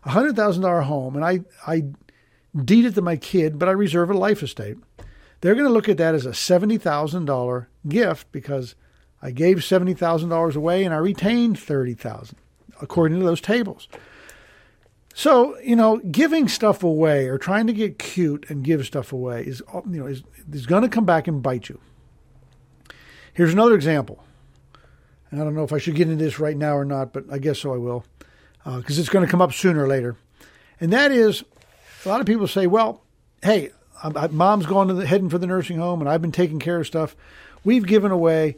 a 0.07 0.11
hundred 0.11 0.37
thousand 0.37 0.63
dollar 0.63 0.83
home 0.83 1.17
and 1.17 1.25
I 1.25 1.41
I 1.67 1.85
deed 2.57 2.87
it 2.87 2.95
to 2.95 3.03
my 3.03 3.17
kid, 3.17 3.59
but 3.59 3.69
I 3.69 3.73
reserve 3.73 4.09
a 4.09 4.15
life 4.15 4.43
estate, 4.43 4.79
they're 5.41 5.55
going 5.55 5.67
to 5.67 5.73
look 5.73 5.91
at 5.91 5.99
that 5.99 6.15
as 6.15 6.25
a 6.25 6.33
seventy 6.33 6.79
thousand 6.79 7.27
dollar 7.27 7.69
gift 7.87 8.31
because 8.33 8.77
I 9.21 9.33
gave 9.33 9.65
seventy 9.65 9.93
thousand 9.93 10.31
dollars 10.31 10.57
away 10.57 10.85
and 10.85 10.95
I 10.95 10.99
retained 10.99 11.59
thirty 11.59 11.93
thousand, 11.93 12.39
according 12.81 13.19
to 13.19 13.27
those 13.27 13.41
tables. 13.41 13.89
So 15.19 15.59
you 15.61 15.77
know, 15.77 15.97
giving 15.97 16.47
stuff 16.47 16.83
away 16.85 17.29
or 17.29 17.39
trying 17.39 17.67
to 17.69 17.73
get 17.73 17.99
cute 17.99 18.51
and 18.51 18.63
give 18.63 18.85
stuff 18.85 19.15
away 19.15 19.45
is 19.47 19.63
you 19.91 20.01
know 20.01 20.07
is 20.07 20.23
is 20.53 20.67
going 20.67 20.83
to 20.83 20.91
come 20.91 21.07
back 21.07 21.27
and 21.27 21.43
bite 21.43 21.71
you. 21.71 21.81
Here's 23.33 23.55
another 23.55 23.75
example, 23.75 24.23
And 25.31 25.41
I 25.41 25.45
don't 25.45 25.55
know 25.55 25.65
if 25.65 25.73
I 25.73 25.79
should 25.79 25.95
get 25.95 26.11
into 26.11 26.23
this 26.23 26.39
right 26.39 26.57
now 26.57 26.77
or 26.77 26.85
not, 26.85 27.15
but 27.15 27.25
I 27.33 27.39
guess 27.39 27.61
so 27.61 27.73
I 27.73 27.79
will, 27.79 28.05
because 28.63 28.99
uh, 28.99 29.01
it's 29.01 29.09
going 29.09 29.25
to 29.25 29.31
come 29.31 29.41
up 29.41 29.55
sooner 29.55 29.85
or 29.85 29.89
later. 29.89 30.17
And 30.81 30.93
that 30.93 31.13
is, 31.13 31.45
a 32.05 32.09
lot 32.11 32.21
of 32.21 32.27
people 32.27 32.47
say, 32.47 32.67
well, 32.67 33.03
hey, 33.43 33.71
I, 34.03 34.09
I, 34.09 34.27
to 34.27 34.95
the, 34.95 35.07
heading 35.07 35.31
for 35.31 35.39
the 35.39 35.47
nursing 35.47 35.79
home, 35.79 36.01
and 36.01 36.11
I've 36.11 36.23
been 36.23 36.33
taking 36.33 36.59
care 36.59 36.81
of 36.81 36.87
stuff. 36.87 37.17
We've 37.65 37.87
given 37.87 38.11
away 38.11 38.57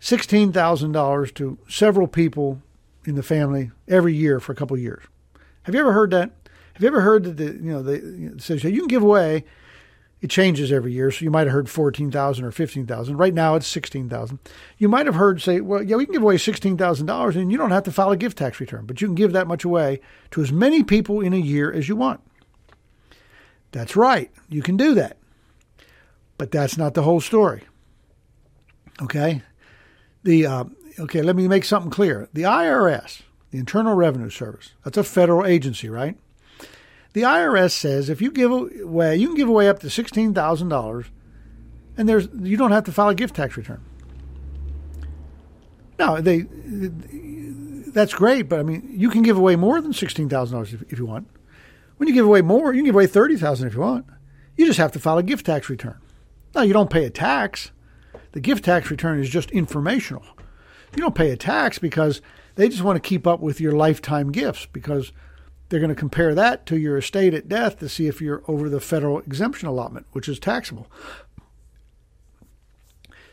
$16,000 0.00 1.34
to 1.34 1.58
several 1.68 2.06
people 2.06 2.62
in 3.04 3.16
the 3.16 3.24
family 3.24 3.72
every 3.88 4.14
year 4.14 4.38
for 4.38 4.52
a 4.52 4.56
couple 4.56 4.76
years. 4.78 5.02
Have 5.66 5.74
you 5.74 5.80
ever 5.80 5.92
heard 5.92 6.12
that? 6.12 6.30
Have 6.74 6.82
you 6.82 6.86
ever 6.86 7.00
heard 7.00 7.24
that 7.24 7.36
the 7.38 7.44
you 7.44 7.72
know 7.72 7.82
the 7.82 7.94
it 8.34 8.40
says 8.40 8.62
you 8.62 8.78
can 8.78 8.86
give 8.86 9.02
away? 9.02 9.44
It 10.20 10.30
changes 10.30 10.70
every 10.70 10.92
year, 10.92 11.10
so 11.10 11.24
you 11.24 11.30
might 11.30 11.48
have 11.48 11.52
heard 11.52 11.68
fourteen 11.68 12.12
thousand 12.12 12.44
or 12.44 12.52
fifteen 12.52 12.86
thousand. 12.86 13.16
Right 13.16 13.34
now, 13.34 13.56
it's 13.56 13.66
sixteen 13.66 14.08
thousand. 14.08 14.38
You 14.78 14.88
might 14.88 15.06
have 15.06 15.16
heard 15.16 15.42
say, 15.42 15.60
well, 15.60 15.82
yeah, 15.82 15.96
we 15.96 16.06
can 16.06 16.12
give 16.12 16.22
away 16.22 16.38
sixteen 16.38 16.76
thousand 16.76 17.06
dollars, 17.06 17.34
and 17.34 17.50
you 17.50 17.58
don't 17.58 17.72
have 17.72 17.82
to 17.82 17.90
file 17.90 18.12
a 18.12 18.16
gift 18.16 18.38
tax 18.38 18.60
return, 18.60 18.86
but 18.86 19.00
you 19.00 19.08
can 19.08 19.16
give 19.16 19.32
that 19.32 19.48
much 19.48 19.64
away 19.64 20.00
to 20.30 20.40
as 20.40 20.52
many 20.52 20.84
people 20.84 21.20
in 21.20 21.32
a 21.32 21.38
year 21.38 21.72
as 21.72 21.88
you 21.88 21.96
want. 21.96 22.20
That's 23.72 23.96
right, 23.96 24.30
you 24.48 24.62
can 24.62 24.76
do 24.76 24.94
that, 24.94 25.16
but 26.38 26.52
that's 26.52 26.78
not 26.78 26.94
the 26.94 27.02
whole 27.02 27.20
story. 27.20 27.64
Okay, 29.02 29.42
the 30.22 30.46
uh, 30.46 30.64
okay, 31.00 31.22
let 31.22 31.34
me 31.34 31.48
make 31.48 31.64
something 31.64 31.90
clear. 31.90 32.28
The 32.32 32.42
IRS, 32.42 33.22
the 33.50 33.58
Internal 33.58 33.94
Revenue 33.94 34.30
Service, 34.30 34.72
that's 34.84 34.98
a 34.98 35.04
federal 35.04 35.46
agency, 35.46 35.88
right? 35.88 36.18
The 37.12 37.22
IRS 37.22 37.70
says 37.70 38.10
if 38.10 38.20
you 38.20 38.30
give 38.30 38.52
away, 38.52 39.16
you 39.16 39.28
can 39.28 39.36
give 39.36 39.48
away 39.48 39.68
up 39.68 39.78
to 39.80 39.90
sixteen 39.90 40.34
thousand 40.34 40.68
dollars, 40.68 41.06
and 41.96 42.08
there's 42.08 42.28
you 42.40 42.56
don't 42.56 42.72
have 42.72 42.84
to 42.84 42.92
file 42.92 43.08
a 43.08 43.14
gift 43.14 43.36
tax 43.36 43.56
return. 43.56 43.82
No, 45.98 46.20
they 46.20 46.46
that's 47.96 48.12
great, 48.12 48.50
but 48.50 48.60
I 48.60 48.62
mean, 48.62 48.86
you 48.92 49.08
can 49.08 49.22
give 49.22 49.38
away 49.38 49.56
more 49.56 49.80
than 49.80 49.94
sixteen 49.94 50.28
thousand 50.28 50.54
dollars 50.56 50.74
if 50.74 50.98
you 50.98 51.06
want. 51.06 51.28
When 51.96 52.06
you 52.06 52.14
give 52.14 52.26
away 52.26 52.42
more, 52.42 52.74
you 52.74 52.80
can 52.80 52.86
give 52.86 52.94
away 52.94 53.06
thirty 53.06 53.36
thousand 53.36 53.68
if 53.68 53.74
you 53.74 53.80
want. 53.80 54.04
You 54.56 54.66
just 54.66 54.78
have 54.78 54.92
to 54.92 54.98
file 54.98 55.16
a 55.16 55.22
gift 55.22 55.46
tax 55.46 55.70
return. 55.70 55.98
Now 56.54 56.62
you 56.62 56.74
don't 56.74 56.90
pay 56.90 57.04
a 57.06 57.10
tax. 57.10 57.70
The 58.32 58.40
gift 58.40 58.66
tax 58.66 58.90
return 58.90 59.18
is 59.18 59.30
just 59.30 59.50
informational. 59.50 60.24
You 60.94 61.02
don't 61.02 61.14
pay 61.14 61.30
a 61.30 61.36
tax 61.36 61.78
because 61.78 62.20
they 62.56 62.68
just 62.68 62.82
want 62.82 62.96
to 62.96 63.08
keep 63.08 63.26
up 63.26 63.40
with 63.40 63.60
your 63.60 63.72
lifetime 63.72 64.32
gifts 64.32 64.66
because 64.66 65.12
they're 65.68 65.80
going 65.80 65.88
to 65.88 65.94
compare 65.94 66.34
that 66.34 66.66
to 66.66 66.78
your 66.78 66.96
estate 66.96 67.34
at 67.34 67.48
death 67.48 67.78
to 67.78 67.88
see 67.88 68.06
if 68.06 68.20
you're 68.20 68.42
over 68.48 68.68
the 68.68 68.80
federal 68.80 69.20
exemption 69.20 69.68
allotment, 69.68 70.06
which 70.12 70.28
is 70.28 70.38
taxable. 70.38 70.86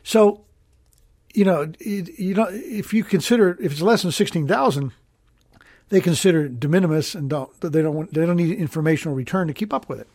So, 0.03 0.45
you 1.33 1.45
know, 1.45 1.71
you 1.79 2.33
know, 2.33 2.47
if 2.51 2.93
you 2.93 3.03
consider 3.03 3.57
if 3.59 3.71
it's 3.71 3.81
less 3.81 4.03
than 4.03 4.11
sixteen 4.11 4.47
thousand, 4.47 4.91
they 5.89 6.01
consider 6.01 6.47
de 6.47 6.67
minimis 6.67 7.15
and 7.15 7.29
don't 7.29 7.49
they 7.61 7.81
don't 7.81 7.95
want, 7.95 8.13
they 8.13 8.25
don't 8.25 8.35
need 8.35 8.57
informational 8.57 9.15
return 9.15 9.47
to 9.47 9.53
keep 9.53 9.73
up 9.73 9.87
with 9.87 9.99
it. 9.99 10.07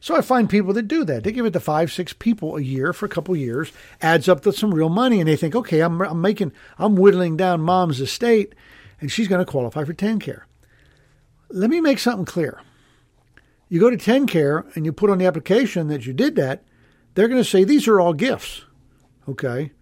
So 0.00 0.16
I 0.16 0.22
find 0.22 0.48
people 0.48 0.72
that 0.72 0.88
do 0.88 1.04
that. 1.04 1.24
They 1.24 1.32
give 1.32 1.44
it 1.44 1.52
to 1.52 1.60
five, 1.60 1.92
six 1.92 2.14
people 2.14 2.56
a 2.56 2.62
year 2.62 2.94
for 2.94 3.04
a 3.04 3.10
couple 3.10 3.36
years, 3.36 3.70
adds 4.00 4.28
up 4.28 4.40
to 4.42 4.52
some 4.52 4.74
real 4.74 4.88
money, 4.88 5.20
and 5.20 5.28
they 5.28 5.36
think, 5.36 5.54
okay, 5.54 5.80
I'm, 5.80 6.00
I'm 6.00 6.22
making, 6.22 6.52
I'm 6.78 6.96
whittling 6.96 7.36
down 7.36 7.60
mom's 7.60 8.00
estate, 8.00 8.54
and 9.00 9.12
she's 9.12 9.28
going 9.28 9.44
to 9.44 9.50
qualify 9.50 9.84
for 9.84 9.92
TennCare. 9.92 10.42
Let 11.50 11.68
me 11.68 11.80
make 11.80 11.98
something 11.98 12.24
clear. 12.24 12.60
You 13.68 13.78
go 13.78 13.90
to 13.90 13.96
TennCare 13.96 14.74
and 14.74 14.86
you 14.86 14.92
put 14.92 15.10
on 15.10 15.18
the 15.18 15.26
application 15.26 15.88
that 15.88 16.06
you 16.06 16.12
did 16.12 16.34
that, 16.36 16.64
they're 17.14 17.28
going 17.28 17.42
to 17.42 17.48
say 17.48 17.64
these 17.64 17.86
are 17.86 18.00
all 18.00 18.14
gifts. 18.14 18.64
Okay. 19.28 19.72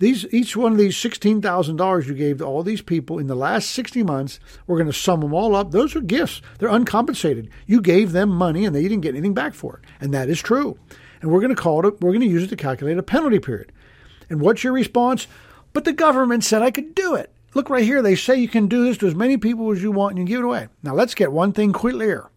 These 0.00 0.24
each 0.32 0.56
one 0.56 0.72
of 0.72 0.78
these 0.78 0.96
sixteen 0.96 1.42
thousand 1.42 1.76
dollars 1.76 2.08
you 2.08 2.14
gave 2.14 2.38
to 2.38 2.44
all 2.44 2.62
these 2.62 2.80
people 2.80 3.18
in 3.18 3.26
the 3.26 3.34
last 3.34 3.70
sixty 3.70 4.02
months, 4.02 4.40
we're 4.66 4.78
going 4.78 4.86
to 4.86 4.94
sum 4.94 5.20
them 5.20 5.34
all 5.34 5.54
up. 5.54 5.70
Those 5.70 5.94
are 5.94 6.00
gifts. 6.00 6.40
They're 6.58 6.70
uncompensated. 6.70 7.50
You 7.66 7.82
gave 7.82 8.12
them 8.12 8.30
money 8.30 8.64
and 8.64 8.74
they 8.74 8.82
didn't 8.82 9.02
get 9.02 9.14
anything 9.14 9.34
back 9.34 9.52
for 9.52 9.76
it, 9.76 9.88
and 10.00 10.12
that 10.14 10.30
is 10.30 10.40
true. 10.40 10.78
And 11.20 11.30
we're 11.30 11.40
going 11.40 11.54
to 11.54 11.62
call 11.62 11.80
it. 11.80 11.84
A, 11.84 11.90
We're 12.00 12.12
going 12.12 12.20
to 12.22 12.26
use 12.26 12.42
it 12.42 12.48
to 12.48 12.56
calculate 12.56 12.96
a 12.96 13.02
penalty 13.02 13.38
period. 13.38 13.72
And 14.30 14.40
what's 14.40 14.64
your 14.64 14.72
response? 14.72 15.26
But 15.74 15.84
the 15.84 15.92
government 15.92 16.44
said 16.44 16.62
I 16.62 16.70
could 16.70 16.94
do 16.94 17.14
it. 17.14 17.30
Look 17.54 17.68
right 17.68 17.84
here. 17.84 18.00
They 18.00 18.14
say 18.16 18.36
you 18.36 18.48
can 18.48 18.68
do 18.68 18.84
this 18.84 18.96
to 18.98 19.06
as 19.06 19.14
many 19.14 19.36
people 19.36 19.70
as 19.70 19.82
you 19.82 19.92
want 19.92 20.16
and 20.16 20.26
you 20.26 20.34
give 20.34 20.42
it 20.42 20.46
away. 20.46 20.68
Now 20.82 20.94
let's 20.94 21.14
get 21.14 21.30
one 21.30 21.52
thing 21.52 21.74
clear. 21.74 22.30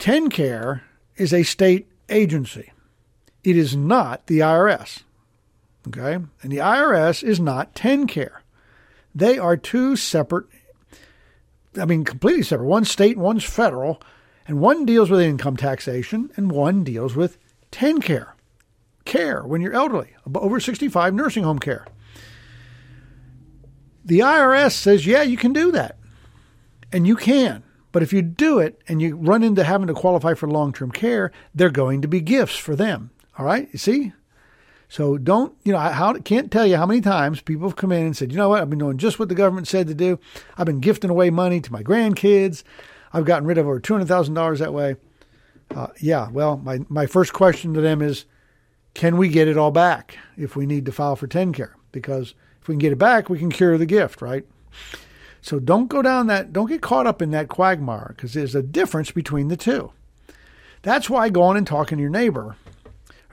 TennCare 0.00 0.80
is 1.16 1.32
a 1.32 1.44
state 1.44 1.88
agency. 2.08 2.72
It 3.44 3.56
is 3.56 3.76
not 3.76 4.26
the 4.26 4.40
IRS. 4.40 5.04
Okay? 5.86 6.14
And 6.42 6.52
the 6.52 6.58
IRS 6.58 7.22
is 7.22 7.40
not 7.40 7.74
TennCare. 7.74 8.38
They 9.14 9.38
are 9.38 9.56
two 9.56 9.96
separate, 9.96 10.46
I 11.78 11.84
mean, 11.84 12.04
completely 12.04 12.42
separate. 12.42 12.66
One's 12.66 12.90
state, 12.90 13.16
one's 13.16 13.44
federal, 13.44 14.00
and 14.46 14.60
one 14.60 14.84
deals 14.84 15.10
with 15.10 15.20
income 15.20 15.56
taxation, 15.56 16.30
and 16.36 16.50
one 16.50 16.84
deals 16.84 17.16
with 17.16 17.38
TennCare 17.72 18.00
care 18.02 18.36
care 19.06 19.42
when 19.42 19.62
you're 19.62 19.72
elderly, 19.72 20.14
over 20.34 20.60
65 20.60 21.14
nursing 21.14 21.44
home 21.44 21.58
care. 21.58 21.86
The 24.04 24.18
IRS 24.18 24.72
says, 24.72 25.06
yeah, 25.06 25.22
you 25.22 25.38
can 25.38 25.54
do 25.54 25.72
that. 25.72 25.96
And 26.92 27.06
you 27.06 27.16
can. 27.16 27.62
But 27.90 28.02
if 28.02 28.12
you 28.12 28.20
do 28.20 28.58
it 28.58 28.80
and 28.86 29.00
you 29.00 29.16
run 29.16 29.42
into 29.42 29.64
having 29.64 29.86
to 29.86 29.94
qualify 29.94 30.34
for 30.34 30.48
long 30.48 30.72
term 30.72 30.90
care, 30.90 31.32
they're 31.54 31.70
going 31.70 32.02
to 32.02 32.08
be 32.08 32.20
gifts 32.20 32.56
for 32.56 32.76
them. 32.76 33.10
All 33.38 33.46
right? 33.46 33.68
You 33.72 33.78
see? 33.78 34.12
So 34.88 35.18
don't, 35.18 35.54
you 35.64 35.72
know, 35.72 35.78
I 35.78 36.14
can't 36.24 36.50
tell 36.50 36.66
you 36.66 36.76
how 36.76 36.86
many 36.86 37.00
times 37.00 37.40
people 37.40 37.68
have 37.68 37.76
come 37.76 37.92
in 37.92 38.04
and 38.06 38.16
said, 38.16 38.30
you 38.30 38.38
know 38.38 38.48
what, 38.48 38.62
I've 38.62 38.70
been 38.70 38.78
doing 38.78 38.98
just 38.98 39.18
what 39.18 39.28
the 39.28 39.34
government 39.34 39.66
said 39.66 39.88
to 39.88 39.94
do. 39.94 40.18
I've 40.56 40.66
been 40.66 40.80
gifting 40.80 41.10
away 41.10 41.30
money 41.30 41.60
to 41.60 41.72
my 41.72 41.82
grandkids. 41.82 42.62
I've 43.12 43.24
gotten 43.24 43.48
rid 43.48 43.58
of 43.58 43.66
over 43.66 43.80
$200,000 43.80 44.58
that 44.58 44.72
way. 44.72 44.96
Uh, 45.74 45.88
yeah, 46.00 46.28
well, 46.30 46.58
my, 46.58 46.80
my 46.88 47.06
first 47.06 47.32
question 47.32 47.74
to 47.74 47.80
them 47.80 48.00
is, 48.00 48.26
can 48.94 49.16
we 49.16 49.28
get 49.28 49.48
it 49.48 49.58
all 49.58 49.72
back 49.72 50.16
if 50.36 50.54
we 50.54 50.66
need 50.66 50.86
to 50.86 50.92
file 50.92 51.16
for 51.16 51.26
TennCare? 51.26 51.72
Because 51.90 52.34
if 52.62 52.68
we 52.68 52.74
can 52.74 52.78
get 52.78 52.92
it 52.92 52.98
back, 52.98 53.28
we 53.28 53.38
can 53.38 53.50
cure 53.50 53.76
the 53.76 53.86
gift, 53.86 54.22
right? 54.22 54.46
So 55.42 55.58
don't 55.58 55.88
go 55.88 56.00
down 56.00 56.28
that, 56.28 56.52
don't 56.52 56.68
get 56.68 56.82
caught 56.82 57.06
up 57.06 57.20
in 57.20 57.30
that 57.32 57.48
quagmire 57.48 58.14
because 58.16 58.34
there's 58.34 58.54
a 58.54 58.62
difference 58.62 59.10
between 59.10 59.48
the 59.48 59.56
two. 59.56 59.92
That's 60.82 61.10
why 61.10 61.28
going 61.28 61.56
and 61.56 61.66
talking 61.66 61.98
to 61.98 62.02
your 62.02 62.10
neighbor 62.10 62.56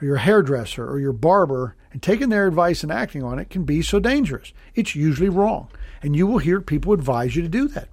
or 0.00 0.06
your 0.06 0.16
hairdresser 0.16 0.88
or 0.88 0.98
your 0.98 1.12
barber 1.12 1.76
and 1.92 2.02
taking 2.02 2.28
their 2.28 2.46
advice 2.46 2.82
and 2.82 2.92
acting 2.92 3.22
on 3.22 3.38
it 3.38 3.50
can 3.50 3.64
be 3.64 3.82
so 3.82 3.98
dangerous. 3.98 4.52
It's 4.74 4.94
usually 4.94 5.28
wrong. 5.28 5.68
And 6.02 6.16
you 6.16 6.26
will 6.26 6.38
hear 6.38 6.60
people 6.60 6.92
advise 6.92 7.36
you 7.36 7.42
to 7.42 7.48
do 7.48 7.68
that. 7.68 7.88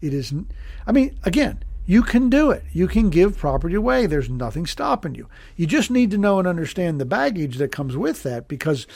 It 0.00 0.12
isn't, 0.12 0.50
I 0.86 0.92
mean, 0.92 1.18
again, 1.24 1.62
you 1.86 2.02
can 2.02 2.30
do 2.30 2.50
it. 2.50 2.64
You 2.72 2.88
can 2.88 3.10
give 3.10 3.36
property 3.36 3.74
away. 3.74 4.06
There's 4.06 4.30
nothing 4.30 4.66
stopping 4.66 5.14
you. 5.14 5.28
You 5.56 5.66
just 5.66 5.90
need 5.90 6.10
to 6.12 6.18
know 6.18 6.38
and 6.38 6.48
understand 6.48 7.00
the 7.00 7.04
baggage 7.04 7.58
that 7.58 7.72
comes 7.72 7.96
with 7.96 8.22
that 8.22 8.48
because 8.48 8.86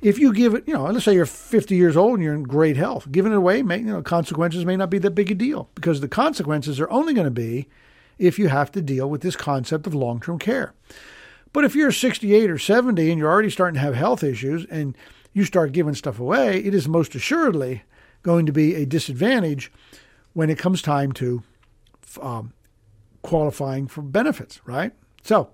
if 0.00 0.18
you 0.18 0.32
give 0.32 0.54
it, 0.54 0.64
you 0.66 0.74
know, 0.74 0.84
let's 0.84 1.04
say 1.04 1.14
you're 1.14 1.26
50 1.26 1.74
years 1.74 1.96
old 1.96 2.14
and 2.14 2.22
you're 2.22 2.34
in 2.34 2.42
great 2.44 2.76
health, 2.76 3.10
giving 3.10 3.32
it 3.32 3.38
away, 3.38 3.62
may, 3.62 3.78
you 3.78 3.86
know, 3.86 4.02
consequences 4.02 4.64
may 4.64 4.76
not 4.76 4.90
be 4.90 4.98
that 4.98 5.10
big 5.10 5.30
a 5.30 5.34
deal 5.34 5.68
because 5.74 6.00
the 6.00 6.08
consequences 6.08 6.78
are 6.78 6.90
only 6.90 7.14
going 7.14 7.26
to 7.26 7.30
be 7.30 7.68
if 8.18 8.38
you 8.38 8.48
have 8.48 8.70
to 8.72 8.82
deal 8.82 9.08
with 9.08 9.20
this 9.20 9.36
concept 9.36 9.86
of 9.86 9.94
long 9.94 10.20
term 10.20 10.38
care. 10.38 10.74
But 11.56 11.64
if 11.64 11.74
you're 11.74 11.90
68 11.90 12.50
or 12.50 12.58
70 12.58 13.10
and 13.10 13.18
you're 13.18 13.30
already 13.30 13.48
starting 13.48 13.76
to 13.76 13.80
have 13.80 13.94
health 13.94 14.22
issues 14.22 14.66
and 14.66 14.94
you 15.32 15.46
start 15.46 15.72
giving 15.72 15.94
stuff 15.94 16.20
away, 16.20 16.62
it 16.62 16.74
is 16.74 16.86
most 16.86 17.14
assuredly 17.14 17.82
going 18.22 18.44
to 18.44 18.52
be 18.52 18.74
a 18.74 18.84
disadvantage 18.84 19.72
when 20.34 20.50
it 20.50 20.58
comes 20.58 20.82
time 20.82 21.12
to 21.12 21.42
um, 22.20 22.52
qualifying 23.22 23.86
for 23.86 24.02
benefits, 24.02 24.60
right? 24.66 24.92
So 25.22 25.48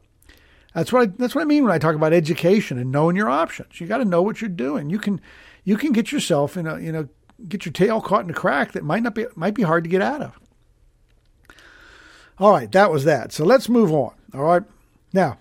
that's 0.74 0.92
what 0.92 1.03
I, 1.03 1.07
that's 1.07 1.36
what 1.36 1.42
I 1.42 1.44
mean 1.44 1.62
when 1.62 1.72
I 1.72 1.78
talk 1.78 1.94
about 1.94 2.12
education 2.12 2.78
and 2.78 2.90
knowing 2.90 3.14
your 3.14 3.30
options. 3.30 3.80
You 3.80 3.86
got 3.86 3.98
to 3.98 4.05
know 4.05 4.22
what 4.22 4.40
you're 4.40 4.50
doing. 4.50 4.90
You 4.90 4.98
can 4.98 5.20
you 5.62 5.76
can 5.76 5.92
get 5.92 6.11
yourself 6.11 6.57
in 6.57 6.66
a 6.66 6.80
you 6.80 6.90
know 6.90 7.09
get 7.48 7.64
your 7.64 7.72
tail 7.72 8.00
caught 8.00 8.24
in 8.24 8.30
a 8.30 8.34
crack 8.34 8.72
that 8.72 8.82
might 8.82 9.05
not 9.05 9.14
be 9.14 9.26
might 9.36 9.55
be 9.55 9.62
hard 9.62 9.84
to 9.84 9.90
get 9.90 10.03
out 10.03 10.20
of. 10.20 10.40
All 12.40 12.50
right, 12.50 12.72
that 12.72 12.90
was 12.90 13.05
that. 13.05 13.30
So 13.30 13.44
let's 13.44 13.68
move 13.68 13.92
on. 13.92 14.14
All 14.34 14.42
right. 14.42 14.64
Now, 15.12 15.38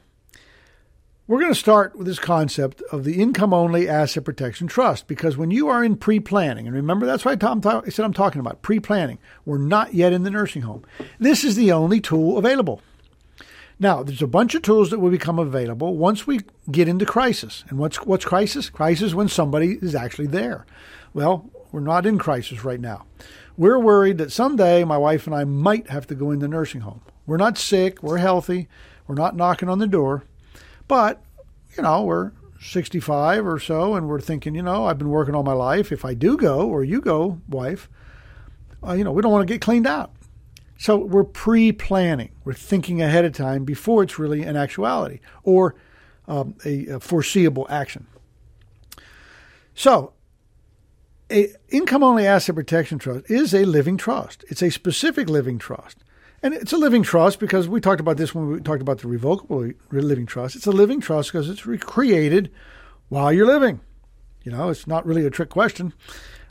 we're 1.32 1.40
going 1.40 1.54
to 1.54 1.58
start 1.58 1.96
with 1.96 2.06
this 2.06 2.20
concept 2.20 2.82
of 2.92 3.06
the 3.06 3.22
income 3.22 3.54
only 3.54 3.88
asset 3.88 4.26
protection 4.26 4.68
trust 4.68 5.08
because 5.08 5.38
when 5.38 5.50
you 5.50 5.70
are 5.70 5.82
in 5.82 5.96
pre 5.96 6.20
planning, 6.20 6.68
and 6.68 6.76
remember 6.76 7.06
that's 7.06 7.24
why 7.24 7.38
Tom 7.38 7.62
I 7.66 7.88
said 7.88 8.04
I'm 8.04 8.12
talking 8.12 8.42
about 8.42 8.62
pre 8.62 8.82
planning, 8.82 9.18
we're 9.46 9.58
not 9.58 9.94
yet 9.94 10.12
in 10.12 10.24
the 10.24 10.30
nursing 10.30 10.64
home. 10.64 10.84
This 11.20 11.46
is 11.46 11.56
the 11.56 11.72
only 11.72 12.02
tool 12.02 12.38
available. 12.38 12.82
Now, 13.80 14.04
there's 14.04 14.22
a 14.22 14.28
bunch 14.28 14.56
of 14.56 14.62
tools 14.62 14.90
that 14.90 15.00
will 15.00 15.10
become 15.10 15.40
available 15.40 15.96
once 15.96 16.28
we 16.28 16.42
get 16.70 16.90
into 16.90 17.06
crisis. 17.06 17.64
And 17.70 17.80
what's 17.80 18.06
what's 18.06 18.26
crisis? 18.26 18.70
Crisis 18.70 19.14
when 19.14 19.30
somebody 19.30 19.80
is 19.82 19.96
actually 19.96 20.28
there. 20.28 20.66
Well, 21.14 21.50
we're 21.72 21.80
not 21.80 22.06
in 22.06 22.20
crisis 22.20 22.66
right 22.66 22.82
now. 22.82 23.06
We're 23.56 23.80
worried 23.80 24.18
that 24.18 24.34
someday 24.34 24.84
my 24.84 24.98
wife 24.98 25.28
and 25.28 25.36
I 25.36 25.46
might 25.46 25.92
have 25.92 26.08
to 26.08 26.16
go 26.16 26.32
in 26.32 26.40
the 26.40 26.50
nursing 26.50 26.82
home. 26.82 27.00
We're 27.26 27.38
not 27.38 27.58
sick, 27.58 28.04
we're 28.04 28.18
healthy, 28.18 28.68
we're 29.08 29.16
not 29.16 29.38
knocking 29.38 29.70
on 29.70 29.80
the 29.80 29.88
door. 29.88 30.26
But, 30.92 31.24
you 31.78 31.84
know, 31.84 32.04
we're 32.04 32.34
65 32.60 33.48
or 33.48 33.60
so 33.60 33.96
and 33.96 34.10
we're 34.10 34.20
thinking, 34.20 34.56
you 34.56 34.62
know, 34.62 34.88
I've 34.88 34.98
been 34.98 35.08
working 35.08 35.34
all 35.34 35.42
my 35.42 35.54
life. 35.54 35.90
If 35.90 36.04
I 36.04 36.14
do 36.14 36.36
go 36.36 36.68
or 36.68 36.84
you 36.84 37.00
go, 37.00 37.40
wife, 37.48 37.90
uh, 38.86 38.92
you 38.92 39.06
know, 39.06 39.14
we 39.14 39.22
don't 39.22 39.32
want 39.32 39.48
to 39.48 39.54
get 39.54 39.62
cleaned 39.62 39.88
out. 39.88 40.12
So 40.78 40.98
we're 40.98 41.24
pre 41.24 41.72
planning, 41.72 42.32
we're 42.44 42.52
thinking 42.52 43.02
ahead 43.02 43.24
of 43.24 43.32
time 43.32 43.64
before 43.64 44.04
it's 44.04 44.20
really 44.20 44.44
an 44.44 44.58
actuality 44.58 45.22
or 45.44 45.76
um, 46.28 46.56
a, 46.66 46.88
a 46.88 47.00
foreseeable 47.00 47.68
action. 47.70 48.06
So, 49.74 50.12
a 51.32 51.54
income 51.70 52.04
only 52.04 52.28
asset 52.28 52.56
protection 52.56 53.00
trust 53.00 53.32
is 53.32 53.56
a 53.56 53.64
living 53.64 53.96
trust. 53.96 54.44
It's 54.50 54.62
a 54.62 54.70
specific 54.70 55.30
living 55.30 55.58
trust. 55.58 56.00
And 56.44 56.54
it's 56.54 56.74
a 56.74 56.78
living 56.78 57.04
trust 57.04 57.40
because 57.40 57.68
we 57.68 57.80
talked 57.80 58.02
about 58.02 58.18
this 58.18 58.34
when 58.34 58.48
we 58.48 58.60
talked 58.62 58.82
about 58.82 59.00
the 59.00 59.08
revocable 59.08 59.70
living 59.92 60.26
trust. 60.26 60.56
It's 60.56 60.66
a 60.66 60.72
living 60.72 61.00
trust 61.00 61.32
because 61.32 61.50
it's 61.50 61.66
recreated 61.66 62.52
while 63.10 63.32
you're 63.32 63.46
living. 63.46 63.80
You 64.44 64.52
know, 64.52 64.70
it's 64.70 64.88
not 64.88 65.06
really 65.06 65.26
a 65.26 65.30
trick 65.30 65.50
question. 65.50 65.94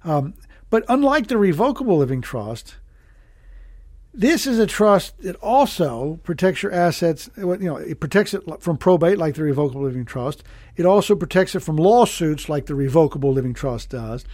Um, 0.05 0.35
but 0.71 0.85
unlike 0.89 1.27
the 1.27 1.37
revocable 1.37 1.99
living 1.99 2.21
trust, 2.21 2.77
this 4.15 4.47
is 4.47 4.59
a 4.59 4.67
trust 4.67 5.21
that 5.23 5.37
also 5.37 6.21
protects 6.23 6.63
your 6.63 6.73
assets. 6.73 7.29
You 7.37 7.57
know, 7.57 7.77
it 7.77 7.99
protects 8.01 8.33
it 8.35 8.43
from 8.61 8.77
probate 8.77 9.19
like 9.19 9.35
the 9.35 9.43
revocable 9.43 9.83
living 9.83 10.05
trust. 10.05 10.45
It 10.77 10.87
also 10.87 11.17
protects 11.17 11.55
it 11.55 11.61
from 11.61 11.77
lawsuits 11.77 12.49
like 12.49 12.67
the 12.67 12.75
revocable 12.75 13.33
living 13.33 13.55
trust 13.55 13.91
does, 13.91 14.25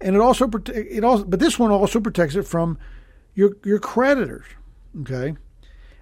and 0.00 0.16
it 0.16 0.20
also 0.20 0.48
it 0.72 1.04
also. 1.04 1.24
But 1.24 1.40
this 1.40 1.58
one 1.58 1.70
also 1.70 2.00
protects 2.00 2.34
it 2.34 2.42
from 2.46 2.78
your 3.34 3.56
your 3.64 3.78
creditors. 3.78 4.46
Okay, 5.02 5.36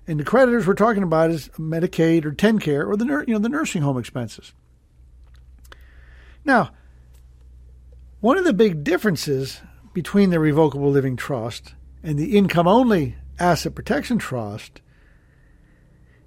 and 0.06 0.18
the 0.18 0.24
creditors 0.24 0.66
we're 0.66 0.74
talking 0.74 1.02
about 1.02 1.30
is 1.30 1.48
Medicaid 1.58 2.24
or 2.24 2.32
TennCare 2.32 2.86
or 2.86 2.96
the 2.96 3.24
you 3.26 3.34
know 3.34 3.38
the 3.38 3.48
nursing 3.48 3.82
home 3.82 3.98
expenses. 3.98 4.54
Now, 6.44 6.70
one 8.20 8.38
of 8.38 8.44
the 8.44 8.54
big 8.54 8.82
differences 8.82 9.60
between 9.92 10.30
the 10.30 10.40
revocable 10.40 10.90
living 10.90 11.16
trust 11.16 11.74
and 12.02 12.18
the 12.18 12.36
income 12.36 12.66
only 12.66 13.16
asset 13.38 13.74
protection 13.74 14.18
trust 14.18 14.80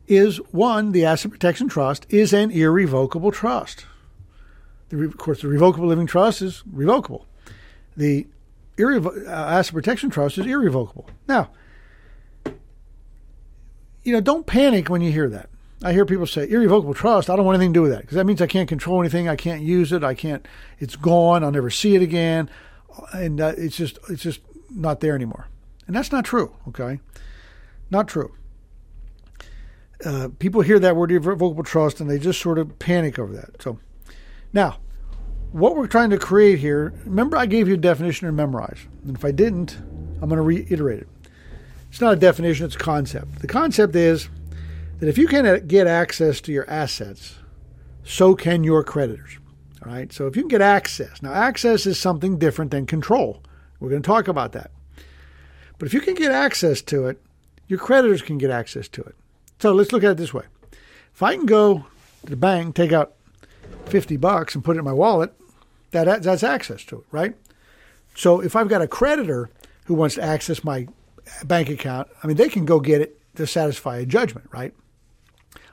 is 0.08 0.38
one, 0.52 0.92
the 0.92 1.06
asset 1.06 1.32
protection 1.32 1.68
trust 1.68 2.06
is 2.10 2.34
an 2.34 2.52
irrevocable 2.52 3.32
trust. 3.32 3.86
The, 4.90 5.06
of 5.06 5.18
course, 5.18 5.42
the 5.42 5.48
revocable 5.48 5.88
living 5.88 6.08
trust 6.08 6.42
is 6.42 6.64
revocable. 6.70 7.26
The 7.96 8.28
irrevo- 8.78 9.26
uh, 9.26 9.30
asset 9.30 9.74
protection 9.74 10.10
trust 10.10 10.38
is 10.38 10.46
irrevocable. 10.46 11.10
Now, 11.28 11.50
you 14.04 14.14
know, 14.14 14.22
don't 14.22 14.46
panic 14.46 14.90
when 14.90 15.02
you 15.02 15.12
hear 15.12 15.30
that. 15.30 15.50
I 15.84 15.94
hear 15.94 16.06
people 16.06 16.28
say 16.28 16.48
irrevocable 16.48 16.94
trust. 16.94 17.30
I 17.30 17.36
don't 17.36 17.46
want 17.46 17.56
anything 17.56 17.74
to 17.74 17.78
do 17.78 17.82
with 17.82 17.92
that 17.92 18.02
because 18.02 18.16
that 18.16 18.26
means 18.26 18.42
I 18.42 18.48
can't 18.48 18.70
control 18.70 19.00
anything. 19.00 19.28
I 19.28 19.36
can't 19.36 19.62
use 19.62 19.92
it. 19.92 20.04
I 20.04 20.14
can't. 20.14 20.48
It's 20.80 20.96
gone. 20.96 21.44
I'll 21.44 21.52
never 21.52 21.72
see 21.72 21.96
it 21.96 22.02
again, 22.02 22.50
and 23.14 23.42
uh, 23.42 23.54
it's 23.58 23.78
just 23.78 23.98
it's 24.10 24.22
just 24.22 24.42
not 24.70 25.00
there 25.00 25.16
anymore. 25.16 25.48
And 25.88 25.96
that's 25.96 26.12
not 26.12 26.24
true. 26.24 26.56
Okay, 26.68 27.00
not 27.90 28.08
true. 28.08 28.34
Uh, 30.06 30.30
people 30.40 30.62
hear 30.62 30.80
that 30.80 30.96
word 30.96 31.12
irrevocable 31.12 31.64
trust 31.64 32.00
and 32.00 32.10
they 32.10 32.18
just 32.18 32.42
sort 32.42 32.58
of 32.58 32.80
panic 32.80 33.20
over 33.20 33.34
that. 33.34 33.62
So 33.62 33.78
now, 34.52 34.78
what 35.52 35.76
we're 35.76 35.88
trying 35.88 36.10
to 36.12 36.18
create 36.18 36.60
here. 36.60 36.94
Remember, 37.06 37.38
I 37.38 37.46
gave 37.46 37.68
you 37.68 37.76
a 37.76 37.78
definition 37.78 38.28
to 38.28 38.32
memorize, 38.32 38.80
and 39.06 39.16
if 39.16 39.26
I 39.26 39.32
didn't, 39.32 39.78
I'm 40.22 40.30
going 40.30 40.38
to 40.38 40.42
reiterate 40.42 41.02
it. 41.02 41.08
It's 41.92 42.02
not 42.02 42.14
a 42.14 42.16
definition, 42.16 42.66
it's 42.66 42.76
a 42.76 42.80
concept. 42.80 43.42
The 43.42 43.48
concept 43.48 43.96
is 43.96 44.30
that 45.00 45.10
if 45.10 45.18
you 45.18 45.28
can 45.28 45.68
get 45.68 45.86
access 45.86 46.40
to 46.42 46.52
your 46.52 46.68
assets, 46.70 47.36
so 48.04 48.34
can 48.34 48.64
your 48.64 48.84
creditors. 48.84 49.38
All 49.86 49.92
right. 49.92 50.12
So 50.14 50.26
if 50.28 50.36
you 50.36 50.44
can 50.44 50.50
get 50.50 50.62
access, 50.62 51.22
now 51.22 51.34
access 51.34 51.86
is 51.86 52.00
something 52.00 52.38
different 52.38 52.72
than 52.72 52.86
control. 52.86 53.44
We're 53.80 53.90
going 53.90 54.02
to 54.02 54.08
talk 54.08 54.28
about 54.28 54.54
that. 54.54 54.72
But 55.78 55.88
if 55.88 55.94
you 55.94 56.02
can 56.02 56.14
get 56.14 56.32
access 56.32 56.82
to 56.84 57.08
it, 57.08 57.22
your 57.68 57.80
creditors 57.80 58.22
can 58.22 58.38
get 58.38 58.52
access 58.52 58.88
to 58.90 59.02
it. 59.02 59.16
So 59.60 59.74
let's 59.74 59.92
look 59.92 60.04
at 60.04 60.12
it 60.12 60.18
this 60.18 60.34
way. 60.34 60.46
If 61.14 61.22
I 61.22 61.36
can 61.36 61.46
go 61.46 61.86
to 62.24 62.30
the 62.30 62.36
bank, 62.36 62.76
take 62.76 62.92
out 62.92 63.14
50 63.88 64.18
bucks 64.18 64.56
and 64.56 64.64
put 64.64 64.76
it 64.76 64.80
in 64.80 64.86
my 64.86 64.94
wallet, 64.94 65.34
that 65.92 66.24
that's 66.24 66.44
access 66.44 66.84
to 66.86 67.00
it, 67.00 67.06
right? 67.12 67.36
So 68.16 68.40
if 68.40 68.56
I've 68.56 68.70
got 68.70 68.82
a 68.82 68.88
creditor 68.88 69.50
who 69.86 69.94
wants 69.94 70.16
to 70.16 70.24
access 70.24 70.64
my 70.64 70.88
bank 71.46 71.70
account, 71.70 72.08
I 72.24 72.28
mean, 72.28 72.38
they 72.38 72.50
can 72.50 72.66
go 72.66 72.80
get 72.80 73.02
it 73.02 73.20
to 73.36 73.48
satisfy 73.48 73.98
a 73.98 74.06
judgment, 74.06 74.48
right? 74.52 74.74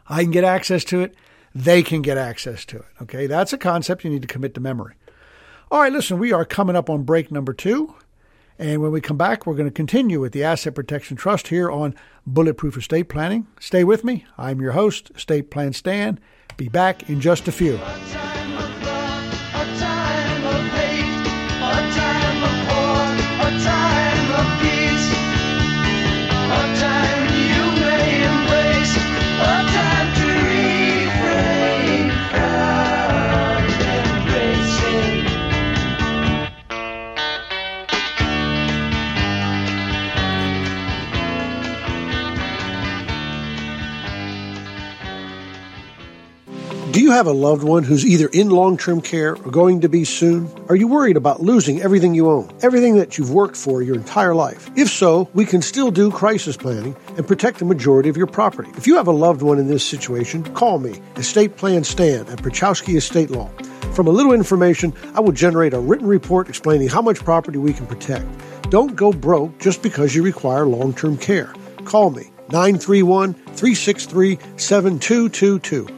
I 0.09 0.23
can 0.23 0.31
get 0.31 0.45
access 0.45 0.85
to 0.85 1.01
it. 1.03 1.15
They 1.55 1.83
can 1.83 2.03
get 2.03 2.19
access 2.19 2.65
to 2.67 2.79
it. 2.79 2.87
Okay, 3.03 3.27
that's 3.27 3.53
a 3.53 3.59
concept 3.59 4.05
you 4.05 4.11
need 4.11 4.23
to 4.23 4.29
commit 4.29 4.55
to 4.55 4.61
memory. 4.61 4.95
All 5.71 5.81
right, 5.81 5.93
listen, 5.93 6.19
we 6.19 6.33
are 6.33 6.45
coming 6.45 6.77
up 6.77 6.89
on 6.89 7.03
break 7.03 7.31
number 7.31 7.53
two. 7.53 7.95
And 8.59 8.83
when 8.83 8.91
we 8.91 9.01
come 9.01 9.17
back, 9.17 9.47
we're 9.47 9.55
going 9.55 9.69
to 9.69 9.75
continue 9.75 10.21
with 10.21 10.33
the 10.33 10.43
Asset 10.43 10.75
Protection 10.75 11.17
Trust 11.17 11.49
here 11.49 11.71
on 11.71 11.95
Bulletproof 12.27 12.77
Estate 12.77 13.09
Planning. 13.09 13.47
Stay 13.61 13.85
with 13.85 14.03
me. 14.03 14.27
I'm 14.37 14.61
your 14.61 14.73
host, 14.73 15.13
Estate 15.15 15.51
Plan 15.51 15.73
Stan. 15.73 16.19
Be 16.57 16.69
back 16.69 17.09
in 17.09 17.21
just 17.21 17.47
a 17.47 17.53
few. 17.53 17.79
You 47.09 47.15
have 47.15 47.27
a 47.27 47.33
loved 47.33 47.63
one 47.63 47.85
who's 47.85 48.05
either 48.05 48.29
in 48.35 48.51
long 48.51 48.77
term 48.77 49.01
care 49.01 49.35
or 49.35 49.51
going 49.51 49.81
to 49.81 49.89
be 49.89 50.05
soon? 50.05 50.47
Are 50.69 50.77
you 50.77 50.87
worried 50.87 51.17
about 51.17 51.41
losing 51.41 51.81
everything 51.81 52.15
you 52.15 52.29
own, 52.29 52.55
everything 52.61 52.99
that 52.99 53.17
you've 53.17 53.33
worked 53.33 53.57
for 53.57 53.81
your 53.81 53.97
entire 53.97 54.35
life? 54.35 54.71
If 54.77 54.91
so, 54.91 55.31
we 55.33 55.47
can 55.47 55.63
still 55.63 55.91
do 55.91 56.11
crisis 56.11 56.55
planning 56.55 56.95
and 57.17 57.27
protect 57.27 57.61
the 57.61 57.65
majority 57.65 58.11
of 58.11 58.19
your 58.19 58.27
property. 58.27 58.71
If 58.77 58.87
you 58.87 58.97
have 58.97 59.07
a 59.07 59.11
loved 59.11 59.41
one 59.41 59.59
in 59.59 59.69
this 59.69 59.83
situation, 59.83 60.45
call 60.53 60.81
me, 60.81 61.01
Estate 61.17 61.57
Plan 61.57 61.83
Stan 61.83 62.27
at 62.27 62.43
Pierchoski 62.43 62.99
Estate 62.99 63.31
Law. 63.31 63.49
From 63.95 64.07
a 64.07 64.11
little 64.11 64.35
information, 64.35 64.93
I 65.15 65.21
will 65.21 65.33
generate 65.33 65.73
a 65.73 65.81
written 65.81 66.07
report 66.07 66.51
explaining 66.51 66.89
how 66.89 67.01
much 67.01 67.25
property 67.25 67.57
we 67.57 67.73
can 67.73 67.87
protect. 67.87 68.27
Don't 68.69 68.97
go 68.97 69.15
broke 69.15 69.59
just 69.61 69.83
because 69.83 70.15
you 70.15 70.23
require 70.23 70.67
long 70.67 70.93
term 70.93 71.17
care. 71.17 71.55
Call 71.87 72.11
me, 72.11 72.25
931 72.51 73.33
363 73.33 74.39
7222. 74.59 75.98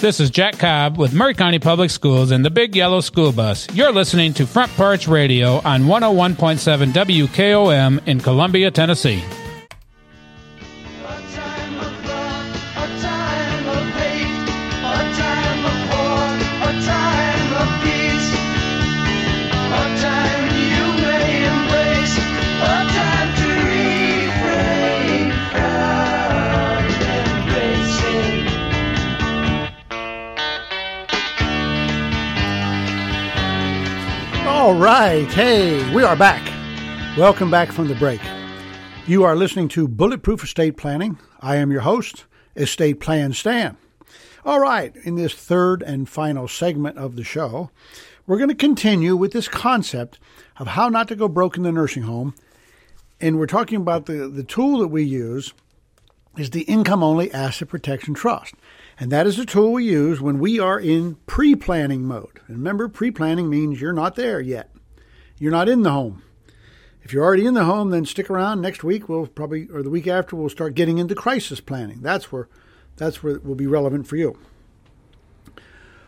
This 0.00 0.18
is 0.18 0.30
Jack 0.30 0.58
Cobb 0.58 0.96
with 0.96 1.12
Maury 1.12 1.34
County 1.34 1.58
Public 1.58 1.90
Schools 1.90 2.30
and 2.30 2.42
the 2.42 2.48
Big 2.48 2.74
Yellow 2.74 3.02
School 3.02 3.32
Bus. 3.32 3.68
You're 3.74 3.92
listening 3.92 4.32
to 4.32 4.46
Front 4.46 4.72
Porch 4.72 5.06
Radio 5.06 5.56
on 5.58 5.82
101.7 5.82 6.92
WKOM 6.94 8.08
in 8.08 8.18
Columbia, 8.18 8.70
Tennessee. 8.70 9.22
Hey, 35.28 35.94
we 35.94 36.02
are 36.02 36.16
back. 36.16 36.44
Welcome 37.16 37.50
back 37.50 37.72
from 37.72 37.88
the 37.88 37.94
break. 37.94 38.20
You 39.06 39.22
are 39.22 39.36
listening 39.36 39.68
to 39.68 39.86
Bulletproof 39.86 40.42
Estate 40.42 40.78
Planning. 40.78 41.18
I 41.40 41.56
am 41.56 41.70
your 41.70 41.82
host, 41.82 42.24
Estate 42.56 43.00
Plan 43.00 43.34
Stan. 43.34 43.76
All 44.46 44.60
right, 44.60 44.96
in 45.04 45.16
this 45.16 45.34
third 45.34 45.82
and 45.82 46.08
final 46.08 46.48
segment 46.48 46.96
of 46.96 47.16
the 47.16 47.22
show, 47.22 47.70
we're 48.26 48.38
going 48.38 48.48
to 48.48 48.54
continue 48.54 49.14
with 49.14 49.32
this 49.32 49.46
concept 49.46 50.18
of 50.56 50.68
how 50.68 50.88
not 50.88 51.06
to 51.08 51.16
go 51.16 51.28
broke 51.28 51.56
in 51.56 51.64
the 51.64 51.70
nursing 51.70 52.04
home. 52.04 52.34
And 53.20 53.38
we're 53.38 53.46
talking 53.46 53.76
about 53.76 54.06
the, 54.06 54.26
the 54.26 54.42
tool 54.42 54.78
that 54.78 54.88
we 54.88 55.04
use 55.04 55.52
is 56.38 56.50
the 56.50 56.62
Income 56.62 57.02
Only 57.02 57.30
Asset 57.32 57.68
Protection 57.68 58.14
Trust. 58.14 58.54
And 58.98 59.12
that 59.12 59.26
is 59.26 59.38
a 59.38 59.44
tool 59.44 59.72
we 59.72 59.84
use 59.84 60.20
when 60.20 60.38
we 60.38 60.58
are 60.58 60.80
in 60.80 61.16
pre 61.26 61.54
planning 61.54 62.04
mode. 62.04 62.40
And 62.48 62.56
remember, 62.56 62.88
pre 62.88 63.10
planning 63.10 63.50
means 63.50 63.80
you're 63.80 63.92
not 63.92 64.16
there 64.16 64.40
yet, 64.40 64.70
you're 65.40 65.50
not 65.50 65.68
in 65.68 65.82
the 65.82 65.90
home. 65.90 66.22
If 67.02 67.12
you're 67.12 67.24
already 67.24 67.46
in 67.46 67.54
the 67.54 67.64
home, 67.64 67.90
then 67.90 68.04
stick 68.04 68.30
around. 68.30 68.60
Next 68.60 68.84
week, 68.84 69.08
we'll 69.08 69.26
probably, 69.26 69.66
or 69.72 69.82
the 69.82 69.90
week 69.90 70.06
after, 70.06 70.36
we'll 70.36 70.50
start 70.50 70.74
getting 70.74 70.98
into 70.98 71.16
crisis 71.16 71.58
planning. 71.58 72.02
That's 72.02 72.30
where, 72.30 72.48
that's 72.96 73.22
where 73.22 73.34
it 73.34 73.44
will 73.44 73.56
be 73.56 73.66
relevant 73.66 74.06
for 74.06 74.16
you. 74.16 74.38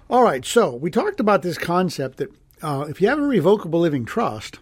All 0.08 0.22
right, 0.22 0.44
so 0.44 0.74
we 0.74 0.90
talked 0.90 1.18
about 1.18 1.42
this 1.42 1.56
concept 1.56 2.18
that 2.18 2.30
uh, 2.62 2.84
if 2.88 3.00
you 3.00 3.08
have 3.08 3.18
a 3.18 3.22
revocable 3.22 3.80
living 3.80 4.04
trust, 4.04 4.58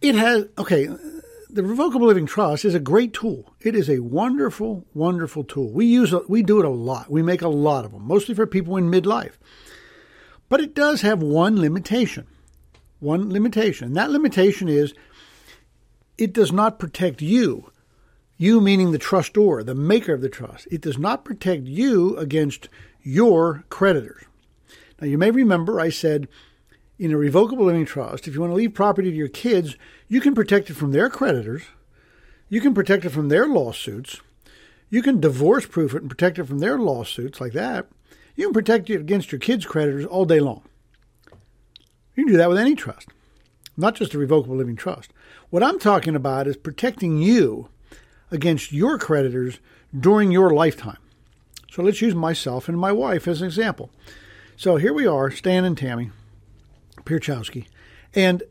it 0.00 0.14
has, 0.14 0.46
okay, 0.56 0.88
the 1.50 1.62
revocable 1.64 2.06
living 2.06 2.26
trust 2.26 2.64
is 2.64 2.74
a 2.74 2.80
great 2.80 3.12
tool. 3.12 3.52
It 3.60 3.74
is 3.74 3.90
a 3.90 3.98
wonderful, 3.98 4.86
wonderful 4.94 5.42
tool. 5.42 5.72
We 5.72 5.86
use 5.86 6.14
we 6.28 6.42
do 6.42 6.60
it 6.60 6.64
a 6.64 6.70
lot. 6.70 7.10
We 7.10 7.22
make 7.22 7.42
a 7.42 7.48
lot 7.48 7.84
of 7.84 7.92
them, 7.92 8.06
mostly 8.06 8.34
for 8.34 8.46
people 8.46 8.76
in 8.76 8.90
midlife. 8.90 9.32
But 10.48 10.60
it 10.60 10.74
does 10.74 11.00
have 11.00 11.22
one 11.22 11.60
limitation. 11.60 12.26
One 13.04 13.30
limitation. 13.30 13.88
And 13.88 13.96
that 13.96 14.10
limitation 14.10 14.66
is 14.66 14.94
it 16.16 16.32
does 16.32 16.52
not 16.52 16.78
protect 16.78 17.20
you. 17.20 17.70
You 18.38 18.62
meaning 18.62 18.92
the 18.92 18.98
trustor, 18.98 19.62
the 19.62 19.74
maker 19.74 20.14
of 20.14 20.22
the 20.22 20.30
trust. 20.30 20.66
It 20.70 20.80
does 20.80 20.96
not 20.96 21.22
protect 21.22 21.66
you 21.66 22.16
against 22.16 22.70
your 23.02 23.64
creditors. 23.68 24.24
Now 25.00 25.06
you 25.06 25.18
may 25.18 25.30
remember 25.30 25.78
I 25.78 25.90
said 25.90 26.28
in 26.98 27.12
a 27.12 27.18
revocable 27.18 27.66
living 27.66 27.84
trust, 27.84 28.26
if 28.26 28.34
you 28.34 28.40
want 28.40 28.52
to 28.52 28.56
leave 28.56 28.72
property 28.72 29.10
to 29.10 29.16
your 29.16 29.28
kids, 29.28 29.76
you 30.08 30.22
can 30.22 30.34
protect 30.34 30.70
it 30.70 30.74
from 30.74 30.92
their 30.92 31.10
creditors. 31.10 31.64
You 32.48 32.62
can 32.62 32.72
protect 32.72 33.04
it 33.04 33.10
from 33.10 33.28
their 33.28 33.46
lawsuits. 33.46 34.22
You 34.88 35.02
can 35.02 35.20
divorce 35.20 35.66
proof 35.66 35.92
it 35.92 36.00
and 36.00 36.10
protect 36.10 36.38
it 36.38 36.44
from 36.44 36.60
their 36.60 36.78
lawsuits 36.78 37.38
like 37.38 37.52
that. 37.52 37.86
You 38.34 38.46
can 38.46 38.54
protect 38.54 38.88
it 38.88 39.00
against 39.00 39.30
your 39.30 39.40
kids' 39.40 39.66
creditors 39.66 40.06
all 40.06 40.24
day 40.24 40.40
long. 40.40 40.62
You 42.14 42.24
can 42.24 42.32
do 42.32 42.38
that 42.38 42.48
with 42.48 42.58
any 42.58 42.74
trust, 42.74 43.08
not 43.76 43.94
just 43.94 44.14
a 44.14 44.18
revocable 44.18 44.56
living 44.56 44.76
trust. 44.76 45.12
What 45.50 45.62
I'm 45.62 45.78
talking 45.78 46.14
about 46.14 46.46
is 46.46 46.56
protecting 46.56 47.18
you 47.18 47.68
against 48.30 48.72
your 48.72 48.98
creditors 48.98 49.58
during 49.98 50.30
your 50.30 50.50
lifetime. 50.50 50.98
So 51.70 51.82
let's 51.82 52.00
use 52.00 52.14
myself 52.14 52.68
and 52.68 52.78
my 52.78 52.92
wife 52.92 53.26
as 53.26 53.40
an 53.40 53.46
example. 53.46 53.90
So 54.56 54.76
here 54.76 54.92
we 54.92 55.06
are, 55.06 55.30
Stan 55.30 55.64
and 55.64 55.76
Tammy 55.76 56.10
Pierchoski, 57.04 57.66
and 58.14 58.42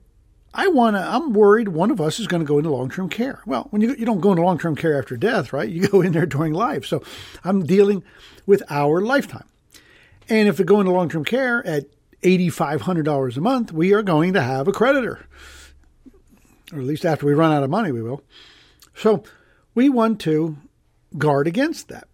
I 0.53 0.67
want 0.67 0.95
to, 0.95 1.01
I'm 1.01 1.33
worried 1.33 1.69
one 1.69 1.89
of 1.89 1.99
us 1.99 2.19
is 2.19 2.27
going 2.27 2.41
to 2.41 2.47
go 2.47 2.57
into 2.57 2.69
long 2.69 2.89
term 2.89 3.09
care. 3.09 3.41
Well, 3.45 3.67
when 3.71 3.81
you, 3.81 3.95
you 3.95 4.05
don't 4.05 4.19
go 4.19 4.31
into 4.31 4.43
long 4.43 4.59
term 4.59 4.75
care 4.75 4.97
after 4.99 5.17
death, 5.17 5.51
right? 5.51 5.67
You 5.67 5.87
go 5.89 6.01
in 6.01 6.11
there 6.11 6.25
during 6.25 6.53
life. 6.53 6.85
So 6.85 7.01
I'm 7.43 7.65
dealing 7.65 8.03
with 8.45 8.61
our 8.69 9.01
lifetime. 9.01 9.47
And 10.29 10.47
if 10.47 10.59
we 10.59 10.65
go 10.65 10.79
into 10.79 10.91
long 10.91 11.09
term 11.09 11.25
care 11.25 11.65
at 11.65 11.85
$8,500 12.23 13.37
a 13.37 13.41
month, 13.41 13.71
we 13.71 13.93
are 13.93 14.01
going 14.01 14.33
to 14.33 14.41
have 14.41 14.67
a 14.67 14.71
creditor. 14.71 15.25
Or 16.71 16.79
at 16.79 16.85
least 16.85 17.05
after 17.05 17.25
we 17.25 17.33
run 17.33 17.51
out 17.51 17.63
of 17.63 17.69
money, 17.69 17.91
we 17.91 18.01
will. 18.01 18.23
So 18.95 19.23
we 19.75 19.89
want 19.89 20.19
to 20.21 20.57
guard 21.17 21.47
against 21.47 21.89
that. 21.89 22.07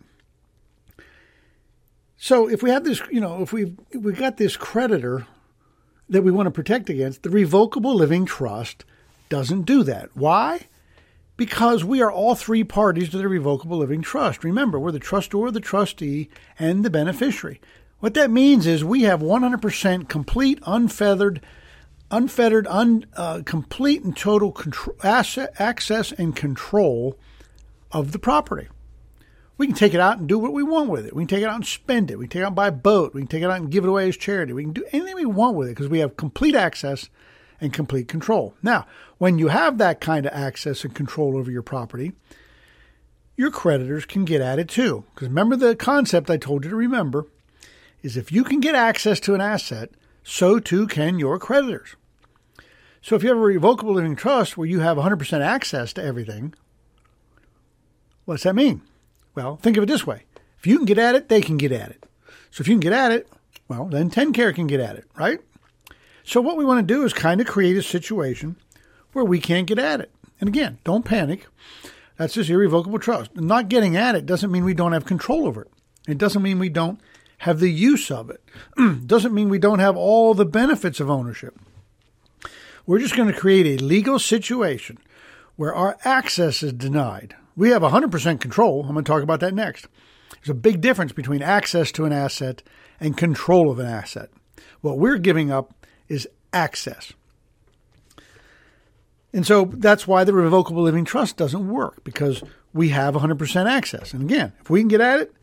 So 2.18 2.49
if 2.49 2.62
we 2.62 2.70
have 2.70 2.84
this, 2.84 3.01
you 3.12 3.22
know, 3.22 3.41
if 3.41 3.53
we've, 3.53 3.78
if 3.91 4.01
we 4.01 4.12
got 4.14 4.38
this 4.38 4.57
creditor 4.57 5.26
that 6.10 6.24
we 6.24 6.32
want 6.32 6.47
to 6.47 6.51
protect 6.51 6.89
against, 6.89 7.24
the 7.24 7.30
revocable 7.30 7.95
living 7.95 8.26
trust 8.26 8.84
doesn't 9.30 9.62
do 9.64 9.84
that. 9.84 10.10
Why? 10.16 10.68
because 11.39 11.86
we 11.86 12.01
are 12.01 12.12
all 12.12 12.36
three 12.36 12.66
parties 12.66 13.07
to 13.07 13.18
the 13.18 13.30
revocable 13.30 13.78
living 13.78 14.01
trust. 14.01 14.43
Remember, 14.43 14.78
we're 14.78 14.91
the 14.91 14.99
trustor, 14.99 15.49
the 15.49 15.62
trustee, 15.62 16.30
and 16.60 16.84
the 16.84 16.89
beneficiary. 16.89 17.62
What 18.00 18.14
that 18.14 18.32
means 18.32 18.66
is 18.66 18.84
we 18.84 19.04
have 19.04 19.20
100% 19.20 20.08
complete, 20.08 20.60
unfeathered, 20.66 21.41
unfettered, 22.10 22.66
un, 22.68 23.06
uh, 23.16 23.41
complete 23.45 24.04
and 24.04 24.16
total 24.16 24.52
control, 24.52 24.95
asset, 25.04 25.54
access 25.60 26.12
and 26.14 26.36
control 26.36 27.18
of 27.91 28.12
the 28.12 28.20
property. 28.20 28.68
We 29.58 29.68
can 29.68 29.76
take 29.76 29.93
it 29.93 30.00
out 30.00 30.18
and 30.18 30.28
do 30.28 30.39
what 30.39 30.54
we 30.54 30.64
want 30.64 30.89
with 30.89 31.06
it. 31.06 31.14
We 31.14 31.24
can 31.24 31.28
take 31.28 31.43
it 31.43 31.50
out 31.50 31.56
and 31.56 31.66
spend 31.66 32.10
it. 32.10 32.18
We 32.18 32.26
can 32.26 32.30
take 32.30 32.39
it 32.41 32.43
out 32.43 32.50
and 32.50 32.56
buy 32.56 32.68
a 32.68 32.72
boat. 32.72 33.14
We 33.14 33.22
can 33.22 33.28
take 33.28 33.43
it 33.43 33.50
out 33.50 33.60
and 33.60 33.70
give 33.70 33.84
it 33.84 33.89
away 33.89 34.08
as 34.08 34.16
charity. 34.16 34.54
We 34.54 34.64
can 34.64 34.72
do 34.72 34.86
anything 34.93 35.16
we 35.16 35.26
want 35.26 35.58
with 35.58 35.68
it 35.68 35.72
because 35.72 35.89
we 35.89 36.00
have 36.00 36.16
complete 36.16 36.56
access 36.56 37.10
and 37.60 37.74
complete 37.74 38.08
control. 38.08 38.54
Now, 38.64 38.88
when 39.18 39.38
you 39.38 39.50
have 39.50 39.78
that 39.78 40.00
kind 40.00 40.26
of 40.26 40.32
access 40.32 40.86
and 40.86 40.95
control 40.95 41.38
over 41.38 41.52
your 41.52 41.62
property, 41.62 42.14
your 43.36 43.52
creditors 43.52 44.06
can 44.06 44.24
get 44.24 44.39
at 44.39 44.60
it 44.60 44.70
too. 44.70 45.04
Because 45.14 45.28
remember 45.28 45.58
the 45.58 45.76
concept 45.76 46.30
I 46.30 46.38
told 46.38 46.64
you 46.64 46.70
to 46.70 46.76
remember 46.78 47.26
is 48.02 48.18
if 48.18 48.32
you 48.32 48.43
can 48.43 48.60
get 48.60 48.76
access 48.76 49.20
to 49.22 49.34
an 49.34 49.41
asset, 49.41 49.91
so 50.24 50.60
too 50.60 50.88
can 50.88 51.20
your 51.20 51.39
creditors. 51.39 51.95
So 53.02 53.16
if 53.16 53.24
you 53.24 53.30
have 53.30 53.38
a 53.38 53.41
revocable 53.41 53.93
living 53.93 54.16
trust 54.16 54.58
where 54.58 54.68
you 54.68 54.80
have 54.80 54.97
100% 54.97 55.41
access 55.41 55.93
to 55.93 56.04
everything, 56.04 56.54
what's 58.26 58.43
that 58.43 58.56
mean? 58.56 58.82
Well, 59.36 59.56
think 59.58 59.78
of 59.78 59.84
it 59.84 59.88
this 59.88 60.06
way. 60.06 60.24
If 60.58 60.68
you 60.68 60.78
can 60.78 60.86
get 60.86 60.97
at 60.97 61.16
it, 61.16 61.30
they 61.30 61.41
can 61.41 61.58
get 61.58 61.72
at 61.72 61.91
it. 61.91 62.06
So 62.52 62.62
if 62.62 62.68
you 62.68 62.74
can 62.74 62.82
get 62.82 62.93
at 62.93 63.12
it, 63.12 63.30
well, 63.68 63.86
then 63.86 64.10
TennCare 64.10 64.54
can 64.54 64.68
get 64.68 64.80
at 64.80 64.97
it, 64.97 65.06
right? 65.16 65.39
So 66.24 66.41
what 66.41 66.58
we 66.58 66.66
want 66.66 66.86
to 66.86 66.93
do 66.93 67.06
is 67.06 67.14
kind 67.14 67.39
of 67.39 67.47
create 67.47 67.78
a 67.78 67.84
situation 67.84 68.58
where 69.14 69.26
we 69.26 69.39
can't 69.39 69.68
get 69.68 69.80
at 69.80 70.02
it. 70.02 70.12
And 70.39 70.47
again, 70.47 70.80
don't 70.84 71.06
panic. 71.06 71.47
That's 72.18 72.34
just 72.34 72.50
irrevocable 72.50 73.00
trust. 73.00 73.36
Not 73.36 73.70
getting 73.70 73.95
at 73.95 74.16
it 74.16 74.26
doesn't 74.26 74.52
mean 74.52 74.66
we 74.66 74.74
don't 74.74 74.91
have 74.91 75.06
control 75.06 75.47
over 75.47 75.62
it. 75.62 75.72
It 76.08 76.18
doesn't 76.18 76.41
mean 76.41 76.60
we 76.60 76.70
don't 76.70 77.00
have 77.40 77.60
the 77.60 77.72
use 77.72 78.12
of 78.12 78.30
it. 78.30 78.44
doesn't 79.08 79.34
mean 79.34 79.50
we 79.50 79.60
don't 79.60 79.80
have 79.80 79.98
all 79.98 80.34
the 80.34 80.46
benefits 80.46 81.00
of 81.00 81.10
ownership. 81.10 81.58
We're 82.86 83.00
just 83.00 83.16
going 83.16 83.32
to 83.32 83.40
create 83.40 83.80
a 83.80 83.84
legal 83.84 84.20
situation 84.20 84.98
where 85.56 85.74
our 85.74 85.98
access 86.04 86.64
is 86.64 86.74
denied. 86.74 87.36
We 87.56 87.70
have 87.70 87.82
100% 87.82 88.40
control. 88.40 88.82
I'm 88.84 88.94
going 88.94 89.04
to 89.04 89.12
talk 89.12 89.24
about 89.24 89.42
that 89.42 89.54
next. 89.54 89.88
There's 90.32 90.50
a 90.50 90.54
big 90.54 90.82
difference 90.82 91.12
between 91.12 91.42
access 91.42 91.92
to 91.94 92.06
an 92.06 92.14
asset 92.14 92.64
and 93.00 93.18
control 93.18 93.70
of 93.70 93.80
an 93.80 93.86
asset. 93.86 94.30
What 94.82 94.98
we're 94.98 95.18
giving 95.18 95.52
up 95.52 95.86
is 96.08 96.28
access. 96.54 97.14
And 99.34 99.46
so 99.46 99.66
that's 99.66 100.08
why 100.08 100.24
the 100.24 100.34
revocable 100.34 100.82
living 100.82 101.06
trust 101.06 101.38
doesn't 101.38 101.70
work 101.70 102.04
because 102.04 102.44
we 102.74 102.90
have 102.90 103.14
100% 103.14 103.66
access. 103.70 104.14
And 104.14 104.24
again, 104.24 104.54
if 104.62 104.70
we 104.70 104.82
can 104.82 104.88
get 104.88 105.02
at 105.02 105.20
it, 105.20 105.34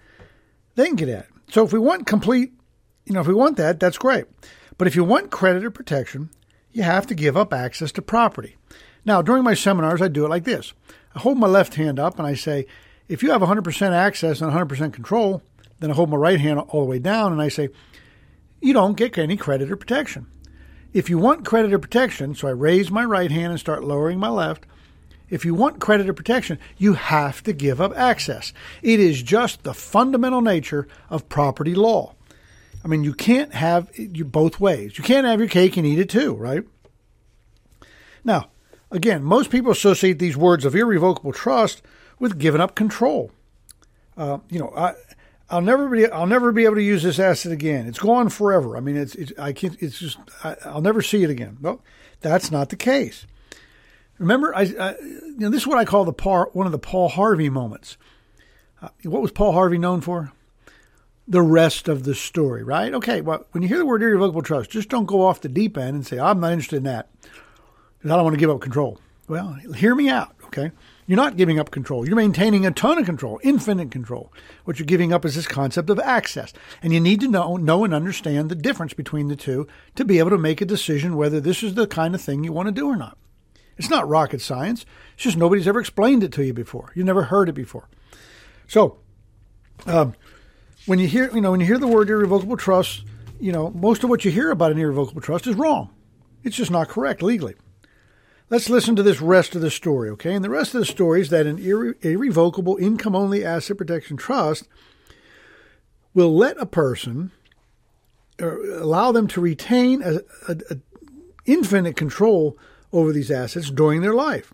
they 0.75 0.87
can 0.87 0.97
get 0.97 1.09
at 1.09 1.25
it. 1.25 1.36
So 1.51 1.65
if 1.65 1.73
we 1.73 1.79
want 1.79 2.07
complete, 2.07 2.53
you 3.05 3.15
know, 3.15 3.21
if 3.21 3.27
we 3.27 3.35
want 3.35 3.57
that, 3.57 3.81
that's 3.81 3.99
great. 3.99 4.25
But 4.79 4.87
if 4.87 4.97
you 4.97 5.05
want 5.05 5.31
creditor 5.31 5.71
protection, 5.71 6.31
you 6.73 6.83
have 6.83 7.07
to 7.07 7.15
give 7.15 7.37
up 7.37 7.53
access 7.53 7.93
to 7.93 8.03
property. 8.03 8.57
Now, 9.05 9.23
during 9.23 9.45
my 9.45 9.55
seminars, 9.55 10.03
I 10.03 10.09
do 10.09 10.25
it 10.25 10.29
like 10.29 10.45
this 10.45 10.75
I 11.15 11.21
hold 11.21 11.39
my 11.39 11.47
left 11.47 11.75
hand 11.75 11.99
up 11.99 12.19
and 12.19 12.27
I 12.27 12.35
say, 12.35 12.67
if 13.09 13.23
you 13.23 13.31
have 13.31 13.41
100% 13.41 13.93
access 13.93 14.41
and 14.41 14.53
100% 14.53 14.93
control, 14.93 15.43
then 15.79 15.91
I 15.91 15.95
hold 15.95 16.11
my 16.11 16.17
right 16.17 16.41
hand 16.41 16.59
all 16.59 16.83
the 16.83 16.91
way 16.91 16.99
down 16.99 17.33
and 17.33 17.41
I 17.41 17.49
say, 17.49 17.69
you 18.61 18.73
don't 18.73 18.97
get 18.97 19.17
any 19.17 19.37
creditor 19.37 19.77
protection. 19.77 20.27
If 20.93 21.09
you 21.09 21.19
want 21.19 21.45
creditor 21.45 21.79
protection, 21.79 22.35
so 22.35 22.49
I 22.49 22.53
raise 22.53 22.91
my 22.91 23.05
right 23.05 23.31
hand 23.31 23.53
and 23.53 23.61
start 23.61 23.85
lowering 23.85 24.19
my 24.19 24.29
left, 24.29 24.67
if 25.29 25.45
you 25.45 25.55
want 25.55 25.81
creditor 25.81 26.13
protection, 26.13 26.59
you 26.77 26.95
have 26.95 27.43
to 27.45 27.53
give 27.53 27.81
up 27.81 27.97
access. 27.97 28.53
It 28.83 29.01
is 29.01 29.23
just 29.23 29.63
the 29.63 29.75
fundamental 29.75 30.41
nature 30.41 30.87
of 31.11 31.29
property 31.29 31.75
law. 31.75 32.15
I 32.85 32.89
mean, 32.89 33.03
you 33.03 33.15
can't 33.15 33.53
have 33.53 33.91
both 34.27 34.61
ways. 34.61 34.97
You 34.97 35.05
can't 35.05 35.27
have 35.27 35.41
your 35.41 35.49
cake 35.49 35.77
and 35.77 35.87
eat 35.87 35.99
it 35.99 36.09
too, 36.09 36.35
right? 36.35 36.63
Now, 38.25 38.51
again, 38.91 39.25
most 39.25 39.51
people 39.51 39.73
associate 39.73 40.19
these 40.19 40.37
words 40.37 40.65
of 40.65 40.77
irrevocable 40.77 41.33
trust 41.33 41.83
with 42.19 42.39
giving 42.39 42.61
up 42.61 42.75
control. 42.75 43.33
Uh, 44.17 44.39
you 44.49 44.59
know, 44.59 44.73
I, 44.77 44.95
I'll 45.51 45.63
never 45.63 45.89
be 45.89 46.07
I'll 46.07 46.27
never 46.27 46.53
be 46.53 46.65
able 46.65 46.77
to 46.77 46.83
use 46.83 47.03
this 47.03 47.19
asset 47.19 47.53
again. 47.53 47.87
It's 47.87 47.99
gone 47.99 48.29
forever. 48.29 48.77
I 48.77 48.81
mean, 48.81 48.97
it's, 48.97 49.15
it's 49.15 49.33
I 49.39 49.53
can't. 49.53 49.77
It's 49.81 49.99
just 49.99 50.19
I, 50.43 50.57
will 50.73 50.81
never 50.81 51.03
see 51.03 51.23
it 51.23 51.31
again. 51.31 51.59
Well, 51.61 51.83
that's 52.21 52.51
not 52.51 52.71
the 52.71 52.77
case. 52.77 53.27
Remember, 54.19 54.55
I, 54.55 54.63
I, 54.63 54.97
you 55.01 55.35
know 55.39 55.51
this 55.51 55.63
is 55.63 55.67
what 55.67 55.79
I 55.79 55.85
call 55.85 56.05
the 56.05 56.13
Paul, 56.13 56.47
one 56.53 56.67
of 56.67 56.73
the 56.73 56.79
Paul 56.79 57.09
Harvey 57.09 57.51
moments. 57.51 57.97
Uh, 58.81 58.89
what 59.05 59.23
was 59.23 59.31
Paul 59.31 59.53
Harvey 59.53 59.79
known 59.79 60.01
for? 60.01 60.33
The 61.29 61.43
rest 61.43 61.89
of 61.89 62.05
the 62.05 62.15
story, 62.15 62.63
right? 62.63 62.95
Okay. 62.95 63.21
Well, 63.21 63.47
when 63.53 63.63
you 63.63 63.69
hear 63.69 63.79
the 63.79 63.87
word 63.87 64.03
irrevocable 64.03 64.43
trust, 64.43 64.71
just 64.71 64.89
don't 64.89 65.07
go 65.07 65.23
off 65.23 65.41
the 65.41 65.49
deep 65.49 65.77
end 65.77 65.97
and 65.97 66.07
say 66.07 66.19
I'm 66.19 66.41
not 66.41 66.53
interested 66.53 66.77
in 66.77 66.85
that 66.85 67.09
because 67.99 68.11
I 68.11 68.17
don't 68.17 68.25
want 68.25 68.35
to 68.35 68.41
give 68.41 68.51
up 68.51 68.61
control. 68.61 69.01
Well, 69.29 69.55
hear 69.75 69.95
me 69.95 70.09
out, 70.09 70.37
okay? 70.45 70.71
You're 71.07 71.17
not 71.17 71.37
giving 71.37 71.59
up 71.59 71.71
control. 71.71 72.07
You're 72.07 72.17
maintaining 72.17 72.65
a 72.65 72.71
ton 72.71 72.99
of 72.99 73.07
control, 73.07 73.41
infinite 73.43 73.91
control. 73.91 74.33
What 74.65 74.79
you're 74.79 74.87
giving 74.87 75.13
up 75.13 75.25
is 75.25 75.35
this 75.35 75.49
concept 75.49 75.91
of 75.91 75.99
access. 75.99 76.53
And 76.81 76.93
you 76.93 77.01
need 77.01 77.21
to 77.21 77.29
know, 77.29 77.57
know 77.57 77.85
and 77.85 77.93
understand 77.93 78.49
the 78.49 78.55
difference 78.55 78.93
between 78.93 79.29
the 79.29 79.37
two 79.37 79.67
to 79.97 80.05
be 80.05 80.19
able 80.21 80.31
to 80.31 80.39
make 80.39 80.61
a 80.61 80.65
decision 80.65 81.17
whether 81.17 81.41
this 81.41 81.63
is 81.63 81.75
the 81.75 81.87
kind 81.87 82.15
of 82.15 82.21
thing 82.21 82.45
you 82.45 82.53
want 82.53 82.67
to 82.67 82.73
do 82.73 82.87
or 82.87 82.97
not. 82.97 83.19
It's 83.77 83.91
not 83.91 84.09
rocket 84.09 84.41
science. 84.41 84.87
It's 85.15 85.25
just 85.25 85.37
nobody's 85.37 85.69
ever 85.69 85.81
explained 85.81 86.23
it 86.23 86.33
to 86.33 86.45
you 86.45 86.53
before. 86.53 86.93
You've 86.95 87.07
never 87.07 87.25
heard 87.25 87.49
it 87.49 87.55
before. 87.55 87.89
So, 88.69 88.99
um, 89.87 90.15
when 90.87 90.99
you 90.99 91.09
hear, 91.09 91.31
you 91.35 91.41
know, 91.41 91.51
when 91.51 91.61
you 91.61 91.67
hear 91.67 91.79
the 91.79 91.87
word 91.87 92.09
irrevocable 92.09 92.57
trust, 92.57 93.05
you 93.39 93.53
know, 93.53 93.71
most 93.71 94.03
of 94.03 94.11
what 94.11 94.25
you 94.25 94.31
hear 94.31 94.51
about 94.51 94.73
an 94.73 94.79
irrevocable 94.79 95.21
trust 95.21 95.47
is 95.47 95.57
wrong. 95.57 95.91
It's 96.43 96.57
just 96.57 96.71
not 96.71 96.89
correct 96.89 97.23
legally. 97.23 97.55
Let's 98.49 98.71
listen 98.71 98.95
to 98.97 99.03
this 99.03 99.21
rest 99.21 99.57
of 99.57 99.61
the 99.61 99.71
story, 99.71 100.09
okay? 100.11 100.33
And 100.33 100.45
the 100.45 100.51
rest 100.51 100.75
of 100.75 100.79
the 100.79 100.87
story 100.87 101.21
is 101.21 101.31
that 101.31 101.47
an 101.47 101.59
irre- 101.59 102.03
irrevocable 102.05 102.77
income 102.77 103.17
only 103.17 103.45
asset 103.45 103.77
protection 103.77 104.17
trust 104.17 104.69
will 106.15 106.35
let 106.35 106.57
a 106.59 106.67
person 106.67 107.33
or 108.41 108.63
allow 108.65 109.11
them 109.11 109.27
to 109.29 109.41
retain 109.41 110.03
a, 110.03 110.21
a, 110.49 110.57
a 110.71 110.77
infinite 111.45 111.97
control 111.97 112.57
over 112.93 113.13
these 113.13 113.31
assets 113.31 113.71
during 113.71 114.01
their 114.01 114.15
life. 114.15 114.53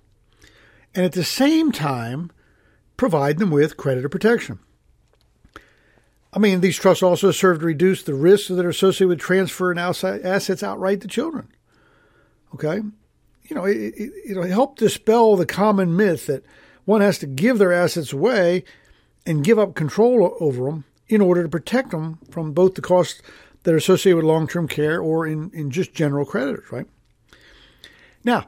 And 0.94 1.04
at 1.04 1.12
the 1.12 1.24
same 1.24 1.72
time, 1.72 2.30
provide 2.96 3.38
them 3.38 3.50
with 3.50 3.76
creditor 3.76 4.08
protection. 4.08 4.58
I 6.32 6.38
mean, 6.38 6.60
these 6.60 6.78
trusts 6.78 7.02
also 7.02 7.30
serve 7.30 7.60
to 7.60 7.66
reduce 7.66 8.02
the 8.02 8.14
risks 8.14 8.48
that 8.48 8.64
are 8.64 8.70
associated 8.70 9.08
with 9.08 9.20
transferring 9.20 9.78
assets 9.78 10.62
outright 10.62 11.00
to 11.02 11.08
children. 11.08 11.48
Okay? 12.54 12.80
you 13.52 13.56
know, 13.56 13.66
it, 13.66 13.94
it, 13.96 14.12
it'll 14.30 14.44
help 14.44 14.78
dispel 14.78 15.36
the 15.36 15.44
common 15.44 15.94
myth 15.94 16.26
that 16.26 16.42
one 16.86 17.02
has 17.02 17.18
to 17.18 17.26
give 17.26 17.58
their 17.58 17.72
assets 17.72 18.12
away 18.12 18.64
and 19.26 19.44
give 19.44 19.58
up 19.58 19.74
control 19.74 20.36
over 20.40 20.64
them 20.64 20.84
in 21.08 21.20
order 21.20 21.42
to 21.42 21.48
protect 21.50 21.90
them 21.90 22.18
from 22.30 22.52
both 22.52 22.74
the 22.74 22.80
costs 22.80 23.20
that 23.62 23.74
are 23.74 23.76
associated 23.76 24.16
with 24.16 24.24
long 24.24 24.48
term 24.48 24.66
care 24.66 25.00
or 25.00 25.26
in, 25.26 25.50
in 25.52 25.70
just 25.70 25.92
general 25.92 26.24
creditors, 26.24 26.70
right? 26.72 26.86
Now, 28.24 28.46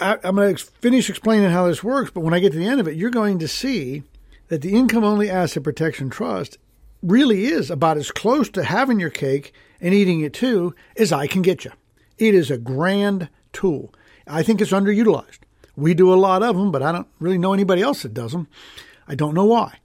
I, 0.00 0.18
I'm 0.24 0.36
going 0.36 0.56
to 0.56 0.64
finish 0.64 1.08
explaining 1.08 1.50
how 1.50 1.66
this 1.66 1.84
works, 1.84 2.10
but 2.10 2.20
when 2.20 2.34
I 2.34 2.40
get 2.40 2.52
to 2.52 2.58
the 2.58 2.66
end 2.66 2.80
of 2.80 2.88
it, 2.88 2.96
you're 2.96 3.10
going 3.10 3.38
to 3.38 3.48
see 3.48 4.02
that 4.48 4.62
the 4.62 4.74
income 4.74 5.04
only 5.04 5.30
asset 5.30 5.62
protection 5.62 6.10
trust 6.10 6.58
really 7.02 7.46
is 7.46 7.70
about 7.70 7.96
as 7.96 8.10
close 8.10 8.48
to 8.50 8.64
having 8.64 8.98
your 8.98 9.10
cake 9.10 9.52
and 9.80 9.94
eating 9.94 10.20
it 10.20 10.32
too 10.32 10.74
as 10.96 11.12
I 11.12 11.26
can 11.26 11.42
get 11.42 11.64
you. 11.64 11.72
It 12.18 12.34
is 12.34 12.50
a 12.50 12.58
grand 12.58 13.28
tool. 13.52 13.92
I 14.26 14.42
think 14.42 14.60
it's 14.60 14.72
underutilized. 14.72 15.40
We 15.76 15.94
do 15.94 16.12
a 16.12 16.16
lot 16.16 16.42
of 16.42 16.56
them, 16.56 16.70
but 16.70 16.82
I 16.82 16.92
don't 16.92 17.08
really 17.18 17.38
know 17.38 17.52
anybody 17.52 17.82
else 17.82 18.02
that 18.02 18.14
does 18.14 18.32
them. 18.32 18.48
I 19.06 19.14
don't 19.14 19.34
know 19.34 19.44
why. 19.44 19.78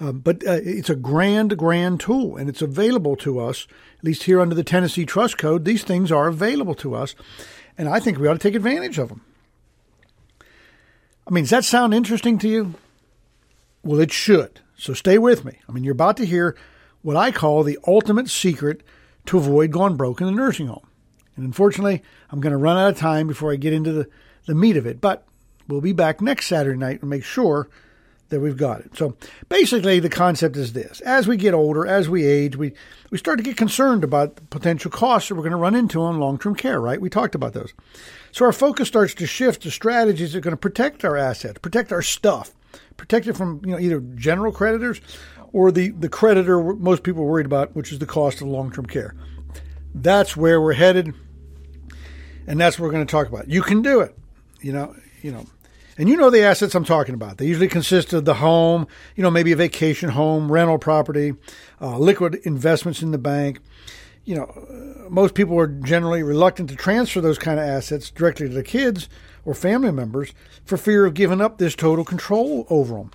Uh, 0.00 0.12
but 0.12 0.46
uh, 0.46 0.60
it's 0.62 0.90
a 0.90 0.96
grand, 0.96 1.56
grand 1.58 2.00
tool, 2.00 2.36
and 2.36 2.48
it's 2.48 2.62
available 2.62 3.16
to 3.16 3.40
us, 3.40 3.66
at 3.98 4.04
least 4.04 4.24
here 4.24 4.40
under 4.40 4.54
the 4.54 4.64
Tennessee 4.64 5.04
Trust 5.04 5.38
Code. 5.38 5.64
These 5.64 5.82
things 5.82 6.12
are 6.12 6.28
available 6.28 6.76
to 6.76 6.94
us, 6.94 7.16
and 7.78 7.88
I 7.88 8.00
think 8.00 8.18
we 8.18 8.26
ought 8.26 8.34
to 8.34 8.38
take 8.38 8.56
advantage 8.56 8.98
of 8.98 9.08
them. 9.08 9.22
I 11.26 11.30
mean, 11.30 11.44
does 11.44 11.50
that 11.50 11.64
sound 11.64 11.94
interesting 11.94 12.38
to 12.38 12.48
you? 12.48 12.74
Well, 13.82 14.00
it 14.00 14.12
should. 14.12 14.60
So 14.76 14.92
stay 14.92 15.18
with 15.18 15.44
me. 15.44 15.60
I 15.68 15.72
mean, 15.72 15.84
you're 15.84 15.92
about 15.92 16.16
to 16.18 16.26
hear 16.26 16.56
what 17.02 17.16
I 17.16 17.30
call 17.30 17.62
the 17.62 17.78
ultimate 17.86 18.28
secret 18.28 18.82
to 19.26 19.38
avoid 19.38 19.70
going 19.70 19.96
broke 19.96 20.20
in 20.20 20.26
the 20.26 20.32
nursing 20.32 20.66
home. 20.66 20.86
And 21.36 21.44
unfortunately, 21.44 22.02
I'm 22.30 22.40
going 22.40 22.52
to 22.52 22.56
run 22.56 22.76
out 22.76 22.90
of 22.90 22.98
time 22.98 23.28
before 23.28 23.52
I 23.52 23.56
get 23.56 23.72
into 23.72 23.92
the, 23.92 24.08
the 24.46 24.54
meat 24.54 24.76
of 24.76 24.86
it. 24.86 25.00
But 25.00 25.24
we'll 25.68 25.80
be 25.80 25.92
back 25.92 26.20
next 26.20 26.46
Saturday 26.46 26.78
night 26.78 27.00
and 27.00 27.10
make 27.10 27.24
sure 27.24 27.68
that 28.28 28.40
we've 28.40 28.56
got 28.56 28.80
it. 28.80 28.96
So 28.96 29.16
basically, 29.48 30.00
the 30.00 30.08
concept 30.08 30.56
is 30.56 30.72
this: 30.72 31.00
as 31.00 31.26
we 31.26 31.36
get 31.36 31.54
older, 31.54 31.86
as 31.86 32.08
we 32.08 32.24
age, 32.24 32.56
we 32.56 32.72
we 33.10 33.18
start 33.18 33.38
to 33.38 33.44
get 33.44 33.56
concerned 33.56 34.04
about 34.04 34.36
the 34.36 34.42
potential 34.42 34.90
costs 34.90 35.28
that 35.28 35.34
we're 35.34 35.42
going 35.42 35.52
to 35.52 35.56
run 35.56 35.74
into 35.74 36.02
on 36.02 36.20
long-term 36.20 36.54
care. 36.54 36.80
Right? 36.80 37.00
We 37.00 37.10
talked 37.10 37.34
about 37.34 37.54
those. 37.54 37.72
So 38.32 38.44
our 38.44 38.52
focus 38.52 38.88
starts 38.88 39.14
to 39.14 39.26
shift 39.26 39.62
to 39.62 39.70
strategies 39.70 40.32
that 40.32 40.38
are 40.38 40.42
going 40.42 40.52
to 40.52 40.56
protect 40.56 41.04
our 41.04 41.16
assets, 41.16 41.58
protect 41.58 41.92
our 41.92 42.02
stuff, 42.02 42.54
protect 42.96 43.26
it 43.26 43.36
from 43.36 43.60
you 43.64 43.72
know 43.72 43.78
either 43.78 44.00
general 44.00 44.52
creditors 44.52 45.00
or 45.52 45.72
the 45.72 45.90
the 45.90 46.08
creditor 46.08 46.62
most 46.74 47.02
people 47.02 47.22
are 47.22 47.26
worried 47.26 47.46
about, 47.46 47.74
which 47.74 47.92
is 47.92 47.98
the 47.98 48.06
cost 48.06 48.40
of 48.40 48.48
long-term 48.48 48.86
care. 48.86 49.14
That's 49.94 50.36
where 50.36 50.60
we're 50.60 50.74
headed, 50.74 51.14
and 52.46 52.60
that's 52.60 52.78
what 52.78 52.86
we're 52.86 52.92
going 52.92 53.06
to 53.06 53.10
talk 53.10 53.26
about. 53.28 53.48
You 53.48 53.62
can 53.62 53.82
do 53.82 54.00
it. 54.00 54.16
You 54.60 54.72
know. 54.72 54.94
You 55.20 55.32
know 55.32 55.46
and 55.98 56.08
you 56.08 56.16
know 56.16 56.30
the 56.30 56.42
assets 56.42 56.74
I'm 56.74 56.84
talking 56.84 57.14
about. 57.14 57.38
They 57.38 57.46
usually 57.46 57.68
consist 57.68 58.12
of 58.12 58.24
the 58.24 58.34
home, 58.34 58.86
you 59.16 59.22
know, 59.22 59.30
maybe 59.30 59.52
a 59.52 59.56
vacation 59.56 60.10
home, 60.10 60.50
rental 60.50 60.78
property, 60.78 61.34
uh, 61.80 61.98
liquid 61.98 62.36
investments 62.44 63.02
in 63.02 63.10
the 63.10 63.18
bank. 63.18 63.58
You 64.24 64.36
know, 64.36 64.44
uh, 64.44 65.10
most 65.10 65.34
people 65.34 65.58
are 65.58 65.66
generally 65.66 66.22
reluctant 66.22 66.70
to 66.70 66.76
transfer 66.76 67.20
those 67.20 67.38
kind 67.38 67.58
of 67.58 67.66
assets 67.66 68.10
directly 68.10 68.48
to 68.48 68.54
the 68.54 68.62
kids 68.62 69.08
or 69.44 69.54
family 69.54 69.90
members 69.90 70.32
for 70.64 70.76
fear 70.76 71.04
of 71.04 71.14
giving 71.14 71.40
up 71.40 71.58
this 71.58 71.74
total 71.74 72.04
control 72.04 72.66
over 72.70 72.94
them. 72.94 73.10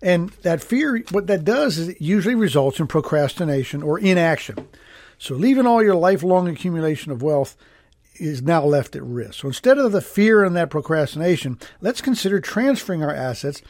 And 0.00 0.30
that 0.42 0.62
fear, 0.62 1.02
what 1.10 1.26
that 1.26 1.44
does 1.44 1.76
is 1.76 1.88
it 1.88 2.00
usually 2.00 2.36
results 2.36 2.78
in 2.78 2.86
procrastination 2.86 3.82
or 3.82 3.98
inaction. 3.98 4.68
So 5.18 5.34
leaving 5.34 5.66
all 5.66 5.82
your 5.82 5.96
lifelong 5.96 6.46
accumulation 6.46 7.10
of 7.10 7.20
wealth 7.20 7.56
is 8.18 8.42
now 8.42 8.64
left 8.64 8.96
at 8.96 9.02
risk. 9.02 9.40
So 9.40 9.48
instead 9.48 9.78
of 9.78 9.92
the 9.92 10.00
fear 10.00 10.44
and 10.44 10.56
that 10.56 10.70
procrastination, 10.70 11.58
let's 11.80 12.00
consider 12.00 12.40
transferring 12.40 13.02
our 13.02 13.14
assets 13.14 13.62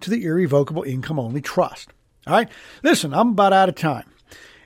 to 0.00 0.10
the 0.10 0.24
irrevocable 0.24 0.82
income 0.82 1.18
only 1.18 1.40
trust. 1.40 1.90
All 2.26 2.34
right. 2.34 2.48
Listen, 2.82 3.12
I'm 3.14 3.30
about 3.30 3.52
out 3.52 3.68
of 3.68 3.74
time. 3.74 4.10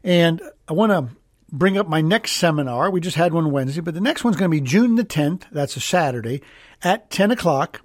And 0.05 0.41
I 0.69 0.73
want 0.73 0.93
to 0.93 1.17
bring 1.51 1.79
up 1.79 1.89
my 1.89 2.01
next 2.01 2.33
seminar. 2.33 2.91
We 2.91 3.01
just 3.01 3.17
had 3.17 3.33
one 3.33 3.51
Wednesday, 3.51 3.81
but 3.81 3.95
the 3.95 4.01
next 4.01 4.25
one's 4.25 4.37
going 4.37 4.51
to 4.51 4.57
be 4.57 4.61
June 4.61 4.97
the 4.97 5.05
10th. 5.05 5.45
That's 5.51 5.77
a 5.77 5.81
Saturday 5.81 6.43
at 6.83 7.11
10 7.11 7.31
o'clock. 7.31 7.83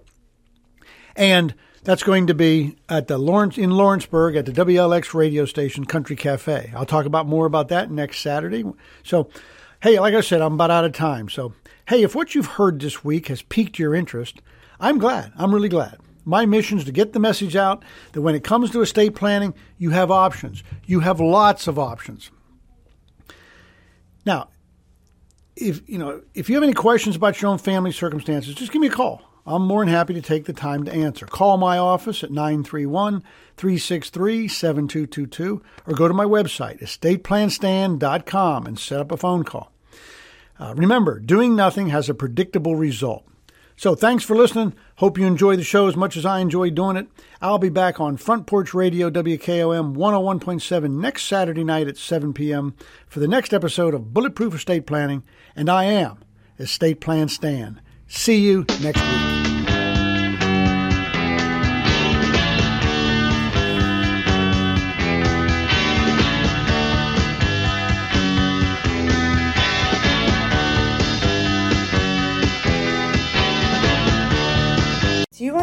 And 1.15 1.55
that's 1.83 2.03
going 2.03 2.27
to 2.27 2.33
be 2.33 2.77
at 2.87 3.07
the 3.07 3.17
Lawrence 3.17 3.57
in 3.57 3.71
Lawrenceburg 3.71 4.35
at 4.35 4.45
the 4.45 4.51
WLX 4.51 5.13
radio 5.13 5.45
station 5.45 5.85
Country 5.85 6.15
Cafe. 6.15 6.71
I'll 6.75 6.85
talk 6.85 7.05
about 7.05 7.27
more 7.27 7.45
about 7.45 7.67
that 7.69 7.91
next 7.91 8.19
Saturday. 8.19 8.63
So 9.03 9.29
Hey, 9.83 9.99
like 9.99 10.13
I 10.13 10.21
said, 10.21 10.41
I'm 10.41 10.53
about 10.53 10.71
out 10.71 10.85
of 10.85 10.93
time. 10.93 11.27
So, 11.27 11.51
hey, 11.89 12.03
if 12.03 12.15
what 12.15 12.33
you've 12.33 12.45
heard 12.45 12.79
this 12.79 13.03
week 13.03 13.27
has 13.27 13.41
piqued 13.41 13.77
your 13.77 13.93
interest, 13.93 14.41
I'm 14.79 14.97
glad. 14.97 15.33
I'm 15.35 15.53
really 15.53 15.67
glad. 15.67 15.97
My 16.23 16.45
mission 16.45 16.77
is 16.77 16.85
to 16.85 16.93
get 16.93 17.11
the 17.11 17.19
message 17.19 17.57
out 17.57 17.83
that 18.13 18.21
when 18.21 18.33
it 18.33 18.45
comes 18.45 18.71
to 18.71 18.81
estate 18.81 19.13
planning, 19.13 19.53
you 19.77 19.89
have 19.89 20.09
options. 20.09 20.63
You 20.85 21.01
have 21.01 21.19
lots 21.19 21.67
of 21.67 21.77
options. 21.77 22.31
Now, 24.25 24.47
if 25.57 25.81
you 25.85 25.97
know, 25.97 26.21
if 26.33 26.47
you 26.47 26.55
have 26.55 26.63
any 26.63 26.71
questions 26.71 27.17
about 27.17 27.41
your 27.41 27.51
own 27.51 27.57
family 27.57 27.91
circumstances, 27.91 28.55
just 28.55 28.71
give 28.71 28.79
me 28.79 28.87
a 28.87 28.89
call. 28.89 29.21
I'm 29.45 29.67
more 29.67 29.83
than 29.83 29.93
happy 29.93 30.13
to 30.13 30.21
take 30.21 30.45
the 30.45 30.53
time 30.53 30.85
to 30.85 30.93
answer. 30.93 31.25
Call 31.25 31.57
my 31.57 31.77
office 31.77 32.23
at 32.23 32.31
931 32.31 33.21
363 33.57 34.47
7222 34.47 35.61
or 35.85 35.93
go 35.93 36.07
to 36.07 36.13
my 36.13 36.23
website, 36.23 36.81
estateplanstan.com, 36.81 38.65
and 38.65 38.79
set 38.79 39.01
up 39.01 39.11
a 39.11 39.17
phone 39.17 39.43
call. 39.43 39.72
Uh, 40.59 40.73
remember, 40.75 41.19
doing 41.19 41.55
nothing 41.55 41.89
has 41.89 42.09
a 42.09 42.13
predictable 42.13 42.75
result. 42.75 43.25
So 43.75 43.95
thanks 43.95 44.23
for 44.23 44.35
listening. 44.35 44.73
Hope 44.97 45.17
you 45.17 45.25
enjoy 45.25 45.55
the 45.55 45.63
show 45.63 45.87
as 45.87 45.95
much 45.95 46.15
as 46.15 46.25
I 46.25 46.39
enjoy 46.39 46.69
doing 46.69 46.95
it. 46.95 47.07
I'll 47.41 47.57
be 47.57 47.69
back 47.69 47.99
on 47.99 48.17
Front 48.17 48.45
Porch 48.45 48.73
Radio 48.73 49.09
WKOM 49.09 49.95
101.7 49.95 50.91
next 50.91 51.23
Saturday 51.23 51.63
night 51.63 51.87
at 51.87 51.97
7 51.97 52.33
p.m. 52.33 52.75
for 53.07 53.19
the 53.19 53.27
next 53.27 53.53
episode 53.53 53.93
of 53.93 54.13
Bulletproof 54.13 54.53
Estate 54.53 54.85
Planning, 54.85 55.23
and 55.55 55.69
I 55.69 55.85
am 55.85 56.19
Estate 56.59 57.01
Plan 57.01 57.27
Stan. 57.29 57.81
See 58.07 58.39
you 58.39 58.65
next 58.81 59.01
week. 59.01 59.52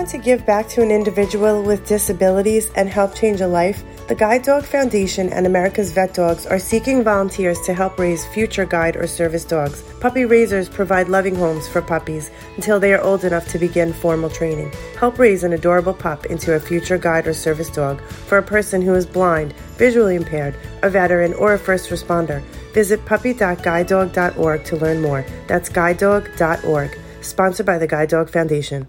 Want 0.00 0.08
to 0.08 0.16
give 0.16 0.46
back 0.46 0.66
to 0.66 0.80
an 0.80 0.90
individual 0.90 1.62
with 1.62 1.86
disabilities 1.86 2.70
and 2.74 2.88
help 2.88 3.14
change 3.14 3.42
a 3.42 3.46
life? 3.46 3.84
The 4.08 4.14
Guide 4.14 4.42
Dog 4.42 4.64
Foundation 4.64 5.28
and 5.28 5.46
America's 5.46 5.92
Vet 5.92 6.14
Dogs 6.14 6.46
are 6.46 6.58
seeking 6.58 7.04
volunteers 7.04 7.60
to 7.66 7.74
help 7.74 7.98
raise 7.98 8.26
future 8.28 8.64
guide 8.64 8.96
or 8.96 9.06
service 9.06 9.44
dogs. 9.44 9.82
Puppy 10.00 10.24
raisers 10.24 10.70
provide 10.70 11.10
loving 11.10 11.34
homes 11.34 11.68
for 11.68 11.82
puppies 11.82 12.30
until 12.56 12.80
they 12.80 12.94
are 12.94 13.02
old 13.02 13.24
enough 13.24 13.46
to 13.48 13.58
begin 13.58 13.92
formal 13.92 14.30
training. 14.30 14.72
Help 14.98 15.18
raise 15.18 15.44
an 15.44 15.52
adorable 15.52 15.92
pup 15.92 16.24
into 16.24 16.54
a 16.54 16.60
future 16.60 16.96
guide 16.96 17.26
or 17.26 17.34
service 17.34 17.68
dog 17.68 18.00
for 18.00 18.38
a 18.38 18.42
person 18.42 18.80
who 18.80 18.94
is 18.94 19.04
blind, 19.04 19.52
visually 19.76 20.16
impaired, 20.16 20.54
a 20.82 20.88
veteran, 20.88 21.34
or 21.34 21.52
a 21.52 21.58
first 21.58 21.90
responder. 21.90 22.42
Visit 22.72 23.04
puppy.guidedog.org 23.04 24.64
to 24.64 24.76
learn 24.76 25.02
more. 25.02 25.26
That's 25.46 25.68
guidedog.org. 25.68 26.98
Sponsored 27.20 27.66
by 27.66 27.76
the 27.76 27.86
Guide 27.86 28.08
Dog 28.08 28.30
Foundation. 28.30 28.88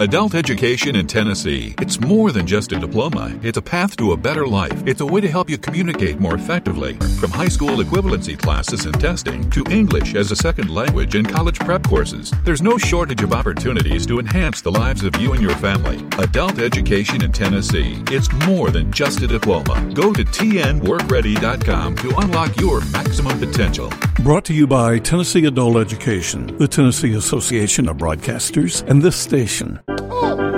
Adult 0.00 0.36
education 0.36 0.94
in 0.94 1.08
Tennessee. 1.08 1.74
It's 1.80 1.98
more 1.98 2.30
than 2.30 2.46
just 2.46 2.70
a 2.70 2.78
diploma. 2.78 3.36
It's 3.42 3.58
a 3.58 3.62
path 3.62 3.96
to 3.96 4.12
a 4.12 4.16
better 4.16 4.46
life. 4.46 4.86
It's 4.86 5.00
a 5.00 5.06
way 5.06 5.20
to 5.20 5.28
help 5.28 5.50
you 5.50 5.58
communicate 5.58 6.20
more 6.20 6.36
effectively. 6.36 6.94
From 7.18 7.32
high 7.32 7.48
school 7.48 7.78
equivalency 7.78 8.38
classes 8.38 8.86
and 8.86 9.00
testing 9.00 9.50
to 9.50 9.64
English 9.68 10.14
as 10.14 10.30
a 10.30 10.36
second 10.36 10.72
language 10.72 11.16
and 11.16 11.28
college 11.28 11.58
prep 11.58 11.82
courses, 11.82 12.32
there's 12.44 12.62
no 12.62 12.78
shortage 12.78 13.24
of 13.24 13.32
opportunities 13.32 14.06
to 14.06 14.20
enhance 14.20 14.60
the 14.60 14.70
lives 14.70 15.02
of 15.02 15.16
you 15.16 15.32
and 15.32 15.42
your 15.42 15.56
family. 15.56 15.96
Adult 16.22 16.60
education 16.60 17.24
in 17.24 17.32
Tennessee. 17.32 18.00
It's 18.06 18.32
more 18.46 18.70
than 18.70 18.92
just 18.92 19.20
a 19.22 19.26
diploma. 19.26 19.84
Go 19.94 20.12
to 20.12 20.24
tnworkready.com 20.24 21.96
to 21.96 22.18
unlock 22.18 22.56
your 22.60 22.82
maximum 22.92 23.36
potential. 23.40 23.92
Brought 24.20 24.44
to 24.44 24.54
you 24.54 24.68
by 24.68 25.00
Tennessee 25.00 25.46
Adult 25.46 25.76
Education, 25.76 26.56
the 26.58 26.68
Tennessee 26.68 27.14
Association 27.14 27.88
of 27.88 27.96
Broadcasters, 27.96 28.88
and 28.88 29.02
this 29.02 29.16
station. 29.16 29.80
哦 29.88 30.57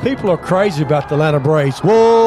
People 0.00 0.30
are 0.30 0.36
crazy 0.36 0.82
about 0.82 1.08
the 1.08 1.14
Atlanta 1.14 1.40
Braves. 1.40 1.80
Whoa! 1.80 2.10